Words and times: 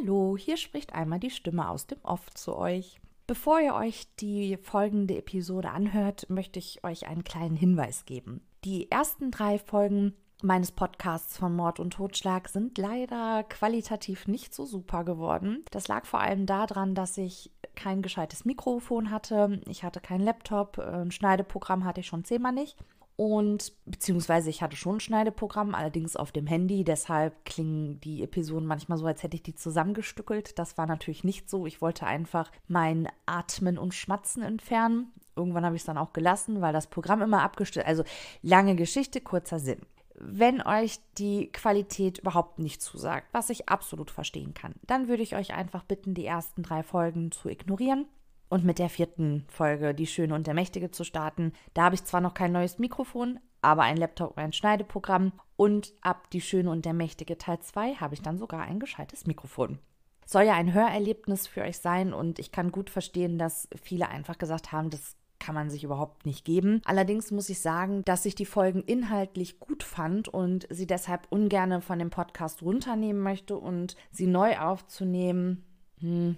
Hallo, 0.00 0.36
hier 0.38 0.56
spricht 0.56 0.94
einmal 0.94 1.20
die 1.20 1.30
Stimme 1.30 1.68
aus 1.68 1.86
dem 1.86 1.98
Off 2.02 2.30
zu 2.30 2.56
euch. 2.56 3.00
Bevor 3.26 3.60
ihr 3.60 3.74
euch 3.74 4.06
die 4.16 4.56
folgende 4.56 5.16
Episode 5.16 5.70
anhört, 5.70 6.30
möchte 6.30 6.58
ich 6.58 6.82
euch 6.84 7.06
einen 7.06 7.24
kleinen 7.24 7.56
Hinweis 7.56 8.06
geben. 8.06 8.40
Die 8.64 8.90
ersten 8.90 9.30
drei 9.30 9.58
Folgen 9.58 10.14
meines 10.42 10.72
Podcasts 10.72 11.36
von 11.36 11.54
Mord 11.54 11.80
und 11.80 11.92
Totschlag 11.92 12.48
sind 12.48 12.78
leider 12.78 13.44
qualitativ 13.44 14.26
nicht 14.26 14.54
so 14.54 14.64
super 14.64 15.04
geworden. 15.04 15.64
Das 15.70 15.86
lag 15.88 16.06
vor 16.06 16.20
allem 16.20 16.46
daran, 16.46 16.94
dass 16.94 17.18
ich 17.18 17.50
kein 17.74 18.00
gescheites 18.00 18.46
Mikrofon 18.46 19.10
hatte, 19.10 19.60
ich 19.68 19.84
hatte 19.84 20.00
keinen 20.00 20.24
Laptop, 20.24 20.78
ein 20.78 21.10
Schneideprogramm 21.10 21.84
hatte 21.84 22.00
ich 22.00 22.06
schon 22.06 22.24
zehnmal 22.24 22.52
nicht 22.52 22.78
und 23.20 23.74
beziehungsweise 23.84 24.48
ich 24.48 24.62
hatte 24.62 24.76
schon 24.76 24.96
ein 24.96 25.00
Schneideprogramm, 25.00 25.74
allerdings 25.74 26.16
auf 26.16 26.32
dem 26.32 26.46
Handy. 26.46 26.84
Deshalb 26.84 27.44
klingen 27.44 28.00
die 28.00 28.22
Episoden 28.22 28.66
manchmal 28.66 28.96
so, 28.96 29.04
als 29.04 29.22
hätte 29.22 29.36
ich 29.36 29.42
die 29.42 29.54
zusammengestückelt. 29.54 30.58
Das 30.58 30.78
war 30.78 30.86
natürlich 30.86 31.22
nicht 31.22 31.50
so. 31.50 31.66
Ich 31.66 31.82
wollte 31.82 32.06
einfach 32.06 32.50
mein 32.66 33.08
Atmen 33.26 33.76
und 33.76 33.92
Schmatzen 33.92 34.42
entfernen. 34.42 35.12
Irgendwann 35.36 35.66
habe 35.66 35.76
ich 35.76 35.82
es 35.82 35.86
dann 35.86 35.98
auch 35.98 36.14
gelassen, 36.14 36.62
weil 36.62 36.72
das 36.72 36.86
Programm 36.86 37.20
immer 37.20 37.42
abgestellt. 37.42 37.84
Also 37.84 38.04
lange 38.40 38.74
Geschichte, 38.74 39.20
kurzer 39.20 39.58
Sinn. 39.58 39.82
Wenn 40.14 40.62
euch 40.62 40.98
die 41.18 41.52
Qualität 41.52 42.20
überhaupt 42.20 42.58
nicht 42.58 42.80
zusagt, 42.80 43.26
was 43.32 43.50
ich 43.50 43.68
absolut 43.68 44.10
verstehen 44.10 44.54
kann, 44.54 44.72
dann 44.86 45.08
würde 45.08 45.22
ich 45.22 45.36
euch 45.36 45.52
einfach 45.52 45.84
bitten, 45.84 46.14
die 46.14 46.24
ersten 46.24 46.62
drei 46.62 46.82
Folgen 46.82 47.32
zu 47.32 47.50
ignorieren 47.50 48.06
und 48.50 48.64
mit 48.64 48.78
der 48.78 48.90
vierten 48.90 49.46
Folge, 49.48 49.94
Die 49.94 50.08
Schöne 50.08 50.34
und 50.34 50.46
der 50.46 50.54
Mächtige, 50.54 50.90
zu 50.90 51.04
starten. 51.04 51.52
Da 51.72 51.84
habe 51.84 51.94
ich 51.94 52.04
zwar 52.04 52.20
noch 52.20 52.34
kein 52.34 52.52
neues 52.52 52.78
Mikrofon, 52.78 53.38
aber 53.62 53.82
ein 53.82 53.96
Laptop 53.96 54.36
und 54.36 54.38
ein 54.42 54.52
Schneideprogramm. 54.52 55.32
Und 55.56 55.94
ab 56.02 56.28
Die 56.30 56.40
Schöne 56.40 56.70
und 56.70 56.84
der 56.84 56.92
Mächtige 56.92 57.38
Teil 57.38 57.60
2 57.60 57.94
habe 57.94 58.14
ich 58.14 58.22
dann 58.22 58.38
sogar 58.38 58.62
ein 58.62 58.80
gescheites 58.80 59.26
Mikrofon. 59.26 59.78
Soll 60.26 60.42
ja 60.42 60.54
ein 60.54 60.74
Hörerlebnis 60.74 61.46
für 61.46 61.62
euch 61.62 61.78
sein 61.78 62.12
und 62.12 62.38
ich 62.38 62.52
kann 62.52 62.72
gut 62.72 62.90
verstehen, 62.90 63.38
dass 63.38 63.68
viele 63.80 64.08
einfach 64.08 64.36
gesagt 64.36 64.72
haben, 64.72 64.90
das 64.90 65.16
kann 65.38 65.54
man 65.54 65.70
sich 65.70 65.84
überhaupt 65.84 66.26
nicht 66.26 66.44
geben. 66.44 66.82
Allerdings 66.84 67.30
muss 67.30 67.48
ich 67.48 67.60
sagen, 67.60 68.04
dass 68.04 68.26
ich 68.26 68.34
die 68.34 68.46
Folgen 68.46 68.82
inhaltlich 68.82 69.60
gut 69.60 69.84
fand 69.84 70.28
und 70.28 70.66
sie 70.70 70.86
deshalb 70.86 71.26
ungern 71.30 71.82
von 71.82 71.98
dem 71.98 72.10
Podcast 72.10 72.62
runternehmen 72.62 73.22
möchte 73.22 73.56
und 73.56 73.96
sie 74.10 74.26
neu 74.26 74.58
aufzunehmen. 74.58 75.64
Hm 76.00 76.36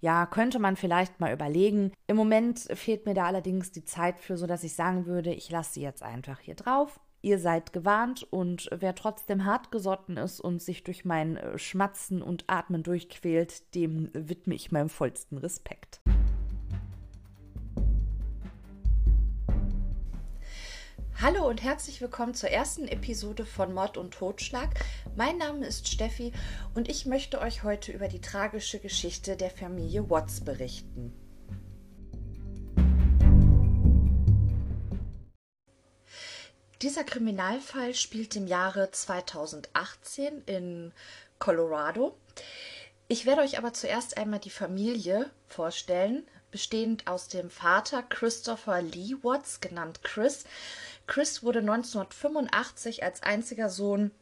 ja, 0.00 0.26
könnte 0.26 0.58
man 0.58 0.76
vielleicht 0.76 1.20
mal 1.20 1.32
überlegen. 1.32 1.92
Im 2.06 2.16
Moment 2.16 2.60
fehlt 2.74 3.06
mir 3.06 3.14
da 3.14 3.26
allerdings 3.26 3.72
die 3.72 3.84
Zeit 3.84 4.20
für, 4.20 4.36
sodass 4.36 4.64
ich 4.64 4.74
sagen 4.74 5.06
würde, 5.06 5.32
ich 5.32 5.50
lasse 5.50 5.74
sie 5.74 5.82
jetzt 5.82 6.02
einfach 6.02 6.40
hier 6.40 6.54
drauf. 6.54 7.00
Ihr 7.20 7.40
seid 7.40 7.72
gewarnt 7.72 8.22
und 8.30 8.68
wer 8.72 8.94
trotzdem 8.94 9.44
hartgesotten 9.44 10.16
ist 10.16 10.40
und 10.40 10.62
sich 10.62 10.84
durch 10.84 11.04
mein 11.04 11.36
äh, 11.36 11.58
Schmatzen 11.58 12.22
und 12.22 12.44
Atmen 12.46 12.84
durchquält, 12.84 13.74
dem 13.74 14.10
widme 14.14 14.54
ich 14.54 14.70
meinem 14.70 14.88
vollsten 14.88 15.38
Respekt. 15.38 16.00
Hallo 21.20 21.48
und 21.48 21.64
herzlich 21.64 22.00
willkommen 22.00 22.34
zur 22.34 22.50
ersten 22.50 22.86
Episode 22.86 23.44
von 23.44 23.74
Mord 23.74 23.96
und 23.96 24.14
Totschlag. 24.14 24.68
Mein 25.16 25.36
Name 25.36 25.66
ist 25.66 25.88
Steffi 25.88 26.32
und 26.76 26.88
ich 26.88 27.06
möchte 27.06 27.40
euch 27.40 27.64
heute 27.64 27.90
über 27.90 28.06
die 28.06 28.20
tragische 28.20 28.78
Geschichte 28.78 29.36
der 29.36 29.50
Familie 29.50 30.08
Watts 30.08 30.40
berichten. 30.44 31.12
Dieser 36.82 37.02
Kriminalfall 37.02 37.96
spielt 37.96 38.36
im 38.36 38.46
Jahre 38.46 38.92
2018 38.92 40.42
in 40.46 40.92
Colorado. 41.40 42.16
Ich 43.08 43.26
werde 43.26 43.42
euch 43.42 43.58
aber 43.58 43.72
zuerst 43.72 44.18
einmal 44.18 44.38
die 44.38 44.50
Familie 44.50 45.28
vorstellen, 45.48 46.28
bestehend 46.52 47.08
aus 47.08 47.26
dem 47.26 47.50
Vater 47.50 48.04
Christopher 48.04 48.82
Lee 48.82 49.16
Watts, 49.22 49.60
genannt 49.60 50.04
Chris, 50.04 50.44
Chris 51.08 51.42
wurde 51.42 51.60
1985 51.60 53.02
als 53.02 53.22
einziger 53.22 53.70
Sohn 53.70 54.12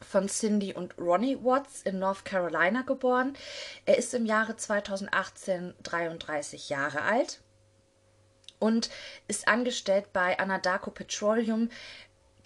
von 0.00 0.28
Cindy 0.28 0.72
und 0.72 0.96
Ronnie 0.96 1.36
Watts 1.42 1.82
in 1.82 1.98
North 1.98 2.24
Carolina 2.24 2.82
geboren. 2.82 3.36
Er 3.86 3.98
ist 3.98 4.14
im 4.14 4.24
Jahre 4.24 4.56
2018 4.56 5.74
33 5.82 6.68
Jahre 6.68 7.02
alt 7.02 7.40
und 8.60 8.88
ist 9.26 9.48
angestellt 9.48 10.12
bei 10.12 10.38
Anadarko 10.38 10.92
Petroleum. 10.92 11.70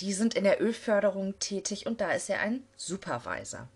Die 0.01 0.15
sind 0.15 0.35
in 0.35 0.45
der 0.45 0.61
Ölförderung 0.61 1.39
tätig 1.39 1.87
und 1.87 2.01
da 2.01 2.13
ist 2.13 2.31
er 2.31 2.41
ein 2.41 2.67
Supervisor. 2.77 3.69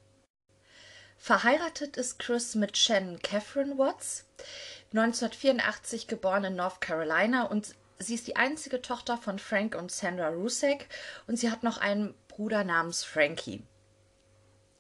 Verheiratet 1.19 1.99
ist 1.99 2.19
Chris 2.19 2.55
mit 2.55 2.79
Shannon 2.79 3.19
Catherine 3.21 3.77
Watts, 3.77 4.25
1984 4.93 6.07
geboren 6.07 6.45
in 6.45 6.57
North 6.57 6.81
Carolina 6.81 7.45
und 7.45 7.75
Sie 8.03 8.15
ist 8.15 8.27
die 8.27 8.37
einzige 8.37 8.81
Tochter 8.81 9.19
von 9.19 9.39
Frank 9.39 9.75
und 9.75 9.93
Sandra 9.93 10.29
Rusek 10.29 10.89
und 11.27 11.37
sie 11.37 11.51
hat 11.51 11.63
noch 11.63 11.77
einen 11.77 12.15
Bruder 12.29 12.65
namens 12.65 13.05
Frankie. 13.05 13.63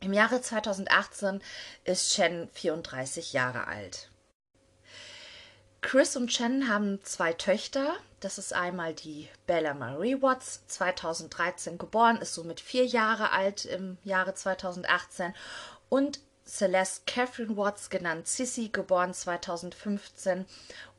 Im 0.00 0.14
Jahre 0.14 0.40
2018 0.40 1.42
ist 1.84 2.14
Chen 2.14 2.48
34 2.54 3.34
Jahre 3.34 3.66
alt. 3.66 4.08
Chris 5.82 6.16
und 6.16 6.28
Chen 6.28 6.66
haben 6.68 7.04
zwei 7.04 7.34
Töchter. 7.34 7.92
Das 8.20 8.38
ist 8.38 8.54
einmal 8.54 8.94
die 8.94 9.28
Bella 9.46 9.74
Marie 9.74 10.22
Watts, 10.22 10.66
2013 10.68 11.76
geboren, 11.76 12.16
ist 12.22 12.32
somit 12.32 12.60
vier 12.60 12.86
Jahre 12.86 13.32
alt 13.32 13.66
im 13.66 13.98
Jahre 14.02 14.32
2018. 14.32 15.34
Und 15.90 16.20
Celeste 16.46 17.02
Catherine 17.04 17.56
Watts, 17.58 17.90
genannt 17.90 18.28
Sissy, 18.28 18.70
geboren 18.70 19.12
2015 19.12 20.46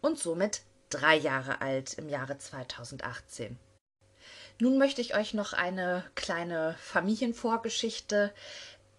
und 0.01 0.19
somit 0.19 0.61
drei 0.91 1.15
Jahre 1.15 1.61
alt 1.61 1.93
im 1.95 2.09
Jahre 2.09 2.37
2018. 2.37 3.57
Nun 4.59 4.77
möchte 4.77 5.01
ich 5.01 5.15
euch 5.15 5.33
noch 5.33 5.53
eine 5.53 6.03
kleine 6.13 6.75
Familienvorgeschichte 6.79 8.31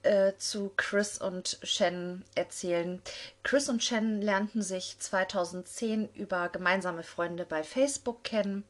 äh, 0.03 0.33
zu 0.37 0.73
Chris 0.77 1.19
und 1.19 1.59
Shannon 1.63 2.25
erzählen. 2.35 3.01
Chris 3.45 3.69
und 3.69 3.85
Shannon 3.85 4.21
lernten 4.21 4.63
sich 4.63 4.99
2010 4.99 6.09
über 6.15 6.49
gemeinsame 6.49 7.05
Freunde 7.05 7.45
bei 7.45 7.63
Facebook 7.63 8.25
kennen. 8.25 8.65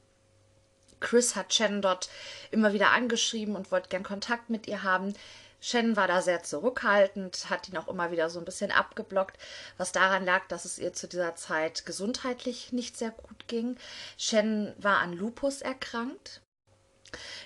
Chris 1.01 1.35
hat 1.35 1.55
Shannon 1.55 1.83
dort 1.83 2.11
immer 2.51 2.75
wieder 2.75 2.91
angeschrieben 2.91 3.57
und 3.57 3.71
wollte 3.73 3.89
gern 3.89 4.03
Kontakt 4.03 4.51
mit 4.51 4.67
ihr 4.67 4.83
haben. 4.83 5.15
Shannon 5.63 5.97
war 5.97 6.09
da 6.09 6.21
sehr 6.21 6.43
zurückhaltend, 6.43 7.49
hat 7.49 7.69
ihn 7.69 7.77
auch 7.79 7.87
immer 7.87 8.11
wieder 8.11 8.29
so 8.29 8.41
ein 8.41 8.45
bisschen 8.45 8.73
abgeblockt, 8.73 9.39
was 9.79 9.93
daran 9.93 10.25
lag, 10.25 10.47
dass 10.49 10.65
es 10.65 10.79
ihr 10.79 10.93
zu 10.93 11.07
dieser 11.07 11.37
Zeit 11.37 11.87
gesundheitlich 11.87 12.73
nicht 12.73 12.99
sehr 12.99 13.13
gut 13.13 13.47
ging. 13.47 13.77
Shannon 14.19 14.75
war 14.77 14.99
an 14.99 15.13
Lupus 15.13 15.63
erkrankt. 15.63 16.43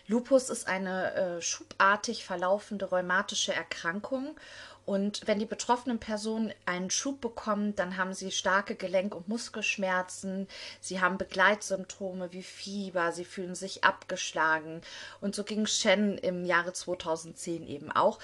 Lupus 0.07 0.49
ist 0.49 0.67
eine 0.67 1.15
äh, 1.15 1.43
schubartig 1.43 2.25
verlaufende 2.25 2.87
rheumatische 2.87 3.53
Erkrankung 3.53 4.37
und 4.87 5.27
wenn 5.27 5.41
die 5.41 5.47
betroffenen 5.47 5.99
Personen 5.99 6.55
einen 6.65 6.91
Schub 6.91 7.21
bekommen, 7.21 7.75
dann 7.75 7.97
haben 7.97 8.15
sie 8.15 8.31
starke 8.31 8.77
Gelenk- 8.77 9.17
und 9.17 9.27
Muskelschmerzen, 9.27 10.47
sie 10.81 11.01
haben 11.01 11.19
Begleitsymptome 11.19 12.33
wie 12.33 12.45
Fieber, 12.45 13.11
sie 13.11 13.25
fühlen 13.25 13.57
sich 13.57 13.83
abgeschlagen. 13.83 14.81
Und 15.21 15.35
so 15.35 15.43
ging 15.43 15.67
Shen 15.67 16.17
im 16.19 16.45
Jahre 16.45 16.73
2010 16.73 17.67
eben 17.67 17.91
auch. 17.91 18.21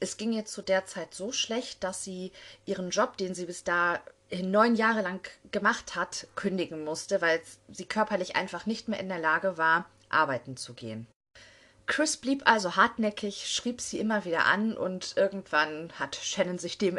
Es 0.00 0.18
ging 0.18 0.34
ihr 0.34 0.44
zu 0.44 0.60
der 0.60 0.84
Zeit 0.84 1.14
so 1.14 1.32
schlecht, 1.32 1.82
dass 1.82 2.04
sie 2.04 2.30
ihren 2.66 2.90
Job, 2.90 3.16
den 3.16 3.34
sie 3.34 3.46
bis 3.46 3.64
dahin 3.64 4.50
neun 4.50 4.76
Jahre 4.76 5.00
lang 5.00 5.26
gemacht 5.50 5.96
hat, 5.96 6.26
kündigen 6.36 6.84
musste, 6.84 7.22
weil 7.22 7.40
sie 7.70 7.86
körperlich 7.86 8.36
einfach 8.36 8.66
nicht 8.66 8.86
mehr 8.86 9.00
in 9.00 9.08
der 9.08 9.18
Lage 9.18 9.56
war, 9.56 9.86
arbeiten 10.10 10.58
zu 10.58 10.74
gehen. 10.74 11.06
Chris 11.92 12.16
blieb 12.16 12.44
also 12.46 12.76
hartnäckig, 12.76 13.50
schrieb 13.50 13.82
sie 13.82 13.98
immer 13.98 14.24
wieder 14.24 14.46
an 14.46 14.78
und 14.78 15.14
irgendwann 15.18 15.92
hat 15.98 16.16
Shannon 16.16 16.56
sich 16.56 16.78
dem 16.78 16.98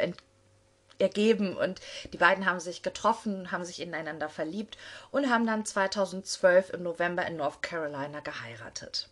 ergeben 0.99 1.57
und 1.57 1.81
die 2.13 2.17
beiden 2.19 2.45
haben 2.45 2.59
sich 2.59 2.83
getroffen, 2.83 3.51
haben 3.51 3.65
sich 3.65 3.81
ineinander 3.81 4.29
verliebt 4.29 4.77
und 5.09 5.31
haben 5.31 5.47
dann 5.47 5.65
2012 5.65 6.73
im 6.73 6.83
November 6.83 7.25
in 7.25 7.37
North 7.37 7.63
Carolina 7.63 8.19
geheiratet. 8.19 9.09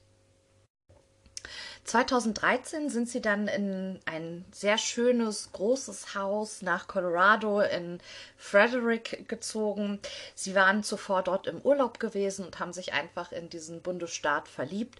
2013 1.84 2.92
sind 2.92 3.10
sie 3.10 3.22
dann 3.22 3.48
in 3.48 4.00
ein 4.06 4.46
sehr 4.52 4.78
schönes, 4.78 5.52
großes 5.52 6.14
Haus 6.14 6.62
nach 6.62 6.88
Colorado 6.88 7.60
in 7.60 8.00
Frederick 8.38 9.28
gezogen. 9.28 10.00
Sie 10.36 10.54
waren 10.54 10.84
zuvor 10.84 11.24
dort 11.24 11.48
im 11.48 11.60
Urlaub 11.62 12.00
gewesen 12.00 12.46
und 12.46 12.60
haben 12.60 12.72
sich 12.72 12.94
einfach 12.94 13.32
in 13.32 13.50
diesen 13.50 13.82
Bundesstaat 13.82 14.48
verliebt 14.48 15.00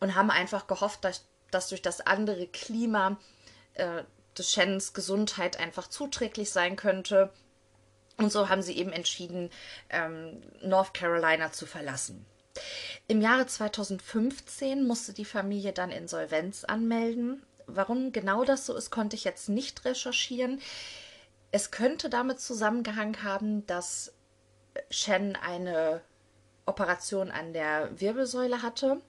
und 0.00 0.14
haben 0.14 0.30
einfach 0.30 0.66
gehofft, 0.66 1.04
dass, 1.04 1.26
dass 1.50 1.68
durch 1.68 1.82
das 1.82 2.00
andere 2.00 2.46
Klima 2.46 3.18
äh, 3.74 4.02
des 4.36 4.52
Shannons 4.52 4.92
Gesundheit 4.92 5.58
einfach 5.58 5.88
zuträglich 5.88 6.50
sein 6.50 6.76
könnte. 6.76 7.32
Und 8.18 8.32
so 8.32 8.48
haben 8.48 8.62
sie 8.62 8.76
eben 8.76 8.92
entschieden, 8.92 9.50
ähm, 9.90 10.42
North 10.62 10.94
Carolina 10.94 11.52
zu 11.52 11.66
verlassen. 11.66 12.24
Im 13.08 13.20
Jahre 13.20 13.46
2015 13.46 14.86
musste 14.86 15.12
die 15.12 15.26
Familie 15.26 15.72
dann 15.72 15.90
Insolvenz 15.90 16.64
anmelden. 16.64 17.44
Warum 17.66 18.12
genau 18.12 18.44
das 18.44 18.64
so 18.64 18.74
ist, 18.74 18.90
konnte 18.90 19.16
ich 19.16 19.24
jetzt 19.24 19.48
nicht 19.48 19.84
recherchieren. 19.84 20.60
Es 21.50 21.70
könnte 21.70 22.08
damit 22.08 22.40
zusammengehangen 22.40 23.22
haben, 23.22 23.66
dass 23.66 24.14
Shen 24.90 25.36
eine 25.36 26.00
Operation 26.64 27.30
an 27.30 27.52
der 27.52 28.00
Wirbelsäule 28.00 28.62
hatte 28.62 29.00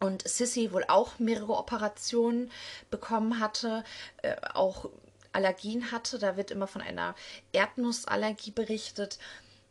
und 0.00 0.26
Sissy 0.26 0.72
wohl 0.72 0.84
auch 0.88 1.18
mehrere 1.18 1.56
Operationen 1.56 2.50
bekommen 2.90 3.40
hatte, 3.40 3.84
äh, 4.22 4.36
auch 4.54 4.88
Allergien 5.32 5.90
hatte. 5.92 6.18
Da 6.18 6.36
wird 6.36 6.50
immer 6.50 6.66
von 6.66 6.82
einer 6.82 7.14
Erdnussallergie 7.52 8.52
berichtet. 8.52 9.18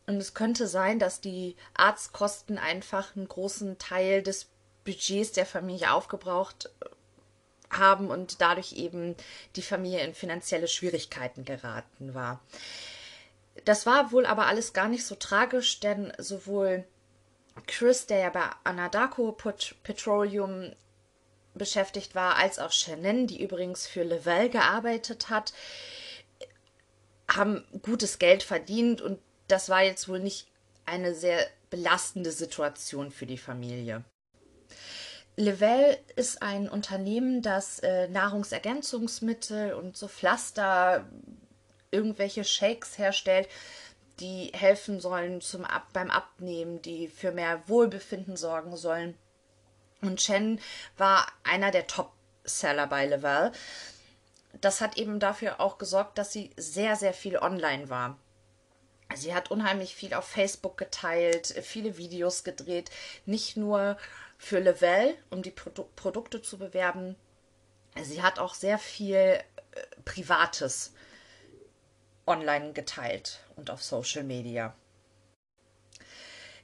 Und 0.06 0.18
es 0.18 0.34
könnte 0.34 0.68
sein, 0.68 1.00
dass 1.00 1.22
die 1.22 1.56
Arztkosten 1.74 2.58
einfach 2.58 3.16
einen 3.16 3.28
großen 3.28 3.78
Teil 3.78 4.24
des 4.24 4.48
Budgets 4.86 5.34
der 5.34 5.46
Familie 5.46 5.92
aufgebraucht 5.92 6.70
äh, 6.80 6.86
haben 7.70 8.10
und 8.10 8.40
dadurch 8.42 8.74
eben 8.74 9.16
die 9.58 9.62
Familie 9.62 10.02
in 10.02 10.14
finanzielle 10.14 10.70
Schwierigkeiten 10.70 11.44
geraten 11.44 12.14
war. 12.14 12.40
Das 13.66 13.86
war 13.86 14.14
wohl 14.14 14.26
aber 14.26 14.46
alles 14.46 14.72
gar 14.72 14.88
nicht 14.88 15.06
so 15.06 15.16
tragisch, 15.16 15.82
denn 15.82 16.14
sowohl 16.18 16.86
Chris, 17.66 18.06
der 18.06 18.20
ja 18.20 18.30
bei 18.30 18.46
Anadaco 18.64 19.36
Petroleum 19.84 20.74
beschäftigt 21.54 22.16
war, 22.16 22.36
als 22.36 22.60
auch 22.60 22.72
Shannon, 22.72 23.28
die 23.28 23.42
übrigens 23.42 23.88
für 23.88 24.04
Level 24.04 24.50
gearbeitet 24.50 25.30
hat, 25.30 25.54
haben 27.30 27.66
gutes 27.82 28.20
Geld 28.20 28.44
verdient 28.44 29.02
und 29.02 29.20
das 29.48 29.70
war 29.70 29.82
jetzt 29.82 30.08
wohl 30.08 30.20
nicht 30.20 30.48
eine 30.86 31.14
sehr 31.14 31.46
belastende 31.70 32.32
Situation 32.32 33.12
für 33.12 33.26
die 33.26 33.38
Familie. 33.38 34.04
Level 35.36 35.98
ist 36.16 36.42
ein 36.42 36.68
Unternehmen, 36.70 37.42
das 37.42 37.80
äh, 37.80 38.08
Nahrungsergänzungsmittel 38.08 39.74
und 39.74 39.96
so 39.96 40.08
Pflaster 40.08 41.08
irgendwelche 41.92 42.44
Shakes 42.44 42.98
herstellt, 42.98 43.48
die 44.20 44.52
helfen 44.54 45.00
sollen 45.00 45.42
zum 45.42 45.66
Ab 45.66 45.88
beim 45.94 46.10
Abnehmen, 46.10 46.82
die 46.82 47.08
für 47.08 47.32
mehr 47.32 47.68
Wohlbefinden 47.68 48.36
sorgen 48.38 48.76
sollen. 48.76 49.18
Und 50.02 50.20
Chen 50.20 50.60
war 50.98 51.28
einer 51.44 51.72
der 51.72 51.88
Top-Seller 51.88 52.88
bei 52.88 53.06
Level. 53.06 53.52
Das 54.62 54.82
hat 54.82 54.98
eben 54.98 55.20
dafür 55.20 55.60
auch 55.60 55.78
gesorgt, 55.78 56.18
dass 56.18 56.32
sie 56.32 56.52
sehr, 56.58 56.96
sehr 56.96 57.14
viel 57.14 57.38
online 57.38 57.90
war. 57.90 58.18
Sie 59.16 59.34
hat 59.34 59.52
unheimlich 59.52 59.96
viel 59.96 60.14
auf 60.14 60.26
Facebook 60.26 60.78
geteilt, 60.78 61.48
viele 61.64 61.98
Videos 61.98 62.44
gedreht, 62.44 62.92
nicht 63.26 63.56
nur 63.56 63.98
für 64.38 64.60
Level, 64.60 65.16
um 65.30 65.42
die 65.42 65.52
Produ 65.52 65.86
Produkte 65.96 66.42
zu 66.42 66.58
bewerben. 66.58 67.16
Sie 68.02 68.22
hat 68.22 68.38
auch 68.38 68.54
sehr 68.54 68.78
viel 68.78 69.16
äh, 69.16 69.42
Privates 70.06 70.94
online 72.28 72.74
geteilt 72.74 73.40
und 73.56 73.72
auf 73.72 73.84
Social 73.84 74.24
Media. 74.24 74.76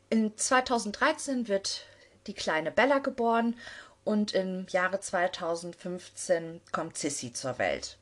In 0.09 0.37
2013 0.37 1.47
wird 1.47 1.85
die 2.27 2.33
kleine 2.33 2.71
Bella 2.71 2.99
geboren 2.99 3.57
und 4.03 4.33
im 4.33 4.67
Jahre 4.69 4.99
2015 4.99 6.61
kommt 6.71 6.97
Sissy 6.97 7.33
zur 7.33 7.57
Welt. 7.57 7.97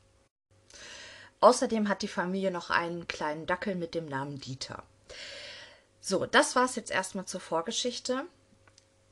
Außerdem 1.39 1.87
hat 1.89 2.01
die 2.01 2.07
Familie 2.07 2.51
noch 2.51 2.69
einen 2.69 3.07
kleinen 3.07 3.45
Dackel 3.45 3.75
mit 3.75 3.95
dem 3.95 4.07
Namen 4.07 4.39
Dieter. 4.39 4.83
So, 5.99 6.25
das 6.25 6.55
war 6.55 6.65
es 6.65 6.75
jetzt 6.75 6.91
erstmal 6.91 7.25
zur 7.25 7.39
Vorgeschichte. 7.39 8.25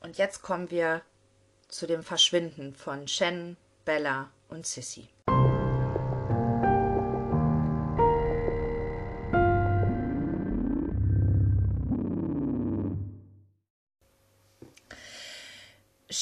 Und 0.00 0.18
jetzt 0.18 0.42
kommen 0.42 0.70
wir 0.70 1.02
zu 1.68 1.86
dem 1.86 2.02
Verschwinden 2.02 2.74
von 2.74 3.06
Shen, 3.06 3.56
Bella 3.84 4.30
und 4.48 4.66
Sissy. 4.66 5.08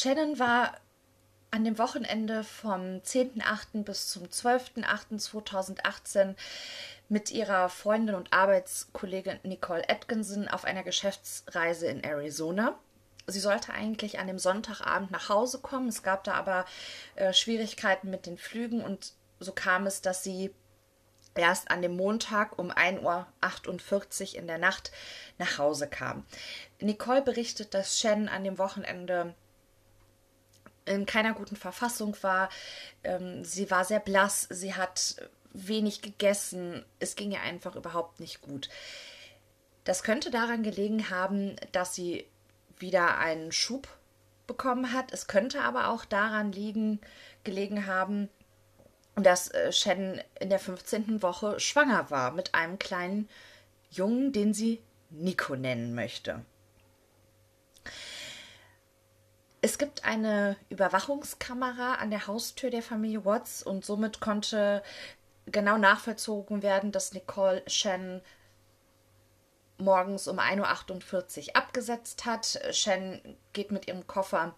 Shannon 0.01 0.39
war 0.39 0.79
an 1.51 1.65
dem 1.65 1.77
Wochenende 1.77 2.45
vom 2.45 3.01
10.8. 3.01 3.83
bis 3.83 4.07
zum 4.07 4.27
12.8.2018 4.27 6.37
mit 7.09 7.33
ihrer 7.33 7.69
Freundin 7.69 8.15
und 8.15 8.33
Arbeitskollegin 8.33 9.41
Nicole 9.43 9.83
Atkinson 9.89 10.47
auf 10.47 10.65
einer 10.65 10.85
Geschäftsreise 10.85 11.89
in 11.89 12.05
Arizona. 12.05 12.79
Sie 13.27 13.41
sollte 13.41 13.73
eigentlich 13.73 14.21
an 14.21 14.29
dem 14.29 14.39
Sonntagabend 14.39 15.11
nach 15.11 15.31
Hause 15.31 15.59
kommen. 15.59 15.89
Es 15.89 16.05
gab 16.05 16.23
da 16.23 16.35
aber 16.35 16.65
äh, 17.17 17.33
Schwierigkeiten 17.33 18.09
mit 18.09 18.27
den 18.27 18.39
Flügen 18.39 18.85
und 18.85 19.15
so 19.41 19.51
kam 19.51 19.89
es, 19.89 20.01
dass 20.01 20.23
sie 20.23 20.55
erst 21.35 21.73
an 21.73 21.83
dem 21.83 21.97
Montag 21.97 22.57
um 22.57 22.71
1.48 22.71 24.35
Uhr 24.35 24.39
in 24.39 24.47
der 24.47 24.59
Nacht 24.59 24.93
nach 25.39 25.59
Hause 25.59 25.89
kam. 25.89 26.25
Nicole 26.79 27.23
berichtet, 27.23 27.75
dass 27.75 27.99
Shen 27.99 28.29
an 28.29 28.45
dem 28.45 28.59
Wochenende 28.59 29.35
in 30.89 31.07
keiner 31.07 31.35
guten 31.35 31.57
Verfassung 31.57 32.17
war. 32.23 32.49
Ähm, 33.05 33.45
sie 33.45 33.71
war 33.71 33.85
sehr 33.85 34.01
blass, 34.01 34.47
sie 34.51 34.75
hat 34.75 35.17
wenig 35.53 36.03
gegessen, 36.03 36.85
es 36.99 37.17
ging 37.17 37.33
ihr 37.33 37.41
einfach 37.41 37.77
überhaupt 37.77 38.21
nicht 38.21 38.41
gut. 38.41 38.69
Das 39.85 40.03
könnte 40.03 40.31
daran 40.31 40.63
gelegen 40.63 41.11
haben, 41.11 41.57
dass 41.73 41.95
sie 41.95 42.27
wieder 42.79 43.19
einen 43.19 43.53
Schub 43.53 43.89
bekommen 44.47 44.93
hat. 44.93 45.13
Es 45.13 45.27
könnte 45.27 45.63
aber 45.63 45.89
auch 45.89 46.05
daran 46.05 46.53
liegen, 46.53 47.01
gelegen 47.45 47.87
haben, 47.87 48.29
dass 49.15 49.49
äh, 49.49 49.73
Shannon 49.73 50.21
in 50.41 50.51
der 50.51 50.59
15. 50.59 51.23
Woche 51.23 51.59
schwanger 51.61 52.11
war 52.11 52.33
mit 52.33 52.55
einem 52.55 52.79
kleinen 52.79 53.29
Jungen, 53.91 54.33
den 54.33 54.55
sie 54.55 54.81
Nico 55.11 55.57
nennen 55.57 55.95
möchte. 55.95 56.45
Es 59.61 59.79
gibt 59.79 60.05
eine 60.05 60.57
Überwachungskamera 60.69 61.95
an 61.95 62.11
der 62.11 62.27
Haustür 62.29 62.71
der 62.71 62.83
Familie 62.83 63.25
Watts 63.25 63.63
und 63.63 63.85
somit 63.85 64.21
konnte 64.21 64.83
genau 65.47 65.79
nachvollzogen 65.79 66.63
werden, 66.63 66.93
dass 66.93 67.13
Nicole 67.13 67.63
Shen 67.67 68.23
morgens 69.79 70.29
um 70.29 70.39
1.48 70.39 71.49
Uhr 71.49 71.57
abgesetzt 71.57 72.25
hat. 72.25 72.61
Shen 72.71 73.37
geht 73.53 73.73
mit 73.73 73.89
ihrem 73.89 74.07
Koffer 74.07 74.55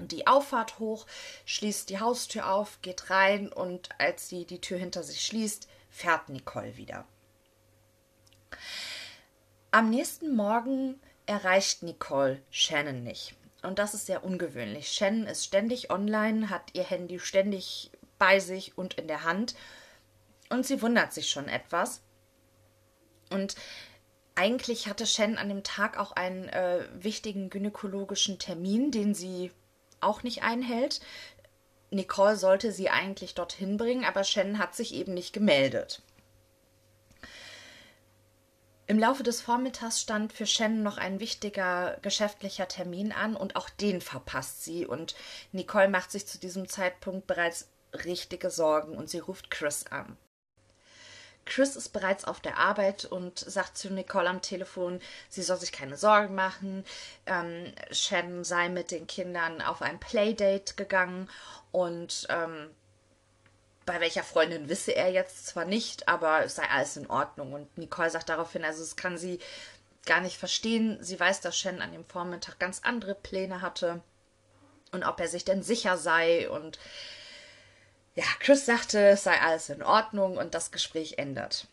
die 0.00 0.26
Auffahrt 0.26 0.78
hoch, 0.78 1.06
schließt 1.46 1.88
die 1.88 2.00
Haustür 2.00 2.50
auf, 2.50 2.82
geht 2.82 3.08
rein 3.08 3.52
und 3.52 3.88
als 3.98 4.28
sie 4.28 4.44
die 4.44 4.60
Tür 4.60 4.78
hinter 4.78 5.02
sich 5.02 5.24
schließt, 5.24 5.68
fährt 5.90 6.28
Nicole 6.28 6.76
wieder. 6.76 7.06
Am 9.70 9.90
nächsten 9.90 10.34
Morgen 10.34 11.00
erreicht 11.24 11.82
Nicole 11.82 12.42
Shannon 12.50 13.02
nicht. 13.02 13.34
Und 13.62 13.78
das 13.78 13.94
ist 13.94 14.06
sehr 14.06 14.24
ungewöhnlich. 14.24 14.88
Shannon 14.88 15.26
ist 15.26 15.44
ständig 15.44 15.90
online, 15.90 16.50
hat 16.50 16.74
ihr 16.74 16.84
Handy 16.84 17.18
ständig 17.18 17.90
bei 18.18 18.38
sich 18.38 18.76
und 18.78 18.94
in 18.94 19.08
der 19.08 19.24
Hand. 19.24 19.54
Und 20.50 20.66
sie 20.66 20.82
wundert 20.82 21.12
sich 21.12 21.30
schon 21.30 21.48
etwas. 21.48 22.02
Und 23.30 23.56
eigentlich 24.34 24.86
hatte 24.86 25.06
Shannon 25.06 25.38
an 25.38 25.48
dem 25.48 25.62
Tag 25.64 25.98
auch 25.98 26.12
einen 26.12 26.48
äh, 26.48 26.86
wichtigen 26.92 27.50
gynäkologischen 27.50 28.38
Termin, 28.38 28.90
den 28.90 29.14
sie 29.14 29.50
auch 30.00 30.22
nicht 30.22 30.42
einhält. 30.42 31.00
Nicole 31.90 32.36
sollte 32.36 32.72
sie 32.72 32.90
eigentlich 32.90 33.34
dorthin 33.34 33.76
bringen, 33.76 34.04
aber 34.04 34.24
Shannon 34.24 34.58
hat 34.58 34.74
sich 34.74 34.94
eben 34.94 35.14
nicht 35.14 35.32
gemeldet. 35.32 36.02
Im 38.88 39.00
Laufe 39.00 39.24
des 39.24 39.40
Vormittags 39.40 40.00
stand 40.00 40.32
für 40.32 40.46
Shannon 40.46 40.84
noch 40.84 40.96
ein 40.96 41.18
wichtiger 41.18 41.98
geschäftlicher 42.02 42.68
Termin 42.68 43.10
an 43.10 43.34
und 43.34 43.56
auch 43.56 43.68
den 43.68 44.00
verpasst 44.00 44.62
sie 44.62 44.86
und 44.86 45.16
Nicole 45.50 45.88
macht 45.88 46.12
sich 46.12 46.26
zu 46.26 46.38
diesem 46.38 46.68
Zeitpunkt 46.68 47.26
bereits 47.26 47.68
richtige 48.04 48.48
Sorgen 48.48 48.96
und 48.96 49.10
sie 49.10 49.18
ruft 49.18 49.50
Chris 49.50 49.86
an. 49.90 50.16
Chris 51.46 51.74
ist 51.74 51.90
bereits 51.90 52.24
auf 52.24 52.40
der 52.40 52.58
Arbeit 52.58 53.04
und 53.04 53.38
sagt 53.38 53.76
zu 53.76 53.92
Nicole 53.92 54.28
am 54.28 54.42
Telefon, 54.42 55.00
sie 55.28 55.42
soll 55.42 55.56
sich 55.56 55.72
keine 55.72 55.96
Sorgen 55.96 56.34
machen. 56.34 56.84
Ähm, 57.24 57.72
Shannon 57.90 58.44
sei 58.44 58.68
mit 58.68 58.90
den 58.92 59.06
Kindern 59.06 59.62
auf 59.62 59.82
ein 59.82 59.98
Playdate 59.98 60.74
gegangen 60.74 61.28
und 61.72 62.26
ähm, 62.30 62.70
bei 63.86 64.00
welcher 64.00 64.24
Freundin 64.24 64.68
wisse 64.68 64.94
er 64.94 65.10
jetzt 65.10 65.46
zwar 65.46 65.64
nicht, 65.64 66.08
aber 66.08 66.44
es 66.44 66.56
sei 66.56 66.64
alles 66.68 66.96
in 66.96 67.06
Ordnung. 67.08 67.52
Und 67.52 67.78
Nicole 67.78 68.10
sagt 68.10 68.28
daraufhin, 68.28 68.64
also 68.64 68.82
es 68.82 68.96
kann 68.96 69.16
sie 69.16 69.38
gar 70.04 70.20
nicht 70.20 70.36
verstehen. 70.36 70.98
Sie 71.00 71.18
weiß, 71.18 71.40
dass 71.40 71.56
Shen 71.56 71.80
an 71.80 71.92
dem 71.92 72.04
Vormittag 72.04 72.58
ganz 72.58 72.80
andere 72.82 73.14
Pläne 73.14 73.62
hatte 73.62 74.02
und 74.92 75.04
ob 75.04 75.20
er 75.20 75.28
sich 75.28 75.44
denn 75.44 75.62
sicher 75.62 75.96
sei. 75.96 76.50
Und 76.50 76.78
ja, 78.16 78.24
Chris 78.40 78.66
sagte, 78.66 79.08
es 79.08 79.22
sei 79.22 79.40
alles 79.40 79.68
in 79.70 79.82
Ordnung 79.82 80.36
und 80.36 80.54
das 80.54 80.72
Gespräch 80.72 81.18
ändert. 81.18 81.68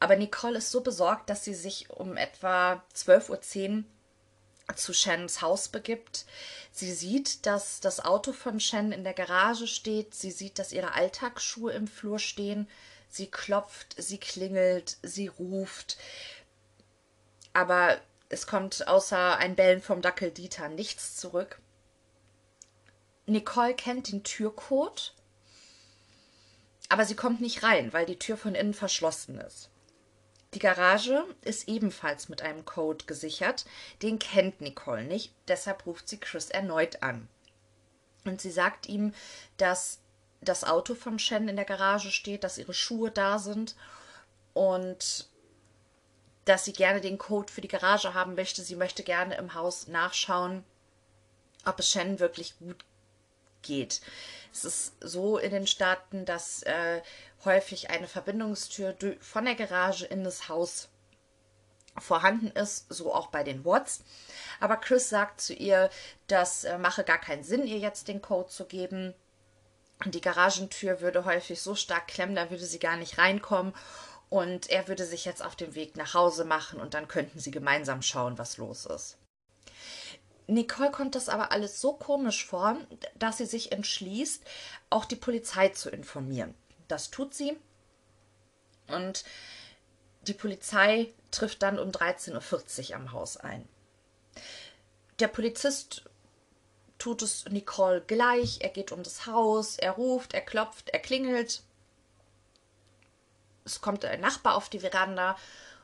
Aber 0.00 0.16
Nicole 0.16 0.58
ist 0.58 0.70
so 0.70 0.80
besorgt, 0.82 1.30
dass 1.30 1.44
sie 1.44 1.54
sich 1.54 1.88
um 1.88 2.16
etwa 2.16 2.82
12.10 2.94 3.30
Uhr 3.78 3.84
zu 4.76 4.92
Shens 4.92 5.42
Haus 5.42 5.68
begibt. 5.68 6.24
Sie 6.70 6.92
sieht, 6.92 7.46
dass 7.46 7.80
das 7.80 8.04
Auto 8.04 8.32
von 8.32 8.60
Shen 8.60 8.92
in 8.92 9.04
der 9.04 9.14
Garage 9.14 9.66
steht. 9.66 10.14
Sie 10.14 10.30
sieht, 10.30 10.58
dass 10.58 10.72
ihre 10.72 10.94
Alltagsschuhe 10.94 11.72
im 11.72 11.86
Flur 11.86 12.18
stehen. 12.18 12.68
Sie 13.08 13.26
klopft, 13.30 13.94
sie 13.98 14.18
klingelt, 14.18 14.96
sie 15.02 15.28
ruft. 15.28 15.98
Aber 17.52 18.00
es 18.30 18.46
kommt 18.46 18.88
außer 18.88 19.36
ein 19.36 19.54
Bellen 19.54 19.82
vom 19.82 20.00
Dackel 20.00 20.30
Dieter 20.30 20.68
nichts 20.68 21.16
zurück. 21.16 21.60
Nicole 23.26 23.74
kennt 23.74 24.10
den 24.10 24.24
Türcode, 24.24 25.14
aber 26.88 27.04
sie 27.04 27.14
kommt 27.14 27.40
nicht 27.40 27.62
rein, 27.62 27.92
weil 27.92 28.06
die 28.06 28.18
Tür 28.18 28.36
von 28.36 28.54
innen 28.54 28.74
verschlossen 28.74 29.38
ist. 29.38 29.68
Die 30.54 30.58
Garage 30.58 31.24
ist 31.42 31.68
ebenfalls 31.68 32.28
mit 32.28 32.42
einem 32.42 32.64
Code 32.64 33.06
gesichert. 33.06 33.64
Den 34.02 34.18
kennt 34.18 34.60
Nicole 34.60 35.04
nicht, 35.04 35.32
deshalb 35.48 35.86
ruft 35.86 36.08
sie 36.08 36.18
Chris 36.18 36.50
erneut 36.50 37.02
an. 37.02 37.28
Und 38.24 38.40
sie 38.40 38.50
sagt 38.50 38.88
ihm, 38.88 39.14
dass 39.56 39.98
das 40.40 40.64
Auto 40.64 40.94
von 40.94 41.18
Shen 41.18 41.48
in 41.48 41.56
der 41.56 41.64
Garage 41.64 42.10
steht, 42.10 42.44
dass 42.44 42.58
ihre 42.58 42.74
Schuhe 42.74 43.10
da 43.10 43.38
sind 43.38 43.76
und 44.52 45.28
dass 46.44 46.64
sie 46.64 46.72
gerne 46.72 47.00
den 47.00 47.18
Code 47.18 47.52
für 47.52 47.60
die 47.60 47.68
Garage 47.68 48.14
haben 48.14 48.34
möchte. 48.34 48.62
Sie 48.62 48.76
möchte 48.76 49.04
gerne 49.04 49.36
im 49.36 49.54
Haus 49.54 49.86
nachschauen, 49.86 50.64
ob 51.64 51.78
es 51.78 51.90
Shen 51.90 52.18
wirklich 52.18 52.58
gut 52.58 52.84
geht. 53.62 54.00
Es 54.52 54.64
ist 54.64 54.94
so 55.00 55.38
in 55.38 55.50
den 55.50 55.66
Staaten, 55.66 56.24
dass 56.24 56.62
äh, 56.64 57.00
häufig 57.44 57.90
eine 57.90 58.06
Verbindungstür 58.06 58.94
von 59.20 59.44
der 59.44 59.54
Garage 59.54 60.04
in 60.04 60.24
das 60.24 60.48
Haus 60.48 60.88
vorhanden 61.98 62.48
ist, 62.48 62.86
so 62.88 63.14
auch 63.14 63.28
bei 63.28 63.42
den 63.42 63.64
Watts. 63.64 64.02
Aber 64.60 64.76
Chris 64.76 65.08
sagt 65.08 65.40
zu 65.40 65.54
ihr, 65.54 65.90
das 66.26 66.64
äh, 66.64 66.78
mache 66.78 67.04
gar 67.04 67.18
keinen 67.18 67.44
Sinn, 67.44 67.66
ihr 67.66 67.78
jetzt 67.78 68.08
den 68.08 68.22
Code 68.22 68.48
zu 68.48 68.64
geben. 68.66 69.14
Die 70.06 70.20
Garagentür 70.20 71.00
würde 71.00 71.24
häufig 71.24 71.60
so 71.60 71.74
stark 71.74 72.08
klemmen, 72.08 72.34
da 72.34 72.50
würde 72.50 72.64
sie 72.64 72.78
gar 72.78 72.96
nicht 72.96 73.18
reinkommen. 73.18 73.74
Und 74.30 74.70
er 74.70 74.88
würde 74.88 75.04
sich 75.04 75.26
jetzt 75.26 75.44
auf 75.44 75.56
den 75.56 75.74
Weg 75.74 75.96
nach 75.96 76.14
Hause 76.14 76.44
machen 76.44 76.80
und 76.80 76.94
dann 76.94 77.06
könnten 77.06 77.38
sie 77.38 77.50
gemeinsam 77.50 78.00
schauen, 78.00 78.38
was 78.38 78.56
los 78.56 78.86
ist. 78.86 79.18
Nicole 80.54 80.90
kommt 80.90 81.14
das 81.14 81.28
aber 81.28 81.52
alles 81.52 81.80
so 81.80 81.92
komisch 81.92 82.44
vor, 82.44 82.76
dass 83.14 83.38
sie 83.38 83.46
sich 83.46 83.72
entschließt, 83.72 84.42
auch 84.90 85.04
die 85.04 85.16
Polizei 85.16 85.68
zu 85.68 85.90
informieren. 85.90 86.54
Das 86.88 87.10
tut 87.10 87.34
sie. 87.34 87.56
Und 88.88 89.24
die 90.22 90.34
Polizei 90.34 91.12
trifft 91.30 91.62
dann 91.62 91.78
um 91.78 91.90
13.40 91.90 92.90
Uhr 92.90 92.96
am 92.96 93.12
Haus 93.12 93.36
ein. 93.36 93.68
Der 95.18 95.28
Polizist 95.28 96.04
tut 96.98 97.22
es 97.22 97.44
Nicole 97.46 98.00
gleich. 98.00 98.60
Er 98.60 98.68
geht 98.68 98.92
um 98.92 99.02
das 99.02 99.26
Haus, 99.26 99.76
er 99.76 99.92
ruft, 99.92 100.34
er 100.34 100.40
klopft, 100.40 100.90
er 100.90 101.00
klingelt. 101.00 101.62
Es 103.64 103.80
kommt 103.80 104.04
ein 104.04 104.20
Nachbar 104.20 104.56
auf 104.56 104.68
die 104.68 104.80
Veranda. 104.80 105.36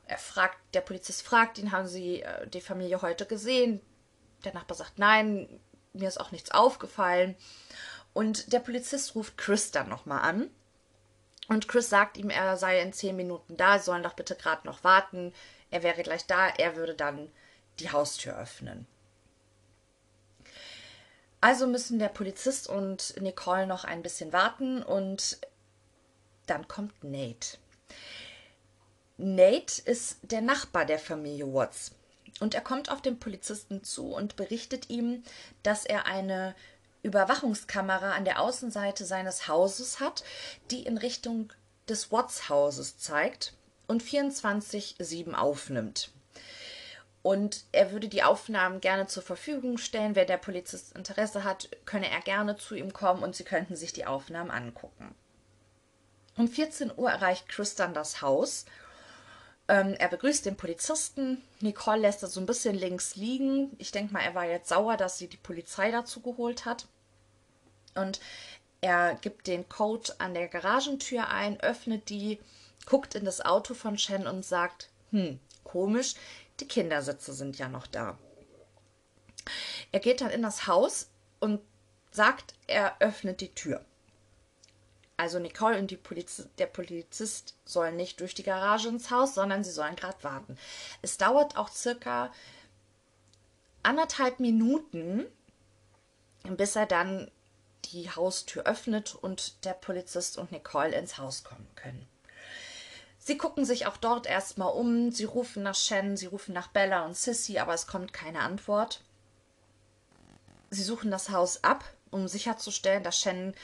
Er 0.06 0.18
fragt, 0.18 0.58
der 0.74 0.80
Polizist 0.80 1.22
fragt 1.22 1.58
ihn, 1.58 1.72
haben 1.72 1.86
Sie 1.86 2.22
äh, 2.22 2.46
die 2.48 2.60
Familie 2.60 3.02
heute 3.02 3.26
gesehen? 3.26 3.80
Der 4.44 4.54
Nachbar 4.54 4.76
sagt, 4.76 4.98
nein, 4.98 5.60
mir 5.92 6.08
ist 6.08 6.20
auch 6.20 6.32
nichts 6.32 6.50
aufgefallen. 6.50 7.36
Und 8.12 8.52
der 8.52 8.60
Polizist 8.60 9.14
ruft 9.14 9.36
Chris 9.36 9.70
dann 9.70 9.88
nochmal 9.88 10.22
an 10.22 10.50
und 11.48 11.66
Chris 11.66 11.88
sagt 11.88 12.18
ihm, 12.18 12.30
er 12.30 12.56
sei 12.56 12.80
in 12.80 12.92
zehn 12.92 13.16
Minuten 13.16 13.56
da, 13.56 13.78
sollen 13.78 14.02
doch 14.02 14.12
bitte 14.12 14.36
gerade 14.36 14.66
noch 14.66 14.84
warten. 14.84 15.32
Er 15.70 15.82
wäre 15.82 16.02
gleich 16.02 16.26
da, 16.26 16.48
er 16.48 16.76
würde 16.76 16.94
dann 16.94 17.30
die 17.80 17.90
Haustür 17.90 18.38
öffnen. 18.38 18.86
Also 21.40 21.66
müssen 21.66 21.98
der 21.98 22.08
Polizist 22.08 22.68
und 22.68 23.20
Nicole 23.20 23.66
noch 23.66 23.84
ein 23.84 24.02
bisschen 24.02 24.32
warten 24.32 24.82
und 24.82 25.38
dann 26.46 26.68
kommt 26.68 27.02
Nate. 27.02 27.58
Nate 29.16 29.82
ist 29.84 30.18
der 30.22 30.42
Nachbar 30.42 30.84
der 30.84 30.98
Familie 30.98 31.52
Watts 31.52 31.92
und 32.40 32.54
er 32.54 32.60
kommt 32.60 32.90
auf 32.90 33.02
den 33.02 33.18
Polizisten 33.18 33.84
zu 33.84 34.12
und 34.14 34.36
berichtet 34.36 34.90
ihm, 34.90 35.22
dass 35.62 35.84
er 35.84 36.06
eine 36.06 36.54
Überwachungskamera 37.02 38.12
an 38.12 38.24
der 38.24 38.40
Außenseite 38.40 39.04
seines 39.04 39.48
Hauses 39.48 40.00
hat, 40.00 40.24
die 40.70 40.82
in 40.82 40.98
Richtung 40.98 41.52
des 41.88 42.12
Watts-Hauses 42.12 42.98
zeigt 42.98 43.54
und 43.86 44.02
24-7 44.02 45.34
aufnimmt. 45.34 46.10
Und 47.22 47.64
er 47.72 47.92
würde 47.92 48.08
die 48.08 48.22
Aufnahmen 48.22 48.80
gerne 48.80 49.06
zur 49.06 49.22
Verfügung 49.22 49.76
stellen. 49.78 50.14
Wenn 50.14 50.26
der 50.26 50.36
Polizist 50.38 50.96
Interesse 50.96 51.44
hat, 51.44 51.68
könne 51.84 52.10
er 52.10 52.20
gerne 52.20 52.56
zu 52.56 52.74
ihm 52.74 52.92
kommen 52.92 53.22
und 53.22 53.34
sie 53.34 53.44
könnten 53.44 53.76
sich 53.76 53.92
die 53.92 54.06
Aufnahmen 54.06 54.50
angucken. 54.50 55.14
Um 56.36 56.46
14 56.46 56.92
Uhr 56.96 57.10
erreicht 57.10 57.48
Chris 57.48 57.74
dann 57.74 57.94
das 57.94 58.22
Haus. 58.22 58.64
Ähm, 59.68 59.94
er 59.98 60.08
begrüßt 60.08 60.46
den 60.46 60.56
Polizisten. 60.56 61.42
Nicole 61.60 62.00
lässt 62.00 62.22
er 62.22 62.28
so 62.28 62.40
ein 62.40 62.46
bisschen 62.46 62.74
links 62.74 63.16
liegen. 63.16 63.76
Ich 63.78 63.92
denke 63.92 64.12
mal, 64.12 64.20
er 64.20 64.34
war 64.34 64.46
jetzt 64.46 64.70
sauer, 64.70 64.96
dass 64.96 65.18
sie 65.18 65.28
die 65.28 65.36
Polizei 65.36 65.90
dazu 65.90 66.20
geholt 66.20 66.64
hat. 66.64 66.86
Und 67.94 68.20
er 68.80 69.16
gibt 69.16 69.46
den 69.46 69.68
Code 69.68 70.14
an 70.18 70.34
der 70.34 70.48
Garagentür 70.48 71.28
ein, 71.28 71.60
öffnet 71.60 72.08
die, 72.08 72.38
guckt 72.86 73.14
in 73.14 73.24
das 73.24 73.44
Auto 73.44 73.74
von 73.74 73.98
Shen 73.98 74.26
und 74.26 74.44
sagt, 74.44 74.88
hm, 75.10 75.38
komisch, 75.64 76.14
die 76.60 76.68
Kindersitze 76.68 77.32
sind 77.32 77.58
ja 77.58 77.68
noch 77.68 77.86
da. 77.86 78.16
Er 79.92 80.00
geht 80.00 80.20
dann 80.20 80.30
in 80.30 80.42
das 80.42 80.66
Haus 80.66 81.08
und 81.40 81.60
sagt, 82.10 82.54
er 82.66 82.96
öffnet 83.00 83.40
die 83.40 83.54
Tür. 83.54 83.84
Also 85.18 85.40
Nicole 85.40 85.76
und 85.78 86.02
Poliz 86.04 86.48
der 86.58 86.66
Polizist 86.66 87.56
sollen 87.64 87.96
nicht 87.96 88.20
durch 88.20 88.34
die 88.34 88.44
Garage 88.44 88.88
ins 88.88 89.10
Haus, 89.10 89.34
sondern 89.34 89.64
sie 89.64 89.72
sollen 89.72 89.96
gerade 89.96 90.22
warten. 90.22 90.56
Es 91.02 91.18
dauert 91.18 91.56
auch 91.56 91.70
circa 91.70 92.32
anderthalb 93.82 94.38
Minuten, 94.38 95.26
bis 96.44 96.76
er 96.76 96.86
dann 96.86 97.30
die 97.86 98.08
Haustür 98.10 98.62
öffnet 98.62 99.16
und 99.16 99.64
der 99.64 99.72
Polizist 99.72 100.38
und 100.38 100.52
Nicole 100.52 100.94
ins 100.94 101.18
Haus 101.18 101.42
kommen 101.42 101.68
können. 101.74 102.06
Sie 103.18 103.36
gucken 103.36 103.64
sich 103.64 103.86
auch 103.86 103.96
dort 103.96 104.26
erstmal 104.26 104.72
um, 104.72 105.10
sie 105.10 105.24
rufen 105.24 105.64
nach 105.64 105.74
Shen, 105.74 106.16
sie 106.16 106.26
rufen 106.26 106.54
nach 106.54 106.68
Bella 106.68 107.04
und 107.04 107.16
Sissy, 107.16 107.58
aber 107.58 107.74
es 107.74 107.88
kommt 107.88 108.12
keine 108.12 108.40
Antwort. 108.40 109.02
Sie 110.70 110.84
suchen 110.84 111.10
das 111.10 111.30
Haus 111.30 111.64
ab, 111.64 111.82
um 112.12 112.28
sicherzustellen, 112.28 113.02
dass 113.02 113.18
Shen, 113.18 113.54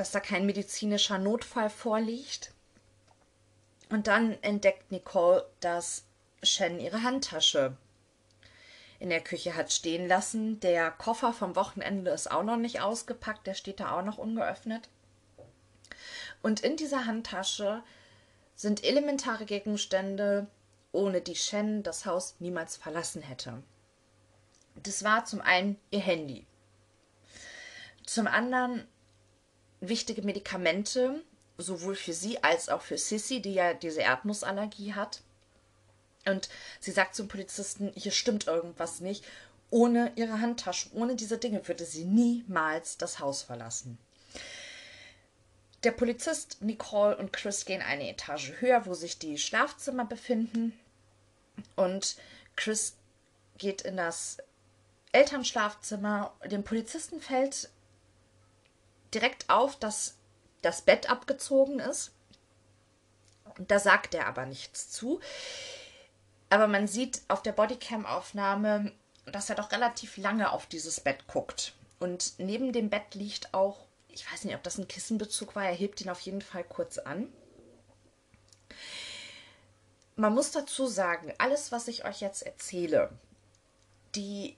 dass 0.00 0.12
da 0.12 0.20
kein 0.20 0.46
medizinischer 0.46 1.18
Notfall 1.18 1.68
vorliegt. 1.68 2.54
Und 3.90 4.06
dann 4.06 4.42
entdeckt 4.42 4.90
Nicole, 4.90 5.44
dass 5.60 6.04
Shen 6.42 6.80
ihre 6.80 7.02
Handtasche 7.02 7.76
in 8.98 9.10
der 9.10 9.20
Küche 9.20 9.54
hat 9.54 9.70
stehen 9.70 10.08
lassen. 10.08 10.58
Der 10.60 10.90
Koffer 10.90 11.34
vom 11.34 11.54
Wochenende 11.54 12.12
ist 12.12 12.30
auch 12.30 12.42
noch 12.42 12.56
nicht 12.56 12.80
ausgepackt, 12.80 13.46
der 13.46 13.52
steht 13.52 13.80
da 13.80 13.98
auch 13.98 14.02
noch 14.02 14.16
ungeöffnet. 14.16 14.88
Und 16.40 16.60
in 16.60 16.78
dieser 16.78 17.04
Handtasche 17.04 17.82
sind 18.54 18.82
elementare 18.82 19.44
Gegenstände, 19.44 20.46
ohne 20.92 21.20
die 21.20 21.36
Shen 21.36 21.82
das 21.82 22.06
Haus 22.06 22.36
niemals 22.38 22.78
verlassen 22.78 23.20
hätte. 23.20 23.62
Das 24.82 25.04
war 25.04 25.26
zum 25.26 25.42
einen 25.42 25.78
ihr 25.90 26.00
Handy. 26.00 26.46
Zum 28.06 28.26
anderen 28.26 28.88
wichtige 29.80 30.22
Medikamente, 30.22 31.22
sowohl 31.58 31.94
für 31.94 32.12
sie 32.12 32.42
als 32.42 32.68
auch 32.68 32.82
für 32.82 32.98
Sissy, 32.98 33.40
die 33.40 33.54
ja 33.54 33.74
diese 33.74 34.00
Erdnussallergie 34.00 34.94
hat. 34.94 35.22
Und 36.26 36.48
sie 36.80 36.90
sagt 36.90 37.14
zum 37.14 37.28
Polizisten, 37.28 37.92
hier 37.94 38.12
stimmt 38.12 38.46
irgendwas 38.46 39.00
nicht. 39.00 39.24
Ohne 39.70 40.12
ihre 40.16 40.40
Handtasche, 40.40 40.90
ohne 40.92 41.16
diese 41.16 41.38
Dinge 41.38 41.66
würde 41.66 41.84
sie 41.84 42.04
niemals 42.04 42.98
das 42.98 43.20
Haus 43.20 43.42
verlassen. 43.42 43.98
Der 45.84 45.92
Polizist 45.92 46.60
Nicole 46.60 47.16
und 47.16 47.32
Chris 47.32 47.64
gehen 47.64 47.80
eine 47.80 48.10
Etage 48.10 48.52
höher, 48.58 48.84
wo 48.84 48.92
sich 48.92 49.18
die 49.18 49.38
Schlafzimmer 49.38 50.04
befinden. 50.04 50.78
Und 51.74 52.16
Chris 52.56 52.96
geht 53.56 53.82
in 53.82 53.96
das 53.96 54.38
Elternschlafzimmer. 55.12 56.34
Dem 56.44 56.64
Polizisten 56.64 57.20
fällt 57.20 57.70
direkt 59.14 59.48
auf, 59.50 59.78
dass 59.78 60.16
das 60.62 60.82
Bett 60.82 61.10
abgezogen 61.10 61.80
ist. 61.80 62.12
Da 63.58 63.78
sagt 63.78 64.14
er 64.14 64.26
aber 64.26 64.46
nichts 64.46 64.90
zu. 64.90 65.20
Aber 66.48 66.66
man 66.66 66.88
sieht 66.88 67.22
auf 67.28 67.42
der 67.42 67.52
Bodycam-Aufnahme, 67.52 68.92
dass 69.26 69.50
er 69.50 69.56
doch 69.56 69.70
relativ 69.72 70.16
lange 70.16 70.50
auf 70.50 70.66
dieses 70.66 71.00
Bett 71.00 71.26
guckt. 71.26 71.74
Und 71.98 72.34
neben 72.38 72.72
dem 72.72 72.90
Bett 72.90 73.14
liegt 73.14 73.54
auch, 73.54 73.86
ich 74.08 74.30
weiß 74.30 74.44
nicht, 74.44 74.54
ob 74.54 74.62
das 74.62 74.78
ein 74.78 74.88
Kissenbezug 74.88 75.54
war, 75.54 75.64
er 75.64 75.74
hebt 75.74 76.00
ihn 76.00 76.10
auf 76.10 76.20
jeden 76.20 76.42
Fall 76.42 76.64
kurz 76.64 76.98
an. 76.98 77.32
Man 80.16 80.34
muss 80.34 80.50
dazu 80.50 80.86
sagen, 80.86 81.32
alles, 81.38 81.72
was 81.72 81.88
ich 81.88 82.04
euch 82.04 82.20
jetzt 82.20 82.42
erzähle, 82.42 83.10
die 84.14 84.56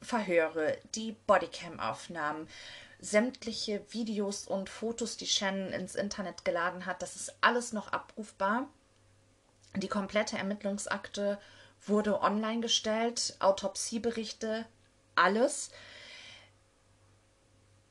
Verhöre, 0.00 0.78
die 0.94 1.12
Bodycam-Aufnahmen, 1.26 2.48
sämtliche 3.04 3.84
Videos 3.90 4.46
und 4.46 4.70
Fotos, 4.70 5.16
die 5.16 5.26
Shannon 5.26 5.72
ins 5.72 5.94
Internet 5.94 6.44
geladen 6.44 6.86
hat, 6.86 7.02
das 7.02 7.16
ist 7.16 7.34
alles 7.42 7.72
noch 7.72 7.92
abrufbar. 7.92 8.68
Die 9.76 9.88
komplette 9.88 10.38
Ermittlungsakte 10.38 11.38
wurde 11.86 12.22
online 12.22 12.60
gestellt, 12.60 13.36
Autopsieberichte, 13.40 14.64
alles. 15.16 15.70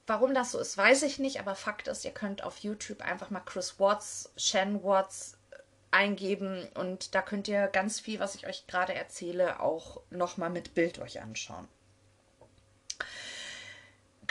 Warum 0.07 0.33
das 0.33 0.51
so 0.51 0.59
ist, 0.59 0.77
weiß 0.77 1.03
ich 1.03 1.19
nicht, 1.19 1.39
aber 1.39 1.55
Fakt 1.55 1.87
ist, 1.87 2.05
ihr 2.05 2.11
könnt 2.11 2.43
auf 2.43 2.57
YouTube 2.57 3.01
einfach 3.01 3.29
mal 3.29 3.39
Chris 3.41 3.79
Watts, 3.79 4.31
Shan 4.35 4.83
Watts 4.83 5.37
eingeben 5.91 6.67
und 6.73 7.13
da 7.13 7.21
könnt 7.21 7.47
ihr 7.47 7.67
ganz 7.67 7.99
viel, 7.99 8.19
was 8.19 8.33
ich 8.33 8.47
euch 8.47 8.65
gerade 8.65 8.95
erzähle, 8.95 9.59
auch 9.59 10.01
nochmal 10.09 10.49
mit 10.49 10.73
Bild 10.73 10.97
euch 10.99 11.21
anschauen. 11.21 11.67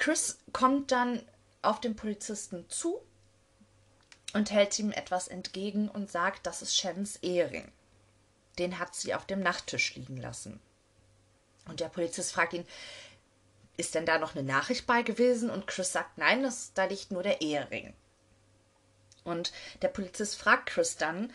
Chris 0.02 0.36
kommt 0.52 0.90
dann 0.90 1.22
auf 1.62 1.80
den 1.80 1.94
Polizisten 1.94 2.68
zu 2.68 3.00
und 4.32 4.50
hält 4.50 4.76
ihm 4.80 4.90
etwas 4.90 5.28
entgegen 5.28 5.88
und 5.88 6.10
sagt, 6.10 6.44
das 6.44 6.60
ist 6.60 6.76
Shannons 6.76 7.18
Ehering. 7.22 7.70
Den 8.58 8.80
hat 8.80 8.96
sie 8.96 9.14
auf 9.14 9.26
dem 9.26 9.38
Nachttisch 9.38 9.94
liegen 9.94 10.16
lassen. 10.16 10.58
Und 11.66 11.78
der 11.78 11.88
Polizist 11.88 12.32
fragt 12.32 12.52
ihn, 12.52 12.66
ist 13.76 13.94
denn 13.94 14.04
da 14.04 14.18
noch 14.18 14.34
eine 14.34 14.42
Nachricht 14.42 14.88
bei 14.88 15.02
gewesen? 15.02 15.50
Und 15.50 15.68
Chris 15.68 15.92
sagt, 15.92 16.18
nein, 16.18 16.42
das, 16.42 16.72
da 16.74 16.86
liegt 16.86 17.12
nur 17.12 17.22
der 17.22 17.40
Ehering. 17.40 17.94
Und 19.22 19.52
der 19.82 19.88
Polizist 19.88 20.34
fragt 20.34 20.66
Chris 20.70 20.96
dann, 20.96 21.32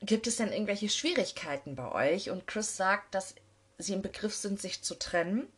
gibt 0.00 0.28
es 0.28 0.36
denn 0.36 0.52
irgendwelche 0.52 0.90
Schwierigkeiten 0.90 1.74
bei 1.74 1.90
euch? 1.90 2.30
Und 2.30 2.46
Chris 2.46 2.76
sagt, 2.76 3.16
dass 3.16 3.34
sie 3.78 3.94
im 3.94 4.02
Begriff 4.02 4.36
sind, 4.36 4.60
sich 4.60 4.84
zu 4.84 4.96
trennen 4.96 5.48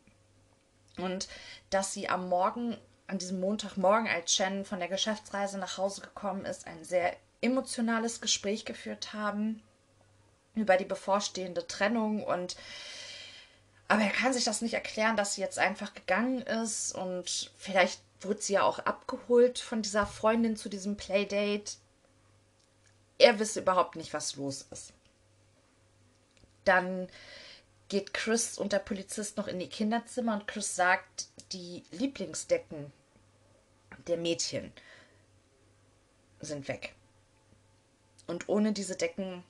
und 1.01 1.27
dass 1.69 1.93
sie 1.93 2.09
am 2.09 2.29
Morgen, 2.29 2.77
an 3.07 3.17
diesem 3.17 3.39
Montagmorgen, 3.39 4.07
als 4.07 4.33
Shannon 4.33 4.65
von 4.65 4.79
der 4.79 4.87
Geschäftsreise 4.87 5.57
nach 5.57 5.77
Hause 5.77 6.01
gekommen 6.01 6.45
ist, 6.45 6.67
ein 6.67 6.83
sehr 6.83 7.15
emotionales 7.41 8.21
Gespräch 8.21 8.65
geführt 8.65 9.13
haben 9.13 9.61
über 10.55 10.77
die 10.77 10.85
bevorstehende 10.85 11.65
Trennung 11.67 12.23
und 12.23 12.55
aber 13.87 14.03
er 14.03 14.11
kann 14.11 14.33
sich 14.33 14.43
das 14.43 14.61
nicht 14.61 14.75
erklären, 14.75 15.17
dass 15.17 15.33
sie 15.33 15.41
jetzt 15.41 15.57
einfach 15.57 15.95
gegangen 15.95 16.43
ist 16.43 16.93
und 16.93 17.51
vielleicht 17.57 17.99
wurde 18.21 18.41
sie 18.41 18.53
ja 18.53 18.61
auch 18.61 18.77
abgeholt 18.79 19.57
von 19.57 19.81
dieser 19.81 20.05
Freundin 20.05 20.55
zu 20.55 20.69
diesem 20.69 20.95
Playdate. 20.95 21.77
Er 23.17 23.39
wisse 23.39 23.61
überhaupt 23.61 23.95
nicht, 23.95 24.13
was 24.13 24.35
los 24.35 24.67
ist. 24.69 24.93
Dann 26.65 27.07
geht 27.89 28.13
Chris 28.13 28.57
und 28.57 28.71
der 28.71 28.79
Polizist 28.79 29.37
noch 29.37 29.47
in 29.47 29.59
die 29.59 29.67
Kinderzimmer 29.67 30.35
und 30.35 30.47
Chris 30.47 30.75
sagt, 30.75 31.27
die 31.51 31.83
Lieblingsdecken 31.91 32.91
der 34.07 34.17
Mädchen 34.17 34.71
sind 36.39 36.67
weg. 36.67 36.93
Und 38.27 38.47
ohne 38.47 38.71
diese 38.73 38.95
Decken 38.95 39.43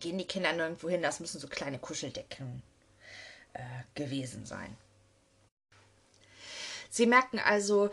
gehen 0.00 0.18
die 0.18 0.26
Kinder 0.26 0.52
nirgendwo 0.52 0.88
hin. 0.88 1.02
Das 1.02 1.20
müssen 1.20 1.38
so 1.38 1.48
kleine 1.48 1.78
Kuscheldecken 1.78 2.62
äh, 3.52 3.60
gewesen 3.94 4.46
sein. 4.46 4.76
Sie 6.90 7.06
merken 7.06 7.38
also, 7.38 7.90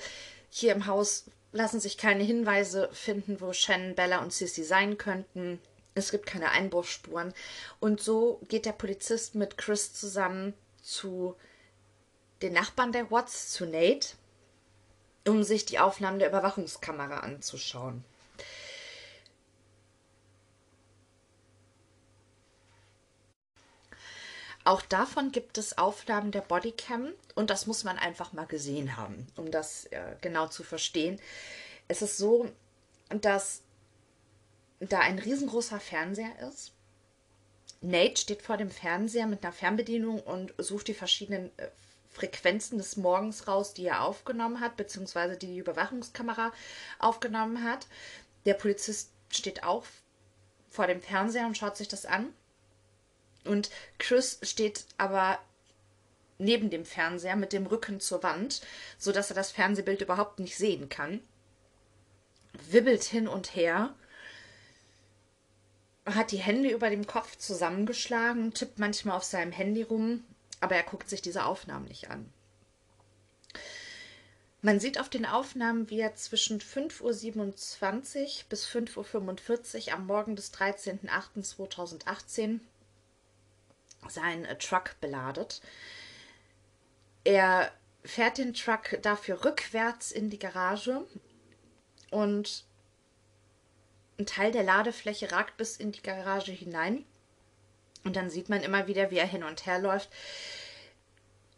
hier 0.50 0.74
im 0.74 0.86
Haus 0.86 1.26
lassen 1.52 1.80
sich 1.80 1.98
keine 1.98 2.24
Hinweise 2.24 2.90
finden, 2.94 3.42
wo 3.42 3.52
Shannon, 3.52 3.96
Bella 3.96 4.20
und 4.20 4.34
Sissy 4.34 4.64
sein 4.64 4.98
könnten. 4.98 5.60
Es 5.96 6.12
gibt 6.12 6.26
keine 6.26 6.52
Einbruchsspuren. 6.52 7.34
Und 7.80 8.02
so 8.02 8.42
geht 8.50 8.66
der 8.66 8.74
Polizist 8.74 9.34
mit 9.34 9.58
Chris 9.58 9.94
zusammen 9.94 10.54
zu 10.84 11.36
den 12.42 12.54
Nachbarn 12.54 12.92
der 12.92 13.10
Watts, 13.10 13.52
zu 13.54 13.66
Nate, 13.66 14.10
um 15.26 15.44
sich 15.44 15.66
die 15.66 15.80
Aufnahmen 15.80 16.20
der 16.20 16.30
Überwachungskamera 16.30 17.22
anzuschauen. 17.22 18.04
Auch 24.66 24.82
davon 24.82 25.32
gibt 25.32 25.58
es 25.60 25.78
Aufnahmen 25.78 26.32
der 26.32 26.42
Bodycam 26.42 27.14
und 27.36 27.52
das 27.52 27.68
muss 27.68 27.84
man 27.84 28.00
einfach 28.00 28.34
mal 28.34 28.48
gesehen 28.48 28.98
haben, 28.98 29.28
um 29.36 29.52
das 29.52 29.86
äh, 29.86 30.16
genau 30.22 30.48
zu 30.48 30.64
verstehen. 30.64 31.22
Es 31.88 32.02
ist 32.02 32.18
so, 32.18 32.50
dass 33.10 33.62
da 34.80 35.00
ein 35.00 35.20
riesengroßer 35.20 35.80
Fernseher 35.80 36.40
ist. 36.48 36.74
Nate 37.82 38.20
steht 38.20 38.42
vor 38.42 38.58
dem 38.58 38.72
Fernseher 38.72 39.28
mit 39.28 39.44
einer 39.44 39.54
Fernbedienung 39.54 40.22
und 40.22 40.54
sucht 40.58 40.88
die 40.88 40.94
verschiedenen 40.94 41.52
äh, 41.58 41.70
Frequenzen 42.10 42.78
des 42.78 42.98
Morgens 42.98 43.48
raus, 43.48 43.74
die 43.74 43.86
er 43.86 44.04
aufgenommen 44.04 44.60
hat, 44.60 44.78
beziehungsweise 44.78 45.38
die 45.38 45.48
die 45.48 45.58
Überwachungskamera 45.58 46.54
aufgenommen 46.98 47.64
hat. 47.64 47.88
Der 48.46 48.54
Polizist 48.54 49.12
steht 49.30 49.64
auch 49.64 49.84
vor 50.70 50.88
dem 50.88 51.02
Fernseher 51.02 51.46
und 51.46 51.58
schaut 51.58 51.78
sich 51.78 51.88
das 51.88 52.06
an. 52.06 52.34
Und 53.44 53.70
Chris 54.00 54.40
steht 54.42 54.86
aber 54.98 55.40
neben 56.38 56.70
dem 56.70 56.86
Fernseher 56.86 57.36
mit 57.36 57.54
dem 57.54 57.66
Rücken 57.66 58.00
zur 58.00 58.24
Wand, 58.24 58.62
sodass 58.98 59.30
er 59.30 59.36
das 59.36 59.52
Fernsehbild 59.52 60.02
überhaupt 60.02 60.40
nicht 60.40 60.58
sehen 60.58 60.90
kann. 60.90 61.22
Wibbelt 62.70 63.04
hin 63.04 63.28
und 63.28 63.56
her 63.56 63.94
hat 66.06 66.32
die 66.32 66.38
Hände 66.38 66.70
über 66.70 66.90
dem 66.90 67.06
Kopf 67.08 67.38
zusammengeschlagen, 67.38 68.54
tippt 68.54 68.80
manchmal 68.80 69.18
auf 69.18 69.24
seinem 69.24 69.52
Handy 69.52 69.82
rum, 69.82 70.24
aber 70.60 70.76
er 70.76 70.84
guckt 70.84 71.10
sich 71.10 71.22
diese 71.22 71.46
Aufnahmen 71.46 71.86
nicht 71.86 72.10
an. 72.10 72.32
Man 74.62 74.80
sieht 74.80 75.00
auf 75.00 75.10
den 75.10 75.26
Aufnahmen, 75.28 75.90
wie 75.92 76.00
er 76.00 76.16
zwischen 76.16 76.60
5.27 76.60 78.24
Uhr 78.24 78.30
bis 78.50 78.68
5.45 78.68 79.88
Uhr 79.88 79.94
am 79.94 80.08
Morgen 80.08 80.36
des 80.36 80.52
13.08.2018 80.54 82.60
seinen 84.10 84.46
äh, 84.46 84.58
Truck 84.58 84.96
beladet. 85.02 85.62
Er 87.24 87.72
fährt 88.04 88.40
den 88.40 88.54
Truck 88.54 89.00
dafür 89.02 89.46
rückwärts 89.46 90.12
in 90.12 90.30
die 90.30 90.40
Garage 90.40 91.06
und 92.10 92.66
ein 94.18 94.26
Teil 94.26 94.52
der 94.52 94.64
Ladefläche 94.64 95.32
ragt 95.32 95.58
bis 95.58 95.78
in 95.78 95.92
die 95.92 96.02
Garage 96.02 96.52
hinein. 96.52 97.06
Und 98.04 98.16
dann 98.16 98.30
sieht 98.30 98.50
man 98.50 98.62
immer 98.62 98.88
wieder, 98.88 99.12
wie 99.12 99.18
er 99.18 99.28
hin 99.28 99.44
und 99.44 99.66
her 99.66 99.80
läuft. 99.80 100.10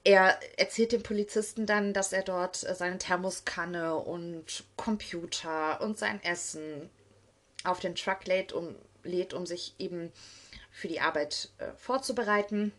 Er 0.04 0.40
erzählt 0.58 0.94
dem 0.94 1.04
Polizisten 1.04 1.66
dann, 1.66 1.94
dass 1.94 2.14
er 2.14 2.24
dort 2.24 2.64
äh, 2.64 2.74
seine 2.74 2.98
Thermoskanne 2.98 3.96
und 3.96 4.64
Computer 4.78 5.82
und 5.82 5.98
sein 5.98 6.24
Essen 6.24 6.90
auf 7.66 7.82
den 7.82 7.96
Truck 7.96 8.26
lädt, 8.26 8.54
um, 8.54 8.76
lädt, 9.04 9.34
um 9.34 9.46
sich 9.46 9.76
eben 9.80 10.14
für 10.72 10.88
die 10.88 11.02
Arbeit 11.02 11.50
äh, 11.58 11.72
vorzubereiten. 11.76 12.72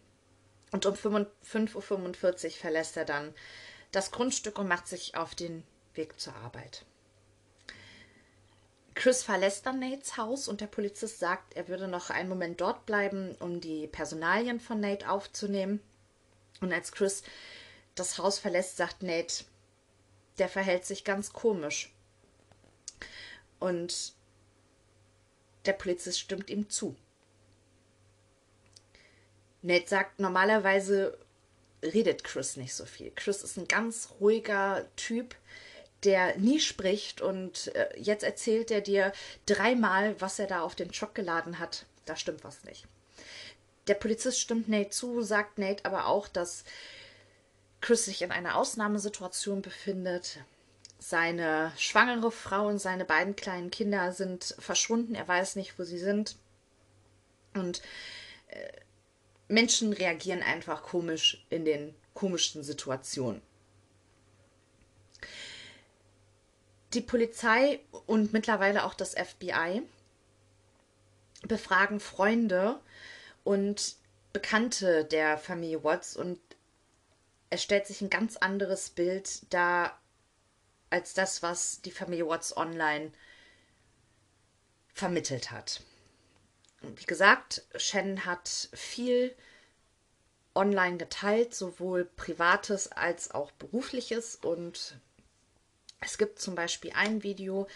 Und 0.71 0.87
um 0.87 0.95
5.45 0.95 2.45
Uhr 2.47 2.51
verlässt 2.53 2.97
er 2.97 3.05
dann 3.05 3.35
das 3.93 4.11
Grundstück 4.11 4.59
und 4.59 4.69
macht 4.69 4.88
sich 4.88 5.14
auf 5.14 5.35
den 5.35 5.64
Weg 5.95 6.19
zur 6.19 6.35
Arbeit. 6.37 6.87
Chris 8.98 9.22
verlässt 9.22 9.64
dann 9.64 9.78
Nates 9.78 10.16
Haus 10.16 10.48
und 10.48 10.61
der 10.61 10.66
Polizist 10.66 11.20
sagt, 11.20 11.54
er 11.54 11.68
würde 11.68 11.87
noch 11.87 12.11
einen 12.11 12.28
Moment 12.28 12.61
dort 12.61 12.84
bleiben, 12.84 13.37
um 13.38 13.61
die 13.61 13.87
Personalien 13.87 14.58
von 14.58 14.80
Nate 14.80 15.08
aufzunehmen. 15.08 15.78
Und 16.61 16.72
als 16.72 16.90
Chris 16.90 17.22
das 17.94 18.18
Haus 18.18 18.40
verlässt, 18.40 18.76
sagt 18.76 19.04
Nate, 19.04 19.44
der 20.38 20.48
verhält 20.48 20.84
sich 20.84 21.04
ganz 21.04 21.32
komisch. 21.32 21.94
Und 23.61 24.14
der 25.64 25.74
Polizist 25.74 26.18
stimmt 26.18 26.50
ihm 26.50 26.68
zu. 26.68 26.96
Nate 29.62 29.87
sagt, 29.87 30.18
normalerweise 30.18 31.16
redet 31.84 32.24
Chris 32.24 32.56
nicht 32.56 32.74
so 32.74 32.84
viel. 32.84 33.12
Chris 33.14 33.44
ist 33.44 33.58
ein 33.58 33.68
ganz 33.68 34.08
ruhiger 34.18 34.88
Typ, 34.96 35.37
der 36.04 36.37
nie 36.38 36.61
spricht 36.61 37.20
und 37.20 37.74
äh, 37.74 37.88
jetzt 37.98 38.22
erzählt 38.22 38.70
er 38.70 38.80
dir 38.80 39.12
dreimal, 39.46 40.20
was 40.20 40.38
er 40.38 40.46
da 40.46 40.61
auf 40.62 40.74
den 40.74 40.92
Truck 40.92 41.14
geladen 41.14 41.58
hat. 41.58 41.87
Da 42.04 42.16
stimmt 42.16 42.44
was 42.44 42.64
nicht. 42.64 42.87
Der 43.88 43.94
Polizist 43.94 44.40
stimmt 44.40 44.68
Nate 44.68 44.90
zu, 44.90 45.22
sagt 45.22 45.58
Nate 45.58 45.84
aber 45.84 46.06
auch, 46.06 46.28
dass 46.28 46.64
Chris 47.80 48.04
sich 48.04 48.22
in 48.22 48.30
einer 48.30 48.56
Ausnahmesituation 48.56 49.62
befindet. 49.62 50.38
Seine 50.98 51.72
schwangere 51.76 52.30
Frau 52.30 52.66
und 52.66 52.78
seine 52.78 53.04
beiden 53.04 53.37
kleinen 53.37 53.70
Kinder 53.70 54.12
sind 54.12 54.54
verschwunden. 54.58 55.14
Er 55.14 55.26
weiß 55.26 55.56
nicht, 55.56 55.78
wo 55.78 55.84
sie 55.84 55.98
sind. 55.98 56.37
Und 57.54 57.82
äh, 58.48 58.68
Menschen 59.48 59.92
reagieren 59.92 60.42
einfach 60.42 60.82
komisch 60.82 61.44
in 61.50 61.64
den 61.64 61.94
komischsten 62.14 62.62
Situationen. 62.62 63.40
Die 66.94 67.01
Polizei 67.01 67.81
und 68.07 68.33
mittlerweile 68.33 68.85
auch 68.85 68.94
das 68.94 69.14
FBI 69.14 69.83
befragen 71.42 72.01
Freunde 72.01 72.81
und 73.44 73.96
Bekannte 74.33 75.05
der 75.05 75.38
Familie 75.38 75.85
Watts 75.85 76.16
und 76.16 76.38
es 77.51 77.62
stellt 77.62 77.87
sich 77.87 78.01
ein 78.03 78.11
ganz 78.11 78.37
anderes 78.37 78.90
Bild 78.90 79.53
dar 79.53 79.98
als 80.90 81.14
das, 81.14 81.42
was 81.42 81.81
die 81.83 81.90
Familie 81.90 82.29
Watts 82.29 82.57
online 82.57 83.12
vermittelt 84.92 85.51
hat. 85.51 85.83
Wie 86.81 87.05
gesagt, 87.05 87.62
Shannon 87.77 88.24
hat 88.24 88.68
viel 88.72 89.35
online 90.55 90.96
geteilt, 90.96 91.55
sowohl 91.55 92.05
privates 92.05 92.90
als 92.90 93.31
auch 93.31 93.51
berufliches. 93.53 94.37
Und 94.37 94.98
es 96.00 96.18
gibt 96.18 96.40
zum 96.40 96.54
Beispiel 96.54 96.92
ein 96.94 97.22
Video, 97.22 97.66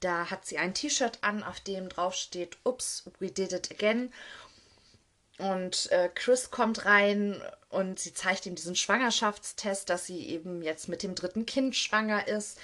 da 0.00 0.30
hat 0.30 0.46
sie 0.46 0.58
ein 0.58 0.74
T-Shirt 0.74 1.18
an, 1.22 1.42
auf 1.42 1.60
dem 1.60 1.88
drauf 1.88 2.14
steht, 2.14 2.56
Ups, 2.64 3.04
we 3.18 3.30
did 3.30 3.52
it 3.52 3.70
again. 3.70 4.12
Und 5.38 5.90
äh, 5.90 6.10
Chris 6.14 6.50
kommt 6.50 6.84
rein 6.84 7.40
und 7.70 7.98
sie 7.98 8.12
zeigt 8.12 8.44
ihm 8.44 8.54
diesen 8.54 8.76
Schwangerschaftstest, 8.76 9.88
dass 9.88 10.06
sie 10.06 10.28
eben 10.28 10.62
jetzt 10.62 10.88
mit 10.88 11.02
dem 11.02 11.14
dritten 11.14 11.46
Kind 11.46 11.76
schwanger 11.76 12.28
ist. 12.28 12.58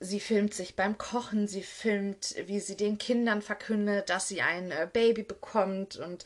Sie 0.00 0.20
filmt 0.20 0.54
sich 0.54 0.74
beim 0.74 0.96
Kochen, 0.96 1.46
sie 1.48 1.62
filmt, 1.62 2.34
wie 2.46 2.60
sie 2.60 2.76
den 2.76 2.98
Kindern 2.98 3.42
verkündet, 3.42 4.08
dass 4.08 4.28
sie 4.28 4.42
ein 4.42 4.70
äh, 4.70 4.88
Baby 4.90 5.22
bekommt 5.22 5.96
und 5.96 6.24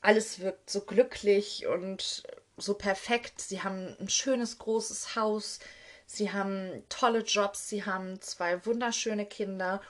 alles 0.00 0.40
wirkt 0.40 0.70
so 0.70 0.80
glücklich 0.82 1.66
und 1.66 2.24
so 2.56 2.74
perfekt. 2.74 3.40
Sie 3.40 3.62
haben 3.62 3.96
ein 4.00 4.08
schönes 4.08 4.58
großes 4.58 5.16
Haus, 5.16 5.60
sie 6.06 6.32
haben 6.32 6.84
tolle 6.88 7.20
Jobs, 7.20 7.68
sie 7.68 7.84
haben 7.84 8.20
zwei 8.20 8.64
wunderschöne 8.64 9.26
Kinder 9.26 9.80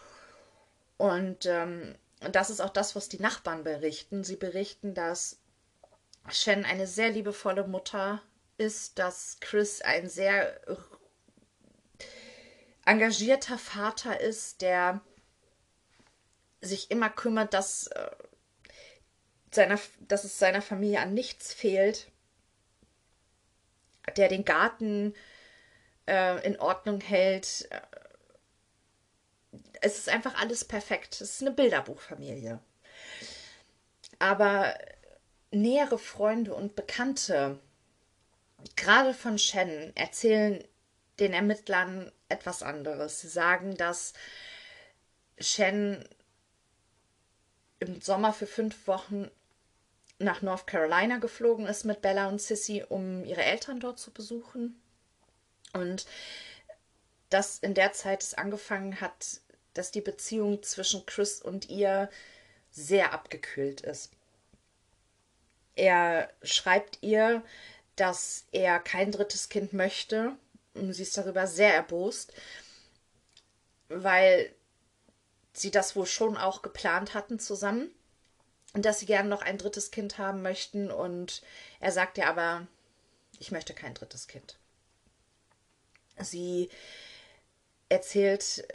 und 0.99 1.47
ähm, 1.47 1.95
das 2.33 2.51
ist 2.51 2.61
auch 2.61 2.71
das, 2.71 2.97
was 2.97 3.09
die 3.09 3.21
Nachbarn 3.21 3.65
berichten. 3.65 4.25
Sie 4.25 4.37
berichten, 4.37 4.95
dass 4.95 5.39
Shen 6.31 6.65
eine 6.65 6.87
sehr 6.87 7.11
liebevolle 7.11 7.67
Mutter 7.67 8.23
ist, 8.57 8.99
dass 8.99 9.39
Chris 9.41 9.83
ein 9.83 10.09
sehr 10.09 10.61
engagierter 12.85 13.59
Vater 13.59 14.21
ist, 14.21 14.63
der 14.63 15.01
sich 16.61 16.91
immer 16.91 17.11
kümmert, 17.11 17.53
dass 17.53 17.89
äh, 17.89 18.11
seiner, 19.51 19.79
dass 20.01 20.25
es 20.25 20.39
seiner 20.39 20.63
Familie 20.63 21.01
an 21.01 21.13
nichts 21.13 21.53
fehlt, 21.53 22.11
der 24.17 24.29
den 24.29 24.45
Garten 24.45 25.15
äh, 26.07 26.45
in 26.47 26.59
Ordnung 26.59 27.01
hält. 27.01 27.69
Es 29.81 29.99
ist 29.99 30.09
einfach 30.09 30.41
alles 30.41 30.65
perfekt. 30.65 31.15
Es 31.15 31.33
ist 31.33 31.43
eine 31.43 31.53
Bilderbuchfamilie. 31.53 32.61
Aber 34.19 34.77
nähere 35.51 35.99
Freunde 35.99 36.55
und 36.55 36.77
Bekannte, 36.77 37.59
gerade 38.77 39.15
von 39.15 39.39
Shannon, 39.39 39.93
erzählen 39.95 40.65
den 41.19 41.33
Ermittlern 41.33 42.13
etwas 42.29 42.63
anderes. 42.63 43.21
Sie 43.21 43.29
sagen, 43.29 43.77
dass 43.77 44.13
Shannon 45.39 46.05
im 47.79 48.01
Sommer 48.01 48.33
für 48.33 48.47
fünf 48.47 48.87
Wochen 48.87 49.31
nach 50.19 50.43
North 50.43 50.67
Carolina 50.67 51.19
geflogen 51.19 51.67
ist 51.67 51.85
mit 51.85 52.01
Bella 52.01 52.29
und 52.29 52.41
Sissy, 52.41 52.85
um 52.89 53.25
ihre 53.25 53.43
Eltern 53.43 53.81
dort 53.81 53.99
zu 53.99 54.11
besuchen. 54.11 54.81
Und 55.73 56.07
dass 57.29 57.59
in 57.59 57.75
der 57.75 57.93
Zeit 57.93 58.23
es 58.23 58.35
angefangen 58.35 59.01
hat, 59.01 59.41
dass 59.75 59.91
die 59.91 60.01
Beziehung 60.01 60.63
zwischen 60.63 61.05
Chris 61.05 61.43
und 61.43 61.69
ihr 61.69 62.09
sehr 62.71 63.13
abgekühlt 63.13 63.83
ist. 63.83 64.13
Er 65.75 66.31
schreibt 66.43 66.99
ihr, 67.03 67.43
dass 67.97 68.47
er 68.53 68.79
kein 68.79 69.13
drittes 69.13 69.49
Kind 69.51 69.75
möchte. 69.75 70.37
Sie 70.75 71.03
ist 71.03 71.17
darüber 71.19 71.47
sehr 71.47 71.75
erbost, 71.75 72.33
weil 73.89 74.55
sie 75.53 75.71
das 75.71 75.97
wohl 75.97 76.07
schon 76.07 76.37
auch 76.37 76.63
geplant 76.63 77.13
hatten 77.13 77.39
zusammen 77.39 77.91
und 78.77 78.85
dass 78.85 78.99
sie 78.99 79.07
gerne 79.07 79.31
noch 79.31 79.41
ein 79.41 79.57
drittes 79.57 79.91
Kind 79.91 80.19
haben 80.19 80.43
möchten. 80.43 80.91
Und 80.91 81.41
er 81.81 81.93
sagt 81.93 82.19
ja 82.19 82.29
aber, 82.29 82.67
ich 83.39 83.51
möchte 83.51 83.73
kein 83.73 83.95
drittes 83.95 84.29
Kind. 84.29 84.59
Sie 86.19 86.69
erzählt 87.89 88.69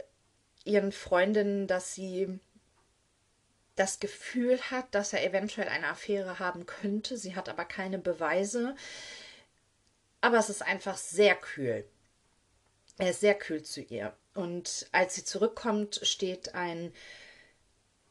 ihren 0.64 0.90
Freundinnen, 0.90 1.68
dass 1.68 1.94
sie 1.94 2.40
das 3.76 4.00
Gefühl 4.00 4.60
hat, 4.72 4.92
dass 4.92 5.12
er 5.12 5.24
eventuell 5.24 5.68
eine 5.68 5.86
Affäre 5.86 6.40
haben 6.40 6.66
könnte. 6.66 7.16
Sie 7.16 7.36
hat 7.36 7.48
aber 7.48 7.64
keine 7.64 8.00
Beweise. 8.00 8.74
Aber 10.20 10.38
es 10.38 10.50
ist 10.50 10.62
einfach 10.62 10.96
sehr 10.96 11.36
kühl. 11.36 11.88
Er 12.98 13.10
ist 13.10 13.20
sehr 13.20 13.36
kühl 13.36 13.62
zu 13.62 13.80
ihr. 13.80 14.16
Und 14.34 14.88
als 14.90 15.14
sie 15.14 15.22
zurückkommt, 15.22 16.00
steht 16.02 16.56
ein 16.56 16.92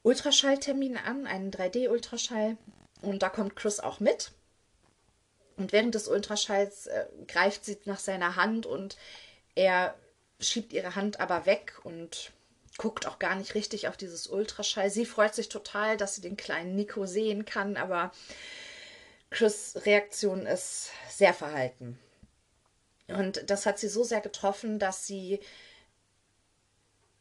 Ultraschalltermin 0.03 0.97
an, 0.97 1.27
einen 1.27 1.51
3D-Ultraschall. 1.51 2.57
Und 3.01 3.23
da 3.23 3.29
kommt 3.29 3.55
Chris 3.55 3.79
auch 3.79 3.99
mit. 3.99 4.31
Und 5.57 5.71
während 5.71 5.95
des 5.95 6.07
Ultraschalls 6.07 6.87
äh, 6.87 7.05
greift 7.27 7.65
sie 7.65 7.77
nach 7.85 7.99
seiner 7.99 8.35
Hand 8.35 8.65
und 8.65 8.97
er 9.55 9.95
schiebt 10.39 10.73
ihre 10.73 10.95
Hand 10.95 11.19
aber 11.19 11.45
weg 11.45 11.79
und 11.83 12.31
guckt 12.77 13.05
auch 13.05 13.19
gar 13.19 13.35
nicht 13.35 13.53
richtig 13.53 13.87
auf 13.87 13.97
dieses 13.97 14.27
Ultraschall. 14.27 14.89
Sie 14.89 15.05
freut 15.05 15.35
sich 15.35 15.49
total, 15.49 15.97
dass 15.97 16.15
sie 16.15 16.21
den 16.21 16.37
kleinen 16.37 16.75
Nico 16.75 17.05
sehen 17.05 17.45
kann, 17.45 17.77
aber 17.77 18.11
Chris' 19.29 19.77
Reaktion 19.85 20.45
ist 20.45 20.89
sehr 21.09 21.33
verhalten. 21.33 21.99
Und 23.07 23.49
das 23.49 23.65
hat 23.65 23.77
sie 23.77 23.89
so 23.89 24.03
sehr 24.03 24.21
getroffen, 24.21 24.79
dass 24.79 25.05
sie 25.05 25.39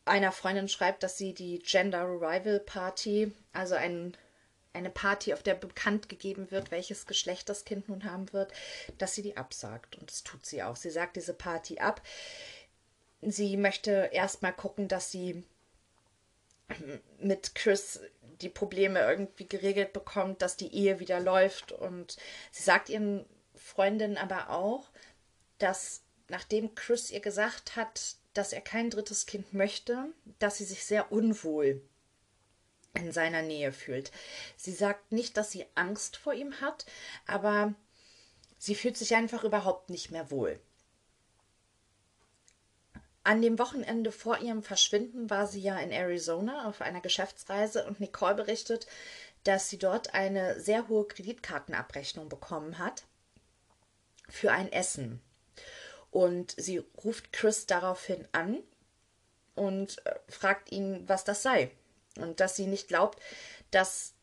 einer 0.05 0.33
Freundin 0.33 0.69
schreibt, 0.69 1.03
dass 1.03 1.19
sie 1.19 1.35
die 1.35 1.59
Gender 1.61 2.05
Revival 2.05 2.61
Party, 2.61 3.33
also 3.53 3.75
ein, 3.75 4.17
eine 4.73 4.91
Party, 4.91 5.33
auf 5.33 5.43
der 5.43 5.55
bekannt 5.55 6.09
gegeben 6.09 6.51
wird, 6.51 6.71
welches 6.71 7.07
Geschlecht 7.07 7.49
das 7.49 7.65
Kind 7.65 7.89
nun 7.89 8.05
haben 8.05 8.33
wird, 8.33 8.53
dass 8.99 9.15
sie 9.15 9.23
die 9.23 9.37
absagt. 9.37 9.97
Und 9.97 10.11
das 10.11 10.23
tut 10.23 10.47
sie 10.47 10.63
auch. 10.63 10.77
Sie 10.77 10.91
sagt 10.91 11.17
diese 11.17 11.35
Party 11.35 11.79
ab. 11.79 12.03
Sie 13.23 13.57
möchte 13.57 14.11
erstmal 14.13 14.53
gucken, 14.53 14.89
dass 14.89 15.11
sie 15.11 15.45
mit 17.19 17.55
Chris 17.55 18.01
die 18.41 18.49
Probleme 18.49 19.01
irgendwie 19.01 19.47
geregelt 19.47 19.93
bekommt, 19.93 20.41
dass 20.41 20.57
die 20.57 20.75
Ehe 20.75 20.99
wieder 21.01 21.21
läuft. 21.21 21.73
Und 21.73 22.17
sie 22.51 22.63
sagt 22.63 22.89
ihren 22.89 23.27
Freundinnen 23.55 24.17
aber 24.17 24.51
auch, 24.51 24.89
dass 25.59 26.03
nachdem 26.29 26.75
Chris 26.75 27.11
ihr 27.11 27.21
gesagt 27.21 27.77
hat, 27.77 28.17
dass 28.35 28.53
er 28.53 28.61
kein 28.61 28.91
drittes 28.91 29.27
Kind 29.27 29.53
möchte, 29.55 30.07
dass 30.39 30.59
sie 30.59 30.65
sich 30.65 30.85
sehr 30.85 31.13
unwohl 31.13 31.83
in 32.95 33.13
seiner 33.13 33.43
Nähe 33.43 33.73
fühlt. 33.73 34.11
Sie 34.57 34.73
sagt 34.73 35.13
nicht, 35.13 35.37
dass 35.37 35.51
sie 35.51 35.67
Angst 35.75 36.17
vor 36.17 36.35
ihm 36.35 36.61
hat, 36.61 36.87
aber 37.27 37.75
sie 38.59 38.75
fühlt 38.75 38.97
sich 38.97 39.15
einfach 39.15 39.45
überhaupt 39.45 39.91
nicht 39.91 40.11
mehr 40.11 40.31
wohl. 40.31 40.61
An 43.23 43.43
dem 43.43 43.59
Wochenende 43.59 44.13
vor 44.13 44.39
ihrem 44.39 44.63
Verschwinden 44.63 45.29
war 45.29 45.47
sie 45.47 45.61
ja 45.61 45.79
in 45.79 45.93
Arizona 45.93 46.67
auf 46.69 46.81
einer 46.81 47.01
Geschäftsreise 47.01 47.87
und 47.87 48.01
Nicole 48.01 48.35
berichtet, 48.35 48.87
dass 49.45 49.69
sie 49.69 49.79
dort 49.79 50.15
eine 50.15 50.59
sehr 50.61 50.89
hohe 50.89 51.07
Kreditkartenabrechnung 51.07 52.29
bekommen 52.29 52.79
hat 52.79 53.05
für 54.29 54.53
ein 54.53 54.73
Essen. 54.73 55.21
Und 56.11 56.55
sie 56.57 56.79
ruft 57.05 57.33
Chris 57.33 57.67
daraufhin 57.67 58.27
an 58.33 58.59
und 59.55 60.05
äh, 60.07 60.15
fragt 60.29 60.73
ihn, 60.73 61.09
was 61.09 61.25
das 61.25 61.43
sei. 61.43 61.71
Und 62.17 62.41
dass 62.41 62.57
sie 62.57 62.67
nicht 62.67 62.89
glaubt, 62.89 63.21
dass 63.71 64.15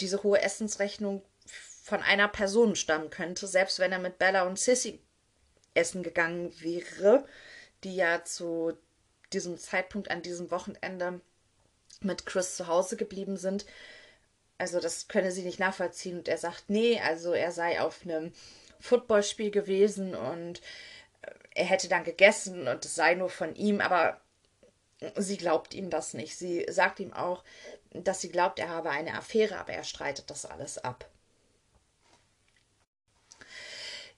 diese 0.00 0.22
hohe 0.22 0.40
Essensrechnung 0.40 1.22
von 1.46 2.02
einer 2.02 2.28
Person 2.28 2.76
stammen 2.76 3.10
könnte, 3.10 3.46
selbst 3.46 3.78
wenn 3.78 3.92
er 3.92 3.98
mit 3.98 4.18
Bella 4.18 4.42
und 4.42 4.58
Sissy 4.58 5.00
essen 5.74 6.02
gegangen 6.02 6.52
wäre, 6.60 7.24
die 7.84 7.94
ja 7.94 8.24
zu 8.24 8.76
diesem 9.32 9.58
Zeitpunkt 9.58 10.10
an 10.10 10.22
diesem 10.22 10.50
Wochenende 10.50 11.20
mit 12.00 12.26
Chris 12.26 12.56
zu 12.56 12.66
Hause 12.66 12.96
geblieben 12.96 13.36
sind. 13.36 13.66
Also 14.58 14.80
das 14.80 15.08
könne 15.08 15.30
sie 15.30 15.42
nicht 15.42 15.60
nachvollziehen. 15.60 16.18
Und 16.18 16.28
er 16.28 16.38
sagt, 16.38 16.64
nee, 16.68 17.00
also 17.00 17.32
er 17.32 17.52
sei 17.52 17.80
auf 17.80 18.02
einem 18.04 18.32
Footballspiel 18.80 19.50
gewesen 19.50 20.14
und 20.14 20.60
äh, 21.22 21.32
er 21.54 21.64
hätte 21.64 21.88
dann 21.88 22.04
gegessen 22.04 22.68
und 22.68 22.84
es 22.84 22.94
sei 22.94 23.14
nur 23.14 23.30
von 23.30 23.54
ihm, 23.54 23.80
aber 23.80 24.20
sie 25.16 25.36
glaubt 25.36 25.74
ihm 25.74 25.90
das 25.90 26.14
nicht. 26.14 26.36
Sie 26.36 26.66
sagt 26.68 27.00
ihm 27.00 27.12
auch, 27.12 27.44
dass 27.90 28.20
sie 28.20 28.30
glaubt, 28.30 28.58
er 28.58 28.68
habe 28.68 28.90
eine 28.90 29.14
Affäre, 29.14 29.58
aber 29.58 29.72
er 29.72 29.84
streitet 29.84 30.30
das 30.30 30.44
alles 30.44 30.78
ab. 30.78 31.08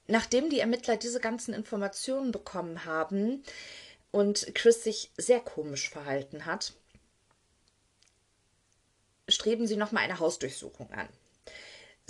Nachdem 0.07 0.49
die 0.49 0.59
Ermittler 0.59 0.97
diese 0.97 1.19
ganzen 1.19 1.53
Informationen 1.53 2.31
bekommen 2.31 2.85
haben 2.85 3.43
und 4.11 4.53
Chris 4.55 4.83
sich 4.83 5.11
sehr 5.17 5.39
komisch 5.39 5.89
verhalten 5.89 6.45
hat, 6.45 6.73
streben 9.29 9.67
sie 9.67 9.77
nochmal 9.77 10.03
eine 10.03 10.19
Hausdurchsuchung 10.19 10.91
an. 10.91 11.07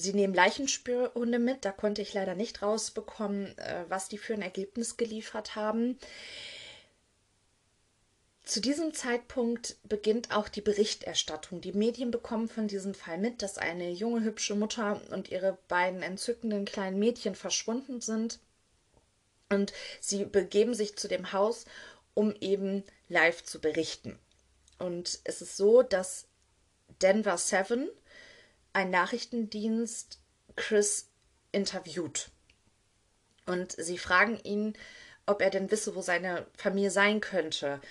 Sie 0.02 0.14
nehmen 0.14 0.34
Leichenspürhunde 0.34 1.38
mit, 1.38 1.64
da 1.64 1.72
konnte 1.72 2.02
ich 2.02 2.14
leider 2.14 2.36
nicht 2.36 2.62
rausbekommen, 2.62 3.58
äh, 3.58 3.86
was 3.88 4.10
die 4.10 4.18
für 4.18 4.34
ein 4.34 4.42
Ergebnis 4.42 4.98
geliefert 4.98 5.56
haben. 5.56 6.00
Zu 8.44 8.60
diesem 8.60 8.94
Zeitpunkt 8.94 9.78
beginnt 9.84 10.36
auch 10.36 10.50
die 10.50 10.62
Berichterstattung. 10.62 11.62
Die 11.62 11.74
Medien 11.74 12.10
bekommen 12.10 12.50
von 12.50 12.68
diesem 12.68 12.96
Fall 12.96 13.20
mit, 13.20 13.44
dass 13.44 13.60
eine 13.60 13.92
junge, 13.92 14.24
hübsche 14.24 14.56
Mutter 14.56 15.00
und 15.12 15.30
ihre 15.30 15.58
beiden 15.68 16.02
entzückenden 16.02 16.66
kleinen 16.66 16.98
Mädchen 16.98 17.36
verschwunden 17.36 18.02
sind. 18.02 18.40
Und 19.50 19.72
sie 20.00 20.26
begeben 20.26 20.74
sich 20.74 20.98
zu 20.98 21.08
dem 21.08 21.32
Haus, 21.32 21.66
um 22.14 22.34
eben 22.42 22.84
live 23.08 23.44
zu 23.44 23.62
berichten. 23.62 24.18
Und 24.80 25.20
es 25.24 25.42
ist 25.42 25.56
so, 25.56 25.84
dass 25.84 26.26
Denver 27.02 27.38
7, 27.38 27.90
ein 28.74 28.90
Nachrichtendienst, 28.90 30.20
Chris 30.56 31.10
interviewt. 31.52 32.30
Und 33.46 33.74
sie 33.74 33.98
fragen 33.98 34.40
ihn, 34.44 34.78
ob 35.26 35.42
er 35.42 35.50
denn 35.50 35.72
wisse, 35.72 35.96
wo 35.96 36.02
seine 36.02 36.48
Familie 36.58 36.92
sein 36.92 37.22
könnte. 37.22 37.82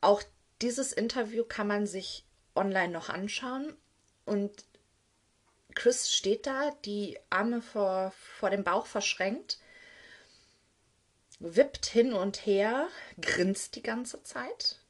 Auch 0.00 0.22
dieses 0.62 0.92
Interview 0.92 1.44
kann 1.44 1.66
man 1.66 1.86
sich 1.86 2.24
online 2.54 2.92
noch 2.92 3.08
anschauen. 3.08 3.76
Und 4.24 4.64
Chris 5.74 6.12
steht 6.12 6.46
da, 6.46 6.70
die 6.84 7.18
Arme 7.30 7.62
vor, 7.62 8.12
vor 8.38 8.50
dem 8.50 8.64
Bauch 8.64 8.86
verschränkt 8.86 9.58
wippt 11.44 11.86
hin 11.86 12.12
und 12.12 12.46
her, 12.46 12.88
grinst 13.20 13.76
die 13.76 13.82
ganze 13.82 14.22
Zeit, 14.22 14.80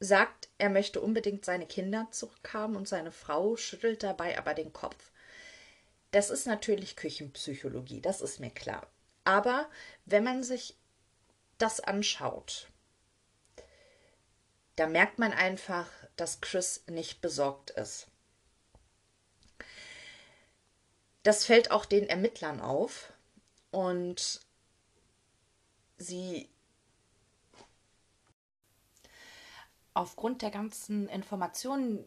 sagt, 0.00 0.48
er 0.58 0.70
möchte 0.70 1.00
unbedingt 1.00 1.44
seine 1.44 1.66
Kinder 1.66 2.08
zurückhaben 2.10 2.76
und 2.76 2.88
seine 2.88 3.12
Frau 3.12 3.56
schüttelt 3.56 4.02
dabei 4.02 4.38
aber 4.38 4.54
den 4.54 4.72
Kopf. 4.72 5.10
Das 6.10 6.30
ist 6.30 6.46
natürlich 6.46 6.96
Küchenpsychologie, 6.96 8.00
das 8.00 8.20
ist 8.20 8.40
mir 8.40 8.50
klar. 8.50 8.86
Aber 9.24 9.68
wenn 10.04 10.24
man 10.24 10.42
sich 10.42 10.76
das 11.58 11.80
anschaut, 11.80 12.68
da 14.76 14.86
merkt 14.86 15.18
man 15.18 15.32
einfach, 15.32 15.88
dass 16.16 16.40
Chris 16.40 16.82
nicht 16.86 17.20
besorgt 17.20 17.70
ist. 17.70 18.08
Das 21.22 21.44
fällt 21.44 21.70
auch 21.70 21.86
den 21.86 22.08
Ermittlern 22.08 22.60
auf 22.60 23.12
und 23.70 24.40
sie 25.96 26.48
aufgrund 29.96 30.42
der 30.42 30.50
ganzen 30.50 31.08
Informationen, 31.08 32.04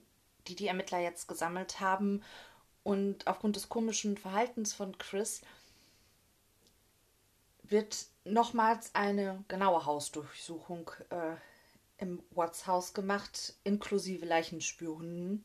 die 0.47 0.56
die 0.56 0.67
Ermittler 0.67 0.99
jetzt 0.99 1.28
gesammelt 1.28 1.80
haben 1.80 2.23
und 2.84 3.28
aufgrund 3.28 3.56
des 3.56 3.67
komischen 3.67 4.17
Verhaltens 4.17 4.73
von 4.73 4.97
Chris, 4.97 5.41
wird 7.63 8.06
nochmals 8.25 8.93
eine 8.93 9.43
genaue 9.47 9.86
Hausdurchsuchung 9.86 10.91
äh, 11.10 11.36
im 11.97 12.21
Watts 12.32 12.67
Haus 12.67 12.93
gemacht, 12.93 13.56
inklusive 13.63 14.25
Leichenspürhunden. 14.25 15.43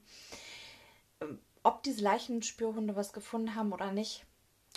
Ähm, 1.20 1.38
ob 1.62 1.82
diese 1.82 2.02
Leichenspürhunde 2.02 2.94
was 2.94 3.12
gefunden 3.12 3.54
haben 3.54 3.72
oder 3.72 3.90
nicht, 3.90 4.24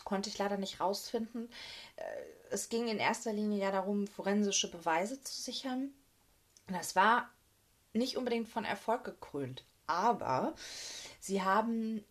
konnte 0.03 0.29
ich 0.29 0.37
leider 0.37 0.57
nicht 0.57 0.79
rausfinden. 0.79 1.49
Äh, 1.97 2.03
es 2.49 2.69
ging 2.69 2.87
in 2.87 2.97
erster 2.97 3.33
Linie 3.33 3.59
ja 3.59 3.71
darum, 3.71 4.07
forensische 4.07 4.71
Beweise 4.71 5.21
zu 5.21 5.41
sichern. 5.41 5.91
Das 6.67 6.95
war 6.95 7.29
nicht 7.93 8.17
unbedingt 8.17 8.47
von 8.47 8.65
Erfolg 8.65 9.03
gekrönt, 9.03 9.65
aber 9.85 10.55
sie 11.19 11.41
haben 11.41 12.03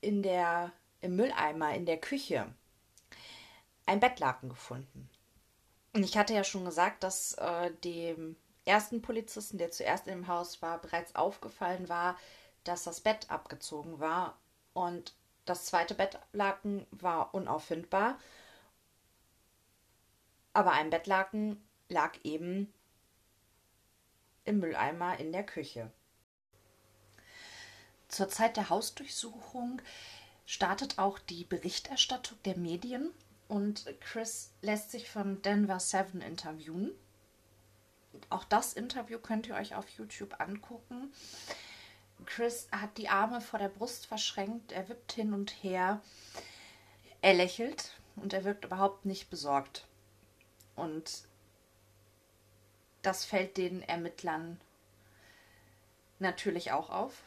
in 0.00 0.22
der, 0.22 0.72
im 1.00 1.16
Mülleimer 1.16 1.74
in 1.74 1.86
der 1.86 1.98
Küche 1.98 2.52
ein 3.86 4.00
Bettlaken 4.00 4.48
gefunden. 4.48 5.08
Und 5.92 6.04
ich 6.04 6.16
hatte 6.16 6.34
ja 6.34 6.44
schon 6.44 6.64
gesagt, 6.64 7.02
dass 7.02 7.34
äh, 7.34 7.72
dem 7.84 8.36
ersten 8.64 9.02
Polizisten, 9.02 9.58
der 9.58 9.70
zuerst 9.70 10.06
im 10.06 10.28
Haus 10.28 10.62
war, 10.62 10.80
bereits 10.80 11.14
aufgefallen 11.16 11.88
war, 11.88 12.16
dass 12.64 12.84
das 12.84 13.00
Bett 13.00 13.30
abgezogen 13.30 13.98
war 13.98 14.38
und 14.74 15.14
das 15.46 15.64
zweite 15.64 15.94
Bettlaken 15.94 16.86
war 16.90 17.34
unauffindbar 17.34 18.18
aber 20.52 20.72
ein 20.72 20.90
Bettlaken 20.90 21.62
lag 21.88 22.18
eben 22.24 22.72
im 24.50 24.58
Mülleimer 24.58 25.18
in 25.18 25.32
der 25.32 25.44
Küche. 25.44 25.90
Zur 28.08 28.28
Zeit 28.28 28.56
der 28.56 28.68
Hausdurchsuchung 28.68 29.80
startet 30.44 30.98
auch 30.98 31.20
die 31.20 31.44
Berichterstattung 31.44 32.36
der 32.44 32.56
Medien 32.56 33.10
und 33.46 33.86
Chris 34.00 34.50
lässt 34.60 34.90
sich 34.90 35.08
von 35.08 35.40
Denver 35.42 35.78
7 35.78 36.20
interviewen. 36.20 36.90
Auch 38.28 38.42
das 38.42 38.72
Interview 38.72 39.20
könnt 39.20 39.46
ihr 39.46 39.54
euch 39.54 39.76
auf 39.76 39.88
YouTube 39.90 40.40
angucken. 40.40 41.12
Chris 42.26 42.66
hat 42.72 42.98
die 42.98 43.08
Arme 43.08 43.40
vor 43.40 43.60
der 43.60 43.68
Brust 43.68 44.06
verschränkt, 44.06 44.72
er 44.72 44.88
wippt 44.88 45.12
hin 45.12 45.32
und 45.32 45.62
her, 45.62 46.02
er 47.22 47.34
lächelt 47.34 47.92
und 48.16 48.32
er 48.32 48.44
wirkt 48.44 48.64
überhaupt 48.64 49.06
nicht 49.06 49.30
besorgt. 49.30 49.86
Und 50.74 51.29
das 53.02 53.24
fällt 53.24 53.56
den 53.56 53.82
Ermittlern 53.82 54.60
natürlich 56.18 56.72
auch 56.72 56.90
auf. 56.90 57.22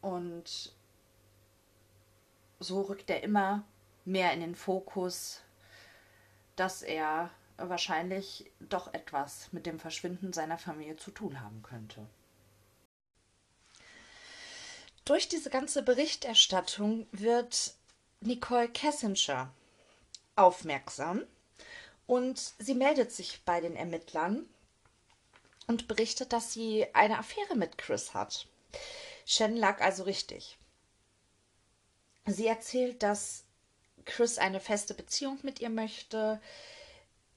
Und 0.00 0.72
so 2.60 2.82
rückt 2.82 3.10
er 3.10 3.22
immer 3.22 3.64
mehr 4.04 4.32
in 4.32 4.40
den 4.40 4.54
Fokus, 4.54 5.40
dass 6.56 6.82
er 6.82 7.30
wahrscheinlich 7.56 8.50
doch 8.60 8.92
etwas 8.92 9.52
mit 9.52 9.66
dem 9.66 9.78
Verschwinden 9.78 10.32
seiner 10.32 10.58
Familie 10.58 10.96
zu 10.96 11.10
tun 11.10 11.40
haben 11.40 11.62
könnte. 11.62 12.06
Durch 15.04 15.28
diese 15.28 15.50
ganze 15.50 15.82
Berichterstattung 15.82 17.06
wird 17.10 17.74
Nicole 18.20 18.68
Kessinger 18.68 19.52
aufmerksam 20.36 21.24
und 22.06 22.38
sie 22.58 22.74
meldet 22.74 23.12
sich 23.12 23.42
bei 23.44 23.60
den 23.60 23.74
Ermittlern 23.74 24.48
und 25.66 25.88
berichtet, 25.88 26.32
dass 26.32 26.52
sie 26.52 26.86
eine 26.94 27.18
Affäre 27.18 27.56
mit 27.56 27.78
Chris 27.78 28.14
hat. 28.14 28.46
Shen 29.24 29.56
lag 29.56 29.80
also 29.80 30.04
richtig. 30.04 30.58
Sie 32.26 32.46
erzählt, 32.46 33.02
dass 33.02 33.44
Chris 34.04 34.38
eine 34.38 34.60
feste 34.60 34.94
Beziehung 34.94 35.38
mit 35.42 35.60
ihr 35.60 35.70
möchte. 35.70 36.40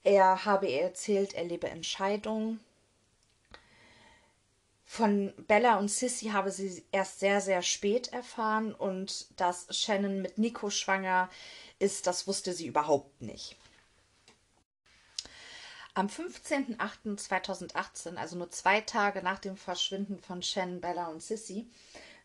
Er 0.04 0.46
habe 0.46 0.68
ihr 0.68 0.82
erzählt, 0.82 1.34
er 1.34 1.44
lebe 1.44 1.68
in. 1.68 2.60
Von 4.88 5.34
Bella 5.48 5.78
und 5.80 5.90
Sissy 5.90 6.28
habe 6.28 6.52
sie 6.52 6.84
erst 6.92 7.20
sehr, 7.20 7.42
sehr 7.42 7.64
spät 7.64 8.14
erfahren 8.14 8.74
und 8.74 9.28
dass 9.40 9.68
Shannon 9.76 10.22
mit 10.22 10.38
Nico 10.38 10.70
schwanger 10.70 11.30
ist, 11.80 12.08
das 12.08 12.28
wusste 12.28 12.54
sie 12.54 12.68
überhaupt 12.68 13.22
nicht. 13.22 13.58
Am 15.96 16.08
15.08.2018, 16.08 18.18
also 18.18 18.38
nur 18.38 18.52
zwei 18.52 18.82
Tage 18.82 19.24
nach 19.24 19.40
dem 19.40 19.56
Verschwinden 19.56 20.20
von 20.20 20.44
Shannon, 20.44 20.82
Bella 20.82 21.08
und 21.08 21.24
Sissy, 21.24 21.72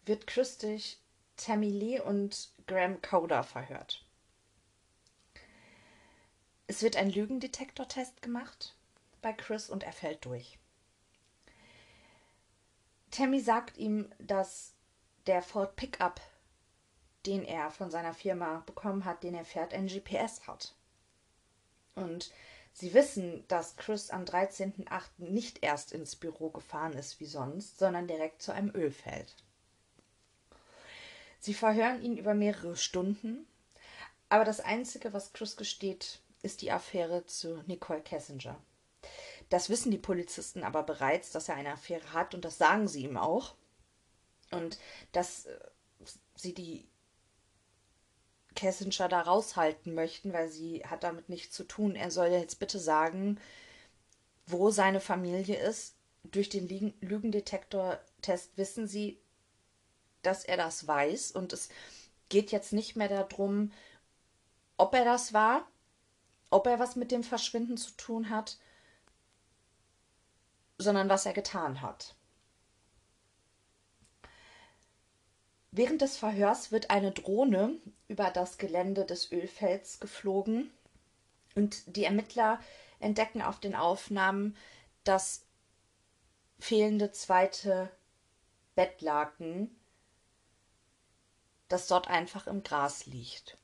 wird 0.04 0.26
Chris 0.26 0.58
durch 0.58 0.98
Tammy 1.36 1.70
Lee 1.70 2.00
und 2.00 2.50
Graham 2.66 3.00
Coder 3.00 3.44
verhört. 3.44 4.04
Es 6.66 6.82
wird 6.82 6.96
ein 6.96 7.10
Lügendetektortest 7.10 8.22
gemacht 8.22 8.74
bei 9.22 9.32
Chris 9.32 9.70
und 9.70 9.84
er 9.84 9.92
fällt 9.92 10.24
durch. 10.24 10.58
Tammy 13.12 13.38
sagt 13.40 13.78
ihm, 13.78 14.10
dass 14.18 14.72
der 15.26 15.42
Ford 15.42 15.76
Pickup, 15.76 16.20
den 17.24 17.44
er 17.44 17.70
von 17.70 17.92
seiner 17.92 18.14
Firma 18.14 18.64
bekommen 18.66 19.04
hat, 19.04 19.22
den 19.22 19.34
er 19.34 19.44
fährt, 19.44 19.74
ein 19.74 19.86
GPS 19.86 20.48
hat. 20.48 20.74
Und 21.94 22.32
Sie 22.72 22.94
wissen, 22.94 23.44
dass 23.48 23.76
Chris 23.76 24.10
am 24.10 24.24
13.08. 24.24 25.02
nicht 25.18 25.62
erst 25.62 25.92
ins 25.92 26.16
Büro 26.16 26.50
gefahren 26.50 26.92
ist 26.92 27.20
wie 27.20 27.26
sonst, 27.26 27.78
sondern 27.78 28.06
direkt 28.06 28.42
zu 28.42 28.52
einem 28.52 28.74
Ölfeld. 28.74 29.34
Sie 31.40 31.54
verhören 31.54 32.02
ihn 32.02 32.16
über 32.16 32.34
mehrere 32.34 32.76
Stunden, 32.76 33.46
aber 34.28 34.44
das 34.44 34.60
Einzige, 34.60 35.12
was 35.12 35.32
Chris 35.32 35.56
gesteht, 35.56 36.20
ist 36.42 36.62
die 36.62 36.70
Affäre 36.70 37.26
zu 37.26 37.62
Nicole 37.66 38.02
Kessinger. 38.02 38.56
Das 39.48 39.68
wissen 39.68 39.90
die 39.90 39.98
Polizisten 39.98 40.62
aber 40.62 40.82
bereits, 40.82 41.32
dass 41.32 41.48
er 41.48 41.56
eine 41.56 41.72
Affäre 41.72 42.12
hat 42.12 42.34
und 42.34 42.44
das 42.44 42.56
sagen 42.56 42.88
sie 42.88 43.04
ihm 43.04 43.16
auch. 43.16 43.54
Und 44.52 44.78
dass 45.12 45.46
äh, 45.46 45.58
sie 46.36 46.54
die 46.54 46.89
Kessinger 48.60 49.08
da 49.08 49.22
raushalten 49.22 49.94
möchten, 49.94 50.34
weil 50.34 50.50
sie 50.50 50.84
hat 50.84 51.02
damit 51.02 51.30
nichts 51.30 51.56
zu 51.56 51.64
tun. 51.64 51.96
Er 51.96 52.10
soll 52.10 52.28
jetzt 52.28 52.58
bitte 52.58 52.78
sagen, 52.78 53.40
wo 54.46 54.70
seine 54.70 55.00
Familie 55.00 55.56
ist. 55.56 55.96
Durch 56.24 56.50
den 56.50 56.68
Lügendetektor 57.00 57.98
Test 58.20 58.58
wissen 58.58 58.86
sie, 58.86 59.18
dass 60.20 60.44
er 60.44 60.58
das 60.58 60.86
weiß 60.86 61.32
und 61.32 61.54
es 61.54 61.70
geht 62.28 62.52
jetzt 62.52 62.74
nicht 62.74 62.96
mehr 62.96 63.08
darum, 63.08 63.72
ob 64.76 64.94
er 64.94 65.06
das 65.06 65.32
war, 65.32 65.66
ob 66.50 66.66
er 66.66 66.78
was 66.78 66.96
mit 66.96 67.10
dem 67.10 67.22
Verschwinden 67.22 67.78
zu 67.78 67.92
tun 67.92 68.28
hat, 68.28 68.58
sondern 70.76 71.08
was 71.08 71.24
er 71.24 71.32
getan 71.32 71.80
hat. 71.80 72.14
Während 75.70 76.02
des 76.02 76.18
Verhörs 76.18 76.70
wird 76.70 76.90
eine 76.90 77.12
Drohne 77.12 77.80
über 78.10 78.30
das 78.30 78.58
Gelände 78.58 79.04
des 79.04 79.30
Ölfelds 79.30 80.00
geflogen 80.00 80.70
und 81.54 81.96
die 81.96 82.04
Ermittler 82.04 82.60
entdecken 82.98 83.40
auf 83.40 83.60
den 83.60 83.76
Aufnahmen 83.76 84.56
das 85.04 85.46
fehlende 86.58 87.12
zweite 87.12 87.88
Bettlaken, 88.74 89.70
das 91.68 91.86
dort 91.86 92.08
einfach 92.08 92.48
im 92.48 92.64
Gras 92.64 93.06
liegt. 93.06 93.56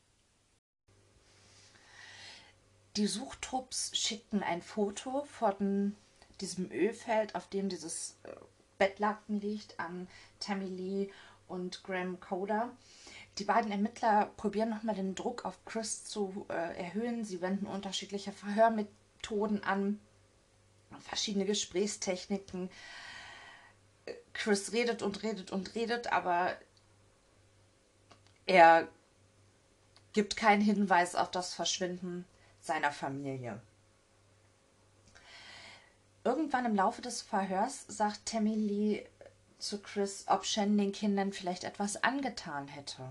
Die 2.97 3.09
Suchtrupps 3.09 3.91
schickten 3.97 4.45
ein 4.45 4.63
Foto 4.63 5.25
von 5.25 5.97
diesem 6.41 6.71
Ölfeld, 6.71 7.35
auf 7.35 7.49
dem 7.49 7.69
dieses 7.69 8.17
äh, 8.23 8.31
Bettlaken 8.79 9.41
liegt, 9.41 9.79
an 9.81 10.07
Tammy 10.39 10.69
Lee 10.69 11.11
und 11.49 11.83
Graham 11.83 12.21
Coder. 12.21 12.71
Die 13.39 13.45
beiden 13.45 13.71
Ermittler 13.71 14.27
probieren 14.37 14.71
nochmal 14.71 14.95
den 14.95 15.15
Druck 15.15 15.45
auf 15.45 15.63
Chris 15.67 16.05
zu 16.05 16.47
äh, 16.49 16.77
erhöhen. 16.79 17.25
Sie 17.25 17.43
wenden 17.43 17.67
unterschiedliche 17.67 18.33
Verhörmethoden 18.33 19.63
an, 19.63 20.01
verschiedene 21.01 21.45
Gesprächstechniken. 21.45 22.71
Chris 24.33 24.73
redet 24.73 25.03
und 25.03 25.23
redet 25.23 25.51
und 25.51 25.75
redet, 25.75 26.13
aber 26.13 26.57
er 28.47 28.89
gibt 30.13 30.37
keinen 30.37 30.63
Hinweis 30.63 31.15
auf 31.15 31.31
das 31.31 31.53
Verschwinden 31.53 32.25
seiner 32.61 32.93
Familie. 32.93 33.61
Irgendwann 36.25 36.65
im 36.65 36.75
Laufe 36.75 37.03
des 37.03 37.23
Verhörs 37.23 37.85
sagt 37.89 38.27
Tammy 38.27 38.55
Lee 38.55 39.07
zu 39.59 39.81
Chris, 39.81 40.25
ob 40.27 40.45
Shen 40.45 40.77
den 40.79 40.93
Kindern 40.93 41.33
vielleicht 41.33 41.65
etwas 41.65 42.03
angetan 42.03 42.69
hätte. 42.69 43.11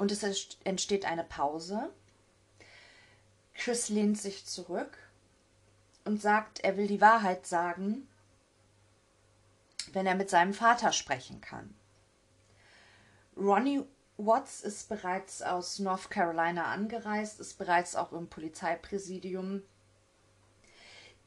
Und 0.00 0.10
es 0.10 0.22
entsteht 0.64 1.04
eine 1.04 1.24
Pause. 1.24 1.90
Chris 3.52 3.90
lehnt 3.90 4.18
sich 4.18 4.46
zurück 4.46 4.96
und 6.06 6.22
sagt, 6.22 6.60
er 6.60 6.78
will 6.78 6.86
die 6.86 7.02
Wahrheit 7.02 7.46
sagen, 7.46 8.08
wenn 9.92 10.06
er 10.06 10.14
mit 10.14 10.30
seinem 10.30 10.54
Vater 10.54 10.92
sprechen 10.92 11.42
kann. 11.42 11.74
Ronnie 13.36 13.84
Watts 14.16 14.62
ist 14.62 14.88
bereits 14.88 15.42
aus 15.42 15.78
North 15.80 16.08
Carolina 16.08 16.72
angereist, 16.72 17.38
ist 17.38 17.58
bereits 17.58 17.94
auch 17.94 18.12
im 18.14 18.26
Polizeipräsidium. 18.26 19.62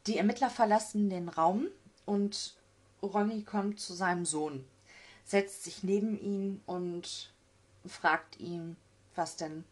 Die 0.08 0.18
Ermittler 0.18 0.50
verlassen 0.50 1.12
den 1.12 1.30
Raum 1.30 1.68
und 2.08 2.56
Ronny 3.04 3.44
kommt 3.44 3.80
zu 3.80 3.94
seinem 3.94 4.26
Sohn, 4.26 4.68
setzt 5.26 5.64
sich 5.64 5.84
neben 5.84 6.20
ihn 6.20 6.64
und 6.66 7.33
fragt 7.90 8.40
ihn, 8.40 8.78
was 9.16 9.36
denn 9.36 9.64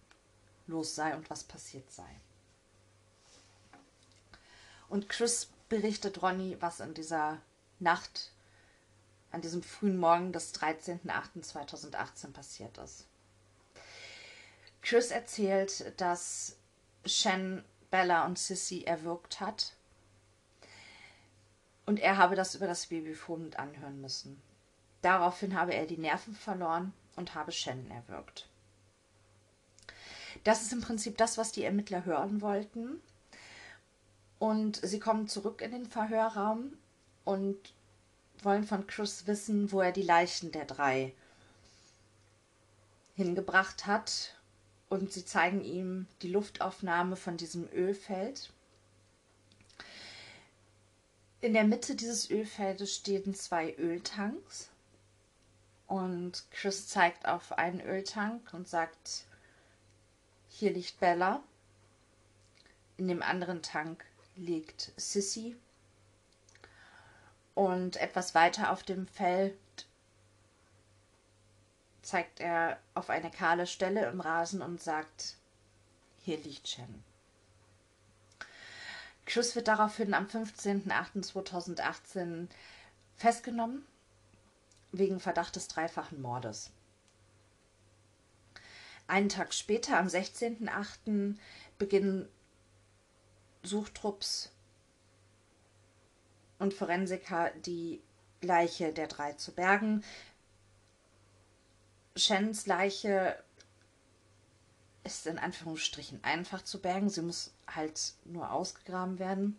los 0.67 0.95
sei 0.95 1.15
und 1.15 1.30
was 1.30 1.43
passiert 1.43 1.89
sei. 1.91 2.10
Und 4.89 5.10
Chris 5.10 5.50
berichtet 5.69 6.21
Ronny, 6.21 6.58
was 6.60 6.80
in 6.80 6.93
dieser 6.93 7.39
Nacht, 7.80 8.32
an 9.32 9.41
diesem 9.41 9.63
frühen 9.63 9.97
Morgen 9.97 10.34
des 10.34 10.54
13.08.2018 10.54 12.34
passiert 12.34 12.78
ist. 12.78 13.06
Chris 14.82 15.12
erzählt, 15.12 15.93
dass 16.02 16.58
Shen 17.06 17.63
Bella 17.89 18.26
und 18.26 18.38
Sissy 18.38 18.84
erwürgt 18.84 19.39
hat 19.39 19.74
und 21.86 22.00
er 22.00 22.17
habe 22.17 22.36
das 22.36 22.56
über 22.56 22.67
das 22.67 22.88
Babyphone 22.88 23.43
mit 23.43 23.60
anhören 23.60 24.02
müssen. 24.02 24.41
Daraufhin 25.02 25.56
habe 25.56 25.74
er 25.74 25.86
die 25.86 25.97
Nerven 25.97 26.36
verloren 26.36 26.93
und 27.15 27.36
habe 27.36 27.52
Shannon 27.52 27.91
erwürgt. 27.91 28.47
Das 30.43 30.62
ist 30.62 30.74
im 30.74 30.82
Prinzip 30.82 31.17
das, 31.17 31.38
was 31.38 31.52
die 31.52 31.63
Ermittler 31.63 32.06
hören 32.06 32.41
wollten. 32.41 33.02
Und 34.39 34.80
sie 34.84 35.00
kommen 35.00 35.28
zurück 35.28 35.62
in 35.62 35.71
den 35.71 35.86
Verhörraum 35.86 36.74
und 37.26 37.58
wollen 38.41 38.63
von 38.63 38.88
Chris 38.88 39.28
wissen, 39.28 39.71
wo 39.71 39.82
er 39.82 39.91
die 39.91 40.02
Leichen 40.02 40.52
der 40.52 40.65
drei 40.65 41.13
hingebracht 43.15 43.86
hat. 43.86 44.36
Und 44.89 45.13
sie 45.13 45.24
zeigen 45.24 45.63
ihm 45.63 46.08
die 46.24 46.30
Luftaufnahme 46.30 47.15
von 47.15 47.38
diesem 47.38 47.69
Ölfeld. 47.71 48.52
In 51.39 51.54
der 51.54 51.63
Mitte 51.63 51.95
dieses 51.95 52.30
Ölfeldes 52.30 52.95
stehen 52.95 53.36
zwei 53.36 53.76
Öltanks. 53.76 54.70
Und 55.91 56.49
Chris 56.51 56.88
zeigt 56.88 57.27
auf 57.27 57.58
einen 57.58 57.82
Öltank 57.82 58.54
und 58.54 58.65
sagt, 58.65 59.25
hier 60.47 60.71
liegt 60.71 61.01
Bella. 61.01 61.43
In 62.95 63.10
dem 63.10 63.21
anderen 63.21 63.62
Tank 63.62 64.06
liegt 64.38 64.93
Sissy. 64.95 65.58
Und 67.56 67.97
etwas 67.97 68.34
weiter 68.36 68.71
auf 68.71 68.84
dem 68.84 69.06
Feld 69.06 69.60
zeigt 72.04 72.39
er 72.39 72.80
auf 72.93 73.10
eine 73.10 73.30
kahle 73.30 73.67
Stelle 73.67 74.06
im 74.06 74.21
Rasen 74.21 74.62
und 74.62 74.82
sagt, 74.82 75.36
hier 76.23 76.38
liegt 76.38 76.69
Shen. 76.69 77.04
Chris 79.25 79.58
wird 79.58 79.67
daraufhin 79.67 80.13
am 80.13 80.27
15.08.2018 80.27 82.47
festgenommen 83.17 83.86
wegen 84.91 85.19
Verdacht 85.19 85.56
des 85.56 85.67
dreifachen 85.67 86.21
Mordes. 86.21 86.71
Einen 89.08 89.30
Tag 89.30 89.54
später, 89.54 89.97
am 89.97 90.08
16.08., 90.08 91.36
beginnen 91.77 92.30
Suchtrupps 93.63 94.51
und 96.60 96.73
Forensiker 96.73 97.51
die 97.65 98.01
Leiche 98.41 98.93
der 98.93 99.08
drei 99.08 99.34
zu 99.34 99.51
bergen. 99.51 100.04
Shens 102.15 102.67
Leiche 102.67 103.41
ist 105.04 105.25
in 105.25 105.39
Anführungsstrichen 105.39 106.23
einfach 106.23 106.62
zu 106.63 106.80
bergen. 106.80 107.10
Sie 107.10 107.21
muss 107.21 107.51
halt 107.67 108.13
nur 108.25 108.51
ausgegraben 108.51 109.19
werden. 109.19 109.58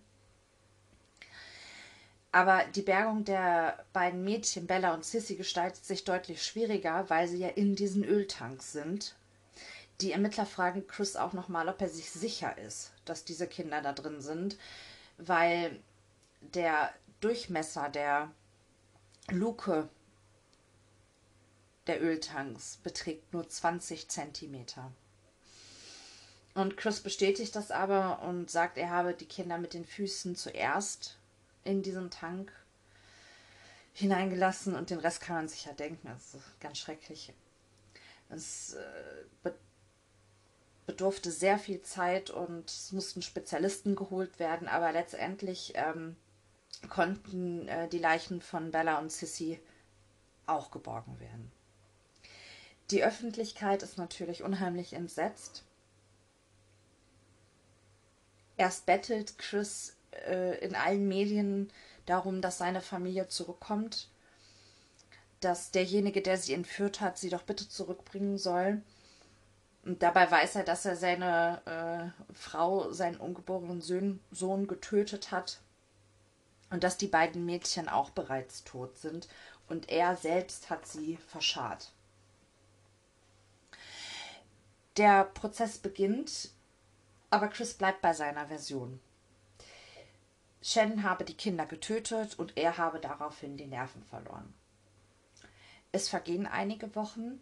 Aber 2.32 2.64
die 2.74 2.82
Bergung 2.82 3.24
der 3.24 3.84
beiden 3.92 4.24
Mädchen, 4.24 4.66
Bella 4.66 4.94
und 4.94 5.04
Sissy, 5.04 5.36
gestaltet 5.36 5.84
sich 5.84 6.04
deutlich 6.04 6.42
schwieriger, 6.42 7.08
weil 7.10 7.28
sie 7.28 7.36
ja 7.36 7.48
in 7.48 7.76
diesen 7.76 8.04
Öltanks 8.04 8.72
sind. 8.72 9.14
Die 10.00 10.12
Ermittler 10.12 10.46
fragen 10.46 10.86
Chris 10.86 11.14
auch 11.14 11.34
nochmal, 11.34 11.68
ob 11.68 11.80
er 11.82 11.90
sich 11.90 12.10
sicher 12.10 12.56
ist, 12.56 12.92
dass 13.04 13.26
diese 13.26 13.46
Kinder 13.46 13.82
da 13.82 13.92
drin 13.92 14.22
sind, 14.22 14.56
weil 15.18 15.78
der 16.40 16.90
Durchmesser 17.20 17.90
der 17.90 18.30
Luke 19.30 19.90
der 21.86 22.02
Öltanks 22.02 22.78
beträgt 22.82 23.32
nur 23.34 23.46
20 23.46 24.08
Zentimeter. 24.08 24.90
Und 26.54 26.78
Chris 26.78 27.00
bestätigt 27.00 27.54
das 27.54 27.70
aber 27.70 28.22
und 28.22 28.50
sagt, 28.50 28.78
er 28.78 28.90
habe 28.90 29.12
die 29.12 29.26
Kinder 29.26 29.58
mit 29.58 29.74
den 29.74 29.84
Füßen 29.84 30.34
zuerst 30.34 31.18
in 31.64 31.82
diesen 31.82 32.10
Tank 32.10 32.52
hineingelassen 33.94 34.74
und 34.74 34.90
den 34.90 34.98
Rest 34.98 35.20
kann 35.20 35.36
man 35.36 35.48
sich 35.48 35.66
ja 35.66 35.72
denken. 35.72 36.08
Das 36.08 36.34
ist 36.34 36.60
ganz 36.60 36.78
schrecklich. 36.78 37.32
Es 38.30 38.74
äh, 38.74 39.50
bedurfte 40.86 41.30
sehr 41.30 41.58
viel 41.58 41.82
Zeit 41.82 42.30
und 42.30 42.70
es 42.70 42.92
mussten 42.92 43.22
Spezialisten 43.22 43.94
geholt 43.94 44.38
werden, 44.38 44.68
aber 44.68 44.92
letztendlich 44.92 45.72
ähm, 45.76 46.16
konnten 46.88 47.68
äh, 47.68 47.88
die 47.88 47.98
Leichen 47.98 48.40
von 48.40 48.70
Bella 48.70 48.98
und 48.98 49.12
Sissy 49.12 49.60
auch 50.46 50.70
geborgen 50.70 51.20
werden. 51.20 51.52
Die 52.90 53.04
Öffentlichkeit 53.04 53.82
ist 53.82 53.96
natürlich 53.98 54.42
unheimlich 54.42 54.94
entsetzt 54.94 55.64
Erst 58.56 58.86
bettelt 58.86 59.38
Chris 59.38 59.96
äh, 60.26 60.58
in 60.64 60.74
allen 60.74 61.08
Medien 61.08 61.70
darum, 62.06 62.40
dass 62.40 62.58
seine 62.58 62.80
Familie 62.80 63.28
zurückkommt, 63.28 64.08
dass 65.40 65.70
derjenige, 65.70 66.22
der 66.22 66.36
sie 66.38 66.54
entführt 66.54 67.00
hat, 67.00 67.18
sie 67.18 67.30
doch 67.30 67.42
bitte 67.42 67.68
zurückbringen 67.68 68.38
soll. 68.38 68.82
Und 69.84 70.02
dabei 70.02 70.30
weiß 70.30 70.56
er, 70.56 70.64
dass 70.64 70.84
er 70.84 70.96
seine 70.96 71.60
äh, 71.66 72.32
Frau, 72.34 72.92
seinen 72.92 73.16
ungeborenen 73.16 73.80
Sohn, 73.80 74.20
Sohn 74.30 74.66
getötet 74.68 75.30
hat. 75.32 75.60
und 76.70 76.84
dass 76.84 76.96
die 76.96 77.06
beiden 77.08 77.44
Mädchen 77.44 77.88
auch 77.88 78.10
bereits 78.10 78.64
tot 78.64 78.96
sind 78.96 79.28
und 79.68 79.90
er 79.90 80.16
selbst 80.16 80.70
hat 80.70 80.86
sie 80.86 81.16
verscharrt. 81.28 81.92
Der 84.96 85.24
Prozess 85.24 85.78
beginnt, 85.78 86.50
aber 87.30 87.48
Chris 87.48 87.74
bleibt 87.74 88.02
bei 88.02 88.12
seiner 88.12 88.46
Version. 88.48 89.00
Shannon 90.62 91.02
habe 91.02 91.24
die 91.24 91.36
Kinder 91.36 91.66
getötet 91.66 92.38
und 92.38 92.56
er 92.56 92.78
habe 92.78 93.00
daraufhin 93.00 93.56
die 93.56 93.66
Nerven 93.66 94.04
verloren. 94.04 94.54
Es 95.90 96.08
vergehen 96.08 96.46
einige 96.46 96.94
Wochen 96.94 97.40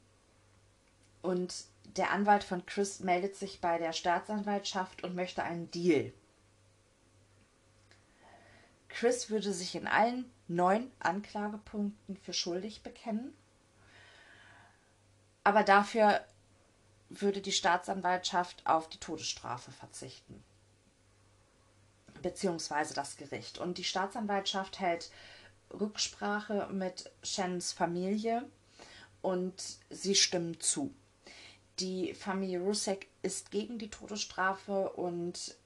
und 1.23 1.66
der 1.85 2.11
Anwalt 2.11 2.43
von 2.43 2.64
Chris 2.66 3.01
meldet 3.01 3.37
sich 3.37 3.61
bei 3.61 3.79
der 3.79 3.93
Staatsanwaltschaft 3.93 5.05
und 5.05 5.14
möchte 5.14 5.43
einen 5.43 5.71
Deal. 5.71 6.12
Chris 8.89 9.31
würde 9.31 9.53
sich 9.53 9.75
in 9.75 9.87
allen 9.87 10.31
neun 10.49 10.91
Anklagepunkten 10.99 12.16
für 12.16 12.33
schuldig 12.33 12.83
bekennen, 12.83 13.37
aber 15.45 15.62
dafür 15.62 16.25
würde 17.09 17.41
die 17.41 17.53
Staatsanwaltschaft 17.53 18.66
auf 18.66 18.89
die 18.89 18.99
Todesstrafe 18.99 19.71
verzichten. 19.73 20.43
Beziehungsweise 22.23 22.95
das 22.95 23.16
Gericht. 23.16 23.59
Und 23.59 23.79
die 23.79 23.85
Staatsanwaltschaft 23.85 24.81
hält 24.81 25.11
Rücksprache 25.73 26.68
mit 26.73 27.11
Shannons 27.23 27.73
Familie 27.73 28.45
und 29.23 29.55
sie 29.89 30.14
stimmen 30.14 30.61
zu. 30.61 30.93
Die 31.79 32.14
Familie 32.14 32.61
Rusek 32.61 33.09
ist 33.23 33.51
gegen 33.51 33.79
die 33.79 33.89
Todesstrafe 33.89 34.91
und 34.91 35.57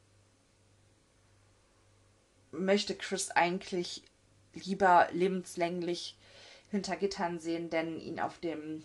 möchte 2.53 2.95
Chris 2.95 3.31
eigentlich 3.31 4.03
lieber 4.53 5.09
lebenslänglich 5.13 6.17
hinter 6.71 6.97
Gittern 6.97 7.41
sehen, 7.41 7.71
denn 7.71 8.01
ihn 8.01 8.21
auf 8.21 8.39
dem 8.39 8.85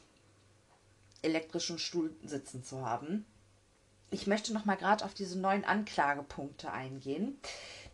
elektrischen 1.21 1.77
Stuhl 1.77 2.15
sitzen 2.23 2.63
zu 2.63 2.85
haben. 2.85 3.25
Ich 4.11 4.27
möchte 4.27 4.53
noch 4.53 4.65
mal 4.65 4.75
gerade 4.75 5.05
auf 5.05 5.13
diese 5.13 5.37
neuen 5.37 5.65
Anklagepunkte 5.65 6.71
eingehen. 6.71 7.39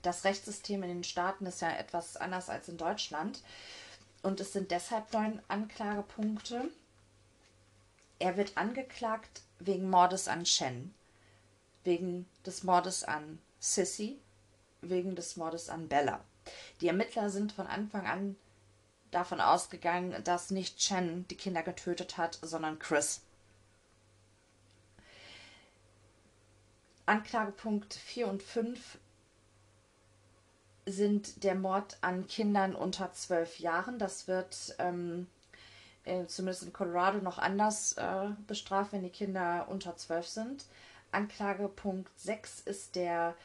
Das 0.01 0.23
Rechtssystem 0.23 0.83
in 0.83 0.89
den 0.89 1.03
Staaten 1.03 1.45
ist 1.45 1.61
ja 1.61 1.69
etwas 1.71 2.15
anders 2.15 2.49
als 2.49 2.69
in 2.69 2.77
Deutschland 2.77 3.41
und 4.21 4.39
es 4.39 4.53
sind 4.53 4.71
deshalb 4.71 5.11
neun 5.13 5.41
Anklagepunkte. 5.47 6.69
Er 8.19 8.37
wird 8.37 8.57
angeklagt 8.57 9.41
wegen 9.59 9.89
Mordes 9.89 10.27
an 10.27 10.45
Shen, 10.45 10.93
wegen 11.83 12.27
des 12.45 12.63
Mordes 12.63 13.03
an 13.03 13.39
Sissy, 13.59 14.19
wegen 14.81 15.15
des 15.15 15.35
Mordes 15.35 15.69
an 15.69 15.87
Bella. 15.87 16.23
Die 16.79 16.87
Ermittler 16.87 17.29
sind 17.29 17.51
von 17.51 17.67
Anfang 17.67 18.05
an 18.05 18.35
davon 19.11 19.41
ausgegangen, 19.41 20.23
dass 20.23 20.51
nicht 20.51 20.77
Chen 20.77 21.27
die 21.29 21.37
Kinder 21.37 21.63
getötet 21.63 22.17
hat, 22.17 22.39
sondern 22.41 22.79
Chris. 22.79 23.21
Anklagepunkt 27.05 27.93
4 27.93 28.27
und 28.27 28.43
5 28.43 28.97
sind 30.85 31.43
der 31.43 31.55
Mord 31.55 31.97
an 32.01 32.27
Kindern 32.27 32.75
unter 32.75 33.11
zwölf 33.13 33.59
Jahren. 33.59 33.97
Das 33.99 34.27
wird 34.27 34.75
ähm, 34.79 35.27
äh, 36.03 36.25
zumindest 36.27 36.63
in 36.63 36.73
Colorado 36.73 37.19
noch 37.19 37.37
anders 37.37 37.93
äh, 37.93 38.29
bestraft, 38.47 38.93
wenn 38.93 39.03
die 39.03 39.09
Kinder 39.09 39.67
unter 39.69 39.97
zwölf 39.97 40.27
sind. 40.27 40.65
Anklagepunkt 41.11 42.11
6 42.19 42.59
ist 42.61 42.95
der 42.95 43.35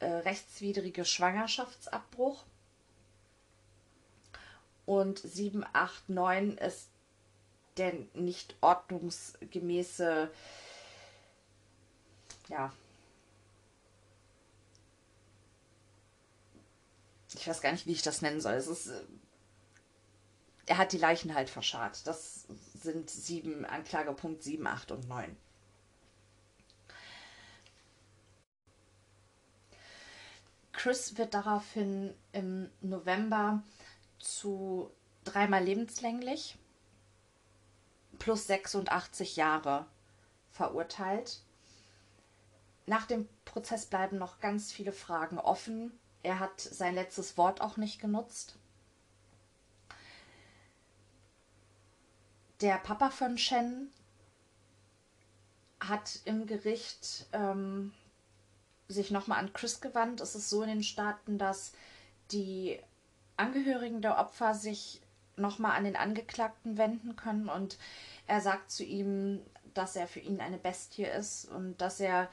äh, 0.00 0.06
rechtswidrige 0.06 1.04
Schwangerschaftsabbruch. 1.04 2.44
Und 4.84 5.18
7, 5.18 5.64
8, 5.72 6.08
9 6.08 6.58
ist 6.58 6.88
der 7.76 7.92
nicht 8.14 8.56
ordnungsgemäße, 8.60 10.30
ja, 12.48 12.72
ich 17.34 17.46
weiß 17.46 17.60
gar 17.60 17.72
nicht, 17.72 17.86
wie 17.86 17.92
ich 17.92 18.02
das 18.02 18.22
nennen 18.22 18.40
soll. 18.40 18.54
Es 18.54 18.66
ist, 18.66 18.88
äh, 18.88 19.04
er 20.66 20.78
hat 20.78 20.92
die 20.92 20.98
Leichen 20.98 21.34
halt 21.34 21.50
verscharrt. 21.50 22.06
Das 22.06 22.46
sind 22.74 23.10
sieben, 23.10 23.64
Anklagepunkt 23.64 24.42
7, 24.42 24.66
8 24.66 24.92
und 24.92 25.08
9. 25.08 25.36
Chris 30.72 31.18
wird 31.18 31.34
daraufhin 31.34 32.14
im 32.32 32.70
November 32.80 33.62
zu 34.20 34.92
dreimal 35.24 35.64
lebenslänglich 35.64 36.56
plus 38.18 38.46
86 38.46 39.36
Jahre 39.36 39.86
verurteilt. 40.52 41.42
Nach 42.88 43.04
dem 43.04 43.28
Prozess 43.44 43.84
bleiben 43.84 44.16
noch 44.16 44.40
ganz 44.40 44.72
viele 44.72 44.92
Fragen 44.92 45.38
offen. 45.38 45.92
Er 46.22 46.38
hat 46.38 46.58
sein 46.58 46.94
letztes 46.94 47.36
Wort 47.36 47.60
auch 47.60 47.76
nicht 47.76 48.00
genutzt. 48.00 48.56
Der 52.62 52.76
Papa 52.78 53.10
von 53.10 53.36
Shen 53.36 53.92
hat 55.80 56.20
im 56.24 56.46
Gericht 56.46 57.26
ähm, 57.32 57.92
sich 58.88 59.10
nochmal 59.10 59.40
an 59.40 59.52
Chris 59.52 59.82
gewandt. 59.82 60.22
Es 60.22 60.34
ist 60.34 60.48
so 60.48 60.62
in 60.62 60.68
den 60.70 60.82
Staaten, 60.82 61.36
dass 61.36 61.72
die 62.30 62.80
Angehörigen 63.36 64.00
der 64.00 64.16
Opfer 64.16 64.54
sich 64.54 65.02
nochmal 65.36 65.76
an 65.76 65.84
den 65.84 65.94
Angeklagten 65.94 66.78
wenden 66.78 67.16
können 67.16 67.50
und 67.50 67.76
er 68.26 68.40
sagt 68.40 68.70
zu 68.70 68.82
ihm, 68.82 69.42
dass 69.74 69.94
er 69.94 70.08
für 70.08 70.20
ihn 70.20 70.40
eine 70.40 70.56
Bestie 70.56 71.04
ist 71.04 71.44
und 71.44 71.76
dass 71.82 72.00
er 72.00 72.30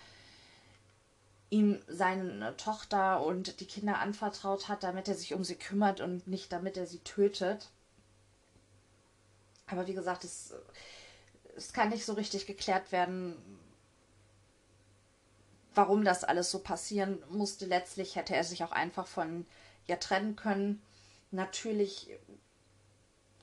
ihm 1.49 1.81
seine 1.87 2.57
Tochter 2.57 3.23
und 3.23 3.59
die 3.59 3.67
Kinder 3.67 3.99
anvertraut 3.99 4.67
hat, 4.67 4.83
damit 4.83 5.07
er 5.07 5.15
sich 5.15 5.33
um 5.33 5.43
sie 5.43 5.55
kümmert 5.55 6.01
und 6.01 6.27
nicht 6.27 6.51
damit 6.51 6.77
er 6.77 6.87
sie 6.87 6.99
tötet. 6.99 7.69
Aber 9.67 9.87
wie 9.87 9.93
gesagt, 9.93 10.23
es, 10.23 10.53
es 11.55 11.73
kann 11.73 11.89
nicht 11.89 12.05
so 12.05 12.13
richtig 12.13 12.45
geklärt 12.45 12.91
werden, 12.91 13.35
warum 15.73 16.03
das 16.03 16.23
alles 16.23 16.51
so 16.51 16.59
passieren 16.59 17.21
musste. 17.29 17.65
Letztlich 17.65 18.15
hätte 18.15 18.35
er 18.35 18.43
sich 18.43 18.63
auch 18.63 18.71
einfach 18.71 19.07
von 19.07 19.45
ihr 19.87 19.99
trennen 19.99 20.35
können. 20.35 20.81
Natürlich 21.31 22.09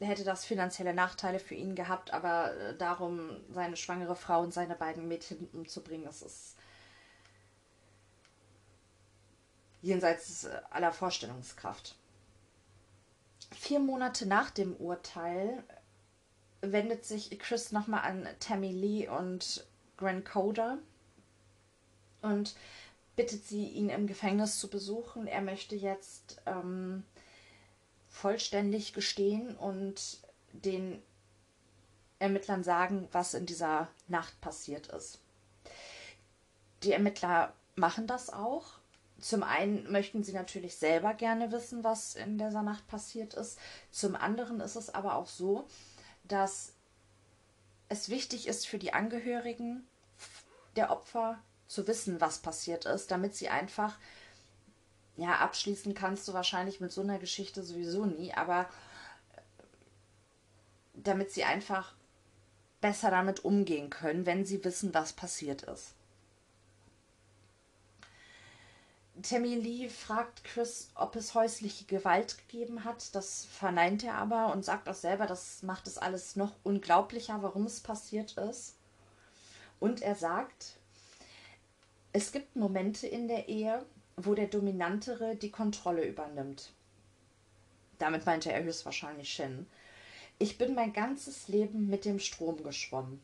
hätte 0.01 0.25
das 0.25 0.45
finanzielle 0.45 0.95
Nachteile 0.95 1.39
für 1.39 1.55
ihn 1.55 1.75
gehabt, 1.75 2.13
aber 2.13 2.55
äh, 2.57 2.77
darum, 2.77 3.37
seine 3.51 3.77
schwangere 3.77 4.17
Frau 4.17 4.41
und 4.41 4.53
seine 4.53 4.75
beiden 4.75 5.07
Mädchen 5.07 5.49
umzubringen, 5.53 6.05
das 6.05 6.23
ist 6.23 6.57
jenseits 9.83 10.47
aller 10.71 10.93
Vorstellungskraft. 10.93 11.97
Vier 13.51 13.81
Monate 13.81 14.27
nach 14.27 14.51
dem 14.51 14.75
Urteil 14.77 15.63
wendet 16.63 17.05
sich 17.05 17.39
Chris 17.39 17.73
nochmal 17.73 18.03
an 18.05 18.29
Tammy 18.39 18.73
Lee 18.73 19.09
und 19.09 19.67
Gran 19.97 20.25
Coder 20.25 20.79
und 22.23 22.55
bittet 23.17 23.45
sie, 23.47 23.67
ihn 23.67 23.91
im 23.91 24.07
Gefängnis 24.07 24.59
zu 24.59 24.69
besuchen. 24.71 25.27
Er 25.27 25.43
möchte 25.43 25.77
jetzt 25.77 26.41
ähm, 26.47 27.05
vollständig 28.09 28.95
gestehen 28.95 29.57
und 29.57 30.19
den 30.53 31.03
Ermittlern 32.19 32.63
sagen, 32.63 33.09
was 33.13 33.35
in 33.35 33.47
dieser 33.47 33.89
Nacht 34.07 34.41
passiert 34.41 34.87
ist. 34.89 35.19
Die 36.85 36.93
Ermittler 36.93 37.53
machen 37.75 38.07
das 38.07 38.31
auch. 38.31 38.79
Zum 39.23 39.45
einen 39.45 39.91
möchten 39.91 40.25
sie 40.25 40.33
natürlich 40.33 40.77
selber 40.77 41.15
gerne 41.15 41.53
wissen, 41.53 41.85
was 41.85 42.17
in 42.17 42.39
dieser 42.39 42.63
Nacht 42.63 42.89
passiert 42.89 43.35
ist. 43.35 43.57
Zum 43.93 44.17
anderen 44.17 44.61
ist 44.61 44.75
es 44.75 44.93
aber 44.93 45.15
auch 45.15 45.29
so, 45.29 45.69
dass 46.25 46.73
es 47.89 48.09
wichtig 48.09 48.49
ist 48.49 48.67
für 48.67 48.79
die 48.79 48.93
Angehörigen 48.93 49.87
der 50.75 50.91
Opfer 50.91 51.39
zu 51.69 51.87
wissen, 51.87 52.21
was 52.21 52.41
passiert 52.41 52.85
ist, 52.85 53.13
damit 53.13 53.37
sie 53.37 53.49
einfach, 53.49 53.97
ja, 55.17 55.37
abschließen 55.37 55.95
kannst 55.95 56.27
du 56.27 56.33
wahrscheinlich 56.33 56.81
mit 56.81 56.91
so 56.91 57.03
einer 57.03 57.21
Geschichte 57.21 57.63
sowieso 57.63 58.07
nie, 58.07 58.35
aber 58.35 58.63
äh, 59.37 59.41
damit 60.95 61.31
sie 61.31 61.45
einfach 61.45 61.95
besser 62.81 63.13
damit 63.13 63.45
umgehen 63.45 63.89
können, 63.89 64.27
wenn 64.27 64.45
sie 64.45 64.65
wissen, 64.65 64.93
was 64.93 65.13
passiert 65.13 65.63
ist. 65.63 65.95
Tammy 69.21 69.55
Lee 69.57 69.89
fragt 69.91 70.43
Chris, 70.43 70.91
ob 70.95 71.17
es 71.17 71.35
häusliche 71.35 71.85
Gewalt 71.85 72.39
gegeben 72.39 72.85
hat. 72.85 73.15
Das 73.15 73.45
verneint 73.45 74.05
er 74.05 74.15
aber 74.15 74.53
und 74.53 74.65
sagt 74.65 74.89
auch 74.89 74.95
selber, 74.95 75.27
das 75.27 75.63
macht 75.63 75.87
es 75.87 75.99
alles 75.99 76.35
noch 76.35 76.53
unglaublicher, 76.63 77.43
warum 77.43 77.67
es 77.67 77.81
passiert 77.81 78.39
ist. 78.39 78.75
Und 79.81 80.01
er 80.01 80.15
sagt, 80.15 80.79
es 82.15 82.33
gibt 82.33 82.57
Momente 82.57 83.07
in 83.07 83.29
der 83.29 83.49
Ehe, 83.49 83.85
wo 84.17 84.35
der 84.35 84.47
Dominantere 84.47 85.37
die 85.37 85.51
Kontrolle 85.51 86.07
übernimmt. 86.07 86.71
Damit 87.99 88.25
meinte 88.25 88.51
er 88.51 88.65
höchstwahrscheinlich 88.65 89.31
Shen. 89.31 89.67
Ich 90.39 90.59
bin 90.59 90.75
mein 90.75 90.93
ganzes 90.93 91.49
Leben 91.49 91.89
mit 91.89 92.05
dem 92.05 92.19
Strom 92.19 92.63
geschwommen. 92.63 93.23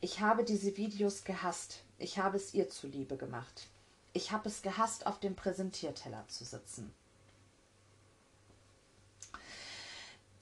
Ich 0.00 0.20
habe 0.20 0.44
diese 0.44 0.76
Videos 0.76 1.24
gehasst. 1.24 1.82
Ich 1.98 2.18
habe 2.18 2.36
es 2.36 2.54
ihr 2.54 2.68
zuliebe 2.68 3.16
gemacht. 3.16 3.68
Ich 4.12 4.30
habe 4.32 4.48
es 4.48 4.62
gehasst, 4.62 5.06
auf 5.06 5.20
dem 5.20 5.34
Präsentierteller 5.34 6.26
zu 6.28 6.44
sitzen. 6.44 6.92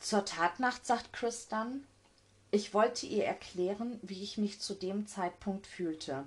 Zur 0.00 0.24
Tatnacht 0.24 0.86
sagt 0.86 1.12
Chris 1.12 1.48
dann, 1.48 1.86
ich 2.50 2.74
wollte 2.74 3.06
ihr 3.06 3.24
erklären, 3.24 4.00
wie 4.02 4.22
ich 4.22 4.38
mich 4.38 4.60
zu 4.60 4.74
dem 4.74 5.06
Zeitpunkt 5.06 5.66
fühlte. 5.66 6.24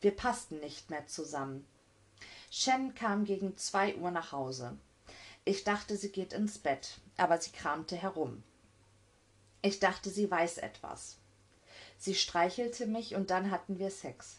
Wir 0.00 0.14
passten 0.14 0.60
nicht 0.60 0.90
mehr 0.90 1.06
zusammen. 1.06 1.66
Shen 2.50 2.94
kam 2.94 3.24
gegen 3.24 3.56
zwei 3.56 3.96
Uhr 3.96 4.10
nach 4.10 4.30
Hause. 4.30 4.76
Ich 5.44 5.64
dachte, 5.64 5.96
sie 5.96 6.10
geht 6.10 6.32
ins 6.32 6.58
Bett, 6.58 7.00
aber 7.16 7.40
sie 7.40 7.50
kramte 7.50 7.96
herum. 7.96 8.44
Ich 9.62 9.80
dachte, 9.80 10.10
sie 10.10 10.30
weiß 10.30 10.58
etwas. 10.58 11.16
Sie 11.98 12.14
streichelte 12.14 12.86
mich 12.86 13.14
und 13.14 13.30
dann 13.30 13.50
hatten 13.50 13.78
wir 13.78 13.90
Sex. 13.90 14.36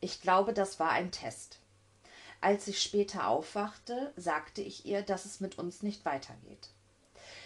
Ich 0.00 0.20
glaube, 0.20 0.52
das 0.52 0.78
war 0.78 0.90
ein 0.90 1.10
Test. 1.10 1.58
Als 2.40 2.68
ich 2.68 2.80
später 2.82 3.26
aufwachte, 3.26 4.12
sagte 4.16 4.62
ich 4.62 4.86
ihr, 4.86 5.02
dass 5.02 5.24
es 5.24 5.40
mit 5.40 5.58
uns 5.58 5.82
nicht 5.82 6.04
weitergeht. 6.04 6.68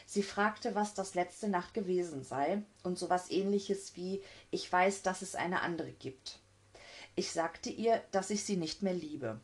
Sie 0.07 0.22
fragte, 0.22 0.74
was 0.74 0.92
das 0.92 1.14
letzte 1.14 1.48
Nacht 1.48 1.72
gewesen 1.72 2.22
sei, 2.22 2.62
und 2.82 2.98
so 2.98 3.09
was 3.09 3.30
ähnliches 3.30 3.96
wie 3.96 4.22
Ich 4.50 4.70
weiß, 4.70 5.03
dass 5.03 5.22
es 5.22 5.34
eine 5.34 5.62
andere 5.62 5.92
gibt. 5.92 6.40
Ich 7.14 7.32
sagte 7.32 7.70
ihr, 7.70 8.03
dass 8.11 8.30
ich 8.30 8.44
sie 8.44 8.57
nicht 8.57 8.82
mehr 8.82 8.94
liebe. 8.94 9.40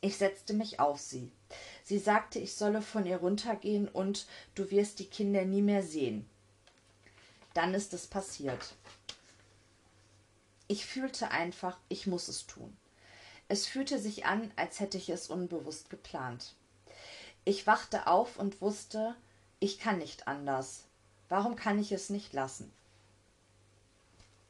Ich 0.00 0.16
setzte 0.16 0.54
mich 0.54 0.80
auf 0.80 1.00
sie. 1.00 1.30
Sie 1.84 1.98
sagte, 1.98 2.38
ich 2.38 2.54
solle 2.54 2.82
von 2.82 3.06
ihr 3.06 3.18
runtergehen 3.18 3.88
und 3.88 4.26
du 4.54 4.70
wirst 4.70 4.98
die 4.98 5.06
Kinder 5.06 5.44
nie 5.44 5.62
mehr 5.62 5.82
sehen. 5.82 6.28
Dann 7.54 7.74
ist 7.74 7.92
es 7.94 8.06
passiert. 8.06 8.74
Ich 10.72 10.86
fühlte 10.86 11.30
einfach, 11.30 11.76
ich 11.90 12.06
muss 12.06 12.28
es 12.28 12.46
tun. 12.46 12.74
Es 13.46 13.66
fühlte 13.66 13.98
sich 13.98 14.24
an, 14.24 14.50
als 14.56 14.80
hätte 14.80 14.96
ich 14.96 15.10
es 15.10 15.28
unbewusst 15.28 15.90
geplant. 15.90 16.54
Ich 17.44 17.66
wachte 17.66 18.06
auf 18.06 18.38
und 18.38 18.62
wusste, 18.62 19.14
ich 19.60 19.78
kann 19.78 19.98
nicht 19.98 20.28
anders. 20.28 20.84
Warum 21.28 21.56
kann 21.56 21.78
ich 21.78 21.92
es 21.92 22.08
nicht 22.08 22.32
lassen? 22.32 22.72